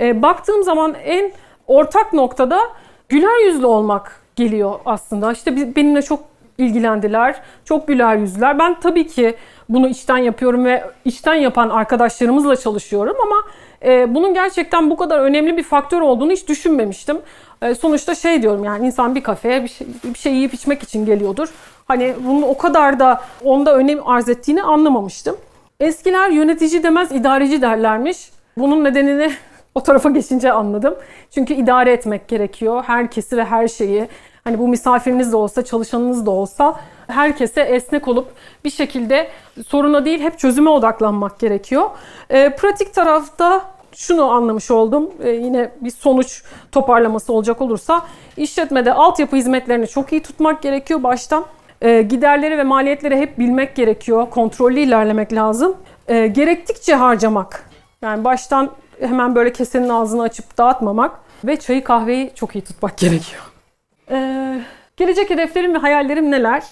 E, 0.00 0.22
baktığım 0.22 0.62
zaman 0.62 0.94
en 1.04 1.32
ortak 1.66 2.12
noktada 2.12 2.60
güler 3.08 3.46
yüzlü 3.46 3.66
olmak 3.66 4.23
geliyor 4.36 4.80
aslında. 4.84 5.32
İşte 5.32 5.76
benimle 5.76 6.02
çok 6.02 6.20
ilgilendiler. 6.58 7.40
Çok 7.64 7.88
güler 7.88 8.16
yüzler. 8.16 8.58
Ben 8.58 8.80
tabii 8.80 9.06
ki 9.06 9.34
bunu 9.68 9.88
içten 9.88 10.18
yapıyorum 10.18 10.64
ve 10.64 10.84
içten 11.04 11.34
yapan 11.34 11.68
arkadaşlarımızla 11.68 12.56
çalışıyorum 12.56 13.16
ama 13.22 13.36
e, 13.84 14.14
bunun 14.14 14.34
gerçekten 14.34 14.90
bu 14.90 14.96
kadar 14.96 15.18
önemli 15.18 15.56
bir 15.56 15.62
faktör 15.62 16.00
olduğunu 16.00 16.32
hiç 16.32 16.48
düşünmemiştim. 16.48 17.18
E, 17.62 17.74
sonuçta 17.74 18.14
şey 18.14 18.42
diyorum 18.42 18.64
yani 18.64 18.86
insan 18.86 19.14
bir 19.14 19.22
kafeye 19.22 19.62
bir 19.62 19.68
şey, 19.68 19.86
bir 20.04 20.18
şey 20.18 20.34
yiyip 20.34 20.54
içmek 20.54 20.82
için 20.82 21.06
geliyordur. 21.06 21.48
Hani 21.84 22.14
bunun 22.20 22.42
o 22.42 22.58
kadar 22.58 22.98
da 22.98 23.20
onda 23.44 23.76
önem 23.76 24.08
arz 24.08 24.28
ettiğini 24.28 24.62
anlamamıştım. 24.62 25.36
Eskiler 25.80 26.30
yönetici 26.30 26.82
demez 26.82 27.12
idareci 27.12 27.62
derlermiş. 27.62 28.30
Bunun 28.56 28.84
nedenini 28.84 29.32
o 29.74 29.82
tarafa 29.82 30.10
geçince 30.10 30.52
anladım. 30.52 30.94
Çünkü 31.30 31.54
idare 31.54 31.92
etmek 31.92 32.28
gerekiyor. 32.28 32.84
Herkesi 32.86 33.36
ve 33.36 33.44
her 33.44 33.68
şeyi. 33.68 34.08
Hani 34.44 34.58
bu 34.58 34.68
misafiriniz 34.68 35.32
de 35.32 35.36
olsa, 35.36 35.64
çalışanınız 35.64 36.26
da 36.26 36.30
olsa 36.30 36.80
herkese 37.06 37.60
esnek 37.60 38.08
olup 38.08 38.28
bir 38.64 38.70
şekilde 38.70 39.28
soruna 39.66 40.04
değil 40.04 40.20
hep 40.20 40.38
çözüme 40.38 40.70
odaklanmak 40.70 41.38
gerekiyor. 41.38 41.90
E, 42.30 42.50
pratik 42.56 42.94
tarafta 42.94 43.64
şunu 43.92 44.30
anlamış 44.30 44.70
oldum. 44.70 45.10
E, 45.22 45.30
yine 45.30 45.70
bir 45.80 45.90
sonuç 45.90 46.42
toparlaması 46.72 47.32
olacak 47.32 47.60
olursa 47.60 48.02
işletmede 48.36 48.92
altyapı 48.92 49.36
hizmetlerini 49.36 49.86
çok 49.86 50.12
iyi 50.12 50.22
tutmak 50.22 50.62
gerekiyor 50.62 51.02
baştan. 51.02 51.44
E, 51.82 52.02
giderleri 52.02 52.58
ve 52.58 52.62
maliyetleri 52.62 53.16
hep 53.16 53.38
bilmek 53.38 53.74
gerekiyor. 53.74 54.30
Kontrollü 54.30 54.80
ilerlemek 54.80 55.32
lazım. 55.32 55.76
E, 56.08 56.26
gerektikçe 56.26 56.94
harcamak. 56.94 57.70
Yani 58.02 58.24
baştan 58.24 58.70
hemen 59.00 59.34
böyle 59.34 59.52
kesenin 59.52 59.88
ağzını 59.88 60.22
açıp 60.22 60.58
dağıtmamak 60.58 61.20
ve 61.44 61.56
çayı 61.56 61.84
kahveyi 61.84 62.32
çok 62.34 62.56
iyi 62.56 62.64
tutmak 62.64 62.98
gerekiyor. 62.98 63.42
Ee, 64.10 64.60
gelecek 64.96 65.30
hedeflerim 65.30 65.74
ve 65.74 65.78
hayallerim 65.78 66.30
neler? 66.30 66.62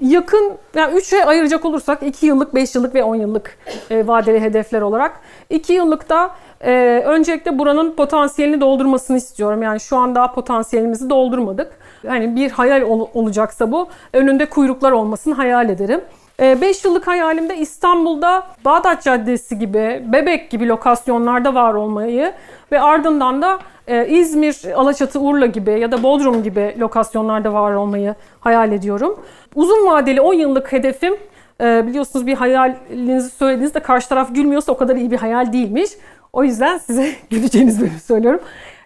Yakın, 0.00 0.52
yani 0.74 0.98
3'e 0.98 1.24
ayıracak 1.24 1.64
olursak 1.64 2.02
2 2.02 2.26
yıllık, 2.26 2.54
5 2.54 2.74
yıllık 2.74 2.94
ve 2.94 3.04
10 3.04 3.14
yıllık 3.14 3.58
e, 3.90 4.06
vadeli 4.06 4.40
hedefler 4.40 4.80
olarak. 4.80 5.20
2 5.50 5.72
yıllıkta 5.72 6.34
e, 6.60 7.02
öncelikle 7.06 7.58
buranın 7.58 7.92
potansiyelini 7.92 8.60
doldurmasını 8.60 9.16
istiyorum. 9.16 9.62
Yani 9.62 9.80
şu 9.80 9.96
an 9.96 10.14
daha 10.14 10.34
potansiyelimizi 10.34 11.10
doldurmadık. 11.10 11.72
Yani 12.02 12.36
bir 12.36 12.50
hayal 12.50 12.82
ol, 12.82 13.08
olacaksa 13.14 13.72
bu 13.72 13.88
önünde 14.12 14.46
kuyruklar 14.46 14.92
olmasını 14.92 15.34
hayal 15.34 15.68
ederim. 15.68 16.00
5 16.42 16.84
ee, 16.84 16.88
yıllık 16.88 17.06
hayalimde 17.06 17.56
İstanbul'da 17.56 18.46
Bağdat 18.64 19.02
Caddesi 19.02 19.58
gibi, 19.58 20.02
Bebek 20.12 20.50
gibi 20.50 20.68
lokasyonlarda 20.68 21.54
var 21.54 21.74
olmayı 21.74 22.32
ve 22.72 22.80
ardından 22.80 23.42
da 23.42 23.58
e, 23.86 24.08
İzmir, 24.08 24.60
Alaçatı, 24.74 25.20
Urla 25.20 25.46
gibi 25.46 25.80
ya 25.80 25.92
da 25.92 26.02
Bodrum 26.02 26.42
gibi 26.42 26.76
lokasyonlarda 26.78 27.52
var 27.52 27.72
olmayı 27.72 28.14
hayal 28.40 28.72
ediyorum. 28.72 29.20
Uzun 29.54 29.86
vadeli 29.86 30.20
10 30.20 30.34
yıllık 30.34 30.72
hedefim 30.72 31.14
e, 31.60 31.86
biliyorsunuz 31.86 32.26
bir 32.26 32.34
hayalinizi 32.34 33.30
söylediğinizde 33.30 33.80
karşı 33.80 34.08
taraf 34.08 34.34
gülmüyorsa 34.34 34.72
o 34.72 34.76
kadar 34.76 34.96
iyi 34.96 35.10
bir 35.10 35.18
hayal 35.18 35.52
değilmiş. 35.52 35.90
O 36.32 36.44
yüzden 36.44 36.78
size 36.78 37.12
güleceğiniz 37.30 38.02
söylüyorum 38.06 38.40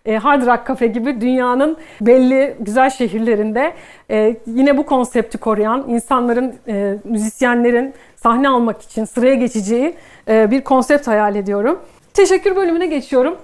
e, 0.06 0.16
Hard 0.16 0.46
Rock 0.46 0.66
Cafe 0.68 0.86
gibi 0.86 1.20
dünyanın 1.20 1.76
belli 2.00 2.56
güzel 2.60 2.90
şehirlerinde 2.90 3.72
e, 4.10 4.36
yine 4.46 4.76
bu 4.76 4.86
konsepti 4.86 5.38
koruyan 5.38 5.84
insanların, 5.88 6.54
e, 6.68 6.94
müzisyenlerin 7.04 7.94
sahne 8.16 8.48
almak 8.48 8.82
için 8.82 9.04
sıraya 9.04 9.34
geçeceği 9.34 9.94
bir 10.28 10.60
konsept 10.60 11.06
hayal 11.06 11.36
ediyorum. 11.36 11.80
Teşekkür 12.14 12.56
bölümüne 12.56 12.86
geçiyorum. 12.86 13.36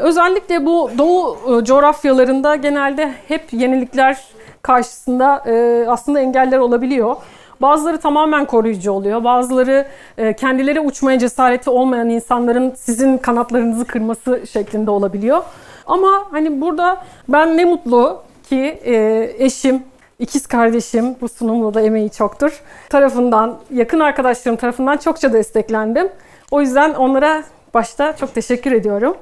Özellikle 0.00 0.66
bu 0.66 0.90
doğu 0.98 1.64
coğrafyalarında 1.64 2.56
genelde 2.56 3.12
hep 3.28 3.52
yenilikler 3.52 4.24
karşısında 4.62 5.44
aslında 5.88 6.20
engeller 6.20 6.58
olabiliyor. 6.58 7.16
Bazıları 7.62 8.00
tamamen 8.00 8.44
koruyucu 8.44 8.92
oluyor. 8.92 9.24
Bazıları 9.24 9.86
kendileri 10.36 10.80
uçmaya 10.80 11.18
cesareti 11.18 11.70
olmayan 11.70 12.08
insanların 12.08 12.72
sizin 12.76 13.18
kanatlarınızı 13.18 13.84
kırması 13.84 14.42
şeklinde 14.46 14.90
olabiliyor. 14.90 15.42
Ama 15.86 16.26
hani 16.30 16.60
burada 16.60 17.04
ben 17.28 17.56
ne 17.56 17.64
mutlu 17.64 18.22
ki 18.48 18.80
e, 18.84 19.30
eşim, 19.38 19.82
ikiz 20.18 20.46
kardeşim, 20.46 21.16
bu 21.20 21.28
sunumda 21.28 21.74
da 21.74 21.80
emeği 21.80 22.10
çoktur, 22.10 22.62
tarafından, 22.88 23.56
yakın 23.70 24.00
arkadaşlarım 24.00 24.56
tarafından 24.56 24.96
çokça 24.96 25.32
desteklendim. 25.32 26.08
O 26.50 26.60
yüzden 26.60 26.94
onlara 26.94 27.44
başta 27.74 28.16
çok 28.16 28.34
teşekkür 28.34 28.72
ediyorum. 28.72 29.16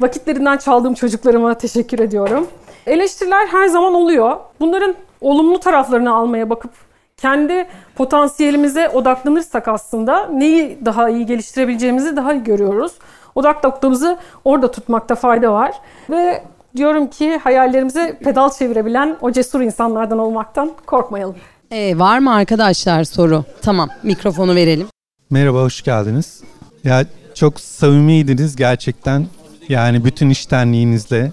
Vakitlerinden 0.00 0.56
çaldığım 0.56 0.94
çocuklarıma 0.94 1.54
teşekkür 1.54 1.98
ediyorum. 1.98 2.46
Eleştiriler 2.86 3.46
her 3.46 3.66
zaman 3.66 3.94
oluyor. 3.94 4.36
Bunların 4.60 4.94
olumlu 5.20 5.60
taraflarını 5.60 6.14
almaya 6.14 6.50
bakıp 6.50 6.70
kendi 7.16 7.66
potansiyelimize 7.94 8.88
odaklanırsak 8.88 9.68
aslında 9.68 10.26
neyi 10.26 10.78
daha 10.84 11.10
iyi 11.10 11.26
geliştirebileceğimizi 11.26 12.16
daha 12.16 12.32
iyi 12.34 12.44
görüyoruz. 12.44 12.92
Odak 13.34 13.64
noktamızı 13.64 14.18
orada 14.44 14.70
tutmakta 14.70 15.14
fayda 15.14 15.52
var. 15.52 15.72
Ve 16.10 16.44
diyorum 16.76 17.06
ki 17.06 17.36
hayallerimize 17.36 18.18
pedal 18.24 18.50
çevirebilen 18.50 19.16
o 19.20 19.32
cesur 19.32 19.60
insanlardan 19.60 20.18
olmaktan 20.18 20.72
korkmayalım. 20.86 21.36
Ee, 21.70 21.98
var 21.98 22.18
mı 22.18 22.34
arkadaşlar 22.34 23.04
soru? 23.04 23.44
Tamam 23.62 23.88
mikrofonu 24.02 24.54
verelim. 24.54 24.86
Merhaba, 25.30 25.58
hoş 25.62 25.82
geldiniz. 25.82 26.42
Ya 26.84 27.04
çok 27.34 27.60
samimiydiniz 27.60 28.56
gerçekten. 28.56 29.26
Yani 29.68 30.04
bütün 30.04 30.30
iştenliğinizle 30.30 31.32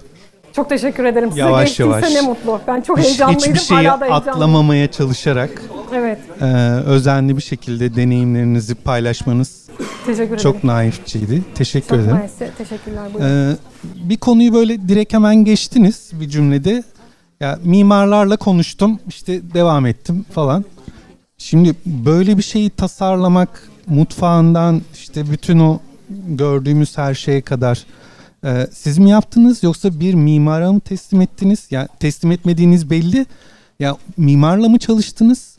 Çok 0.58 0.68
teşekkür 0.68 1.04
ederim. 1.04 1.28
Size 1.28 1.40
Yavaş 1.40 1.80
yavaş. 1.80 2.12
ne 2.14 2.20
mutlu. 2.20 2.60
Ben 2.66 2.80
çok 2.80 2.98
hiç- 2.98 3.06
heyecanlıydım. 3.06 3.42
hiçbir 3.54 3.58
şeyi 3.60 3.88
hala 3.88 4.00
da 4.00 4.06
atlamamaya 4.14 4.90
çalışarak 4.90 5.62
Evet. 5.94 6.18
e, 6.40 6.44
özenli 6.86 7.36
bir 7.36 7.42
şekilde 7.42 7.96
deneyimlerinizi 7.96 8.74
paylaşmanız 8.74 9.66
Teşekkür 10.06 10.22
ederim. 10.24 10.36
çok 10.42 10.64
naifçiydi. 10.64 11.42
Teşekkür 11.54 11.88
Çok 11.88 11.98
ederim. 11.98 12.16
mersi. 12.16 12.50
Teşekkürler. 12.58 13.02
Buyurun. 13.14 13.30
Ee, 13.30 13.56
bir 14.08 14.16
konuyu 14.16 14.54
böyle 14.54 14.88
direkt 14.88 15.12
hemen 15.14 15.36
geçtiniz 15.44 16.10
bir 16.12 16.28
cümlede. 16.28 16.82
Ya 17.40 17.58
mimarlarla 17.64 18.36
konuştum, 18.36 18.98
işte 19.08 19.40
devam 19.54 19.86
ettim 19.86 20.24
falan. 20.34 20.64
Şimdi 21.38 21.74
böyle 21.86 22.38
bir 22.38 22.42
şeyi 22.42 22.70
tasarlamak 22.70 23.68
mutfağından 23.86 24.82
işte 24.94 25.30
bütün 25.30 25.58
o 25.58 25.78
gördüğümüz 26.28 26.98
her 26.98 27.14
şeye 27.14 27.40
kadar 27.42 27.84
e, 28.44 28.66
siz 28.72 28.98
mi 28.98 29.10
yaptınız 29.10 29.62
yoksa 29.62 30.00
bir 30.00 30.14
mimara 30.14 30.72
mı 30.72 30.80
teslim 30.80 31.20
ettiniz? 31.20 31.66
Yani 31.70 31.88
teslim 32.00 32.32
etmediğiniz 32.32 32.90
belli. 32.90 33.26
Ya 33.78 33.96
mimarla 34.16 34.68
mı 34.68 34.78
çalıştınız? 34.78 35.56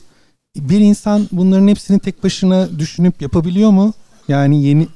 Bir 0.56 0.80
insan 0.80 1.28
bunların 1.32 1.68
hepsini 1.68 1.98
tek 1.98 2.24
başına 2.24 2.78
düşünüp 2.78 3.22
yapabiliyor 3.22 3.70
mu? 3.70 3.92
Yani 4.28 4.64
yeni 4.64 4.88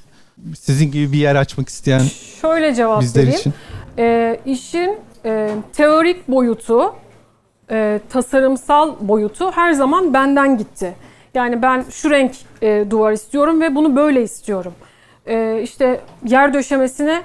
sizin 0.59 0.91
gibi 0.91 1.12
bir 1.12 1.18
yer 1.18 1.37
açmak 1.37 1.68
isteyen 1.68 2.03
Şöyle 2.41 2.74
cevap 2.74 3.03
bizler 3.03 3.22
vereyim. 3.22 3.41
için. 3.41 3.55
Ee, 3.99 4.41
işin 4.47 4.99
e, 5.24 5.51
teorik 5.72 6.28
boyutu, 6.28 6.95
e, 7.70 8.01
tasarımsal 8.11 8.95
boyutu 9.01 9.51
her 9.51 9.72
zaman 9.72 10.14
benden 10.14 10.59
gitti. 10.59 10.95
Yani 11.35 11.62
ben 11.62 11.85
şu 11.91 12.11
renk 12.11 12.32
e, 12.62 12.85
duvar 12.91 13.12
istiyorum 13.12 13.61
ve 13.61 13.74
bunu 13.74 13.97
böyle 13.97 14.22
istiyorum. 14.22 14.72
E, 15.26 15.61
işte 15.62 16.01
yer 16.24 16.55
döşemesine 16.55 17.22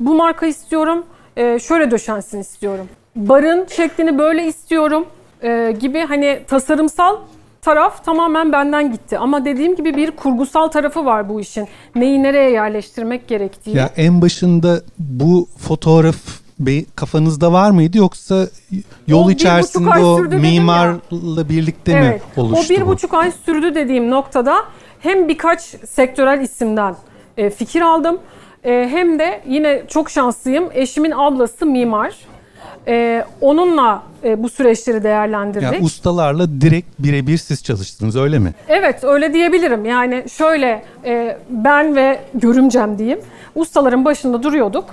bu 0.00 0.14
marka 0.14 0.46
istiyorum, 0.46 1.04
e, 1.36 1.58
şöyle 1.58 1.90
döşensin 1.90 2.40
istiyorum. 2.40 2.88
Barın 3.16 3.66
şeklini 3.66 4.18
böyle 4.18 4.46
istiyorum 4.46 5.06
e, 5.42 5.76
gibi 5.80 6.00
hani 6.00 6.40
tasarımsal 6.48 7.16
taraf 7.62 8.04
tamamen 8.04 8.52
benden 8.52 8.92
gitti. 8.92 9.18
Ama 9.18 9.44
dediğim 9.44 9.76
gibi 9.76 9.96
bir 9.96 10.10
kurgusal 10.10 10.68
tarafı 10.68 11.04
var 11.04 11.28
bu 11.28 11.40
işin. 11.40 11.68
Neyi 11.94 12.22
nereye 12.22 12.50
yerleştirmek 12.50 13.28
gerektiği. 13.28 13.76
Ya 13.76 13.90
en 13.96 14.22
başında 14.22 14.80
bu 14.98 15.48
fotoğraf 15.58 16.16
kafanızda 16.96 17.52
var 17.52 17.70
mıydı 17.70 17.98
yoksa 17.98 18.48
yol 19.06 19.26
O 19.26 19.30
içerisinde 19.30 19.90
o 20.04 20.20
mimarla 20.22 21.48
birlikte 21.48 22.00
mi 22.00 22.20
oluştu 22.36 22.74
O 22.74 22.76
bir 22.76 22.82
bu? 22.82 22.86
buçuk 22.86 23.14
ay 23.14 23.32
sürdü 23.46 23.74
dediğim 23.74 24.10
noktada 24.10 24.56
hem 25.00 25.28
birkaç 25.28 25.62
sektörel 25.88 26.40
isimden 26.40 26.96
e, 27.36 27.50
fikir 27.50 27.80
aldım. 27.80 28.18
E, 28.66 28.88
hem 28.90 29.18
de 29.18 29.40
yine 29.48 29.82
çok 29.88 30.10
şanslıyım. 30.10 30.68
Eşimin 30.74 31.10
ablası 31.10 31.66
mimar. 31.66 32.14
E, 32.88 33.24
onunla 33.40 34.02
e, 34.24 34.42
bu 34.42 34.48
süreçleri 34.48 35.02
değerlendirdik. 35.02 35.72
Ya 35.72 35.80
ustalarla 35.80 36.60
direkt 36.60 36.88
birebir 36.98 37.36
siz 37.36 37.64
çalıştınız 37.64 38.16
öyle 38.16 38.38
mi? 38.38 38.54
Evet 38.68 39.04
öyle 39.04 39.32
diyebilirim. 39.32 39.84
Yani 39.84 40.24
şöyle 40.30 40.82
e, 41.04 41.38
ben 41.50 41.96
ve 41.96 42.20
görümcem 42.34 42.98
diyeyim 42.98 43.20
ustaların 43.54 44.04
başında 44.04 44.42
duruyorduk. 44.42 44.84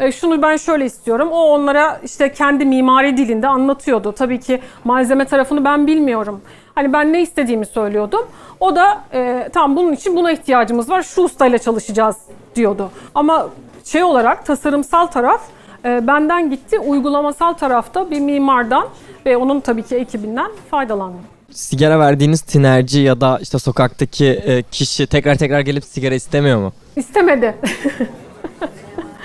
E, 0.00 0.12
şunu 0.12 0.42
ben 0.42 0.56
şöyle 0.56 0.84
istiyorum. 0.84 1.28
O 1.32 1.40
onlara 1.40 2.00
işte 2.04 2.32
kendi 2.32 2.64
mimari 2.64 3.16
dilinde 3.16 3.48
anlatıyordu. 3.48 4.12
Tabii 4.12 4.40
ki 4.40 4.60
malzeme 4.84 5.24
tarafını 5.24 5.64
ben 5.64 5.86
bilmiyorum. 5.86 6.40
Hani 6.78 6.92
ben 6.92 7.12
ne 7.12 7.22
istediğimi 7.22 7.66
söylüyordum. 7.66 8.20
O 8.60 8.76
da 8.76 9.04
e, 9.12 9.48
tam 9.54 9.76
bunun 9.76 9.92
için 9.92 10.16
buna 10.16 10.32
ihtiyacımız 10.32 10.90
var. 10.90 11.02
Şu 11.02 11.22
ustayla 11.22 11.58
çalışacağız 11.58 12.16
diyordu. 12.56 12.90
Ama 13.14 13.48
şey 13.84 14.02
olarak 14.02 14.46
tasarımsal 14.46 15.06
taraf 15.06 15.40
e, 15.84 16.06
benden 16.06 16.50
gitti. 16.50 16.78
Uygulamasal 16.78 17.52
tarafta 17.52 18.10
bir 18.10 18.20
mimardan 18.20 18.88
ve 19.26 19.36
onun 19.36 19.60
tabii 19.60 19.82
ki 19.82 19.96
ekibinden 19.96 20.50
faydalandım. 20.70 21.20
sigara 21.50 21.98
verdiğiniz 21.98 22.40
tinerci 22.40 23.00
ya 23.00 23.20
da 23.20 23.38
işte 23.42 23.58
sokaktaki 23.58 24.26
e, 24.26 24.62
kişi 24.62 25.06
tekrar 25.06 25.34
tekrar 25.34 25.60
gelip 25.60 25.84
sigara 25.84 26.14
istemiyor 26.14 26.58
mu? 26.58 26.72
İstemedi. 26.96 27.54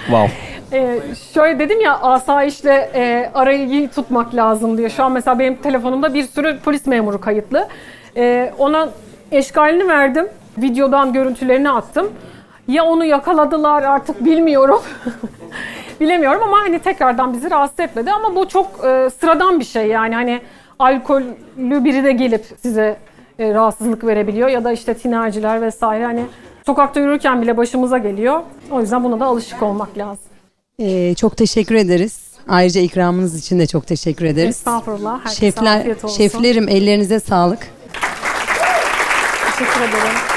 Wow. 0.05 0.29
Ee, 0.73 0.99
şöyle 1.33 1.59
dedim 1.59 1.81
ya 1.81 1.99
asayişle 1.99 2.91
e, 2.95 3.31
arayı 3.33 3.89
tutmak 3.89 4.35
lazım 4.35 4.77
diye. 4.77 4.89
Şu 4.89 5.03
an 5.03 5.11
mesela 5.11 5.39
benim 5.39 5.55
telefonumda 5.55 6.13
bir 6.13 6.23
sürü 6.23 6.59
polis 6.59 6.87
memuru 6.87 7.21
kayıtlı. 7.21 7.67
Ee, 8.17 8.53
ona 8.57 8.89
eşgalini 9.31 9.87
verdim. 9.87 10.27
Videodan 10.57 11.13
görüntülerini 11.13 11.69
attım. 11.69 12.11
Ya 12.67 12.85
onu 12.85 13.05
yakaladılar 13.05 13.83
artık 13.83 14.25
bilmiyorum. 14.25 14.81
Bilemiyorum 15.99 16.41
ama 16.43 16.59
hani 16.59 16.79
tekrardan 16.79 17.33
bizi 17.33 17.51
rahatsız 17.51 17.79
etmedi. 17.79 18.11
Ama 18.11 18.35
bu 18.35 18.47
çok 18.47 18.67
e, 18.85 19.09
sıradan 19.19 19.59
bir 19.59 19.65
şey 19.65 19.87
yani 19.87 20.15
hani 20.15 20.41
alkollü 20.79 21.83
biri 21.83 22.03
de 22.03 22.11
gelip 22.11 22.45
size 22.61 22.97
e, 23.39 23.53
rahatsızlık 23.53 24.05
verebiliyor 24.05 24.49
ya 24.49 24.63
da 24.63 24.71
işte 24.71 24.93
tinerciler 24.93 25.61
vesaire 25.61 26.05
hani 26.05 26.25
sokakta 26.65 26.99
yürürken 26.99 27.41
bile 27.41 27.57
başımıza 27.57 27.97
geliyor. 27.97 28.41
O 28.71 28.81
yüzden 28.81 29.03
buna 29.03 29.19
da 29.19 29.25
alışık 29.25 29.63
olmak 29.63 29.97
lazım. 29.97 30.32
Ee, 30.79 31.15
çok 31.17 31.37
teşekkür 31.37 31.75
ederiz. 31.75 32.19
Ayrıca 32.47 32.81
ikramınız 32.81 33.39
için 33.39 33.59
de 33.59 33.67
çok 33.67 33.87
teşekkür 33.87 34.25
ederiz. 34.25 34.55
Estağfurullah. 34.55 35.19
Herkese 35.19 35.35
Şefler, 35.35 35.79
afiyet 35.79 36.03
olsun. 36.05 36.17
şeflerim 36.17 36.69
ellerinize 36.69 37.19
sağlık. 37.19 37.67
Teşekkür 39.57 39.81
ederim. 39.81 40.32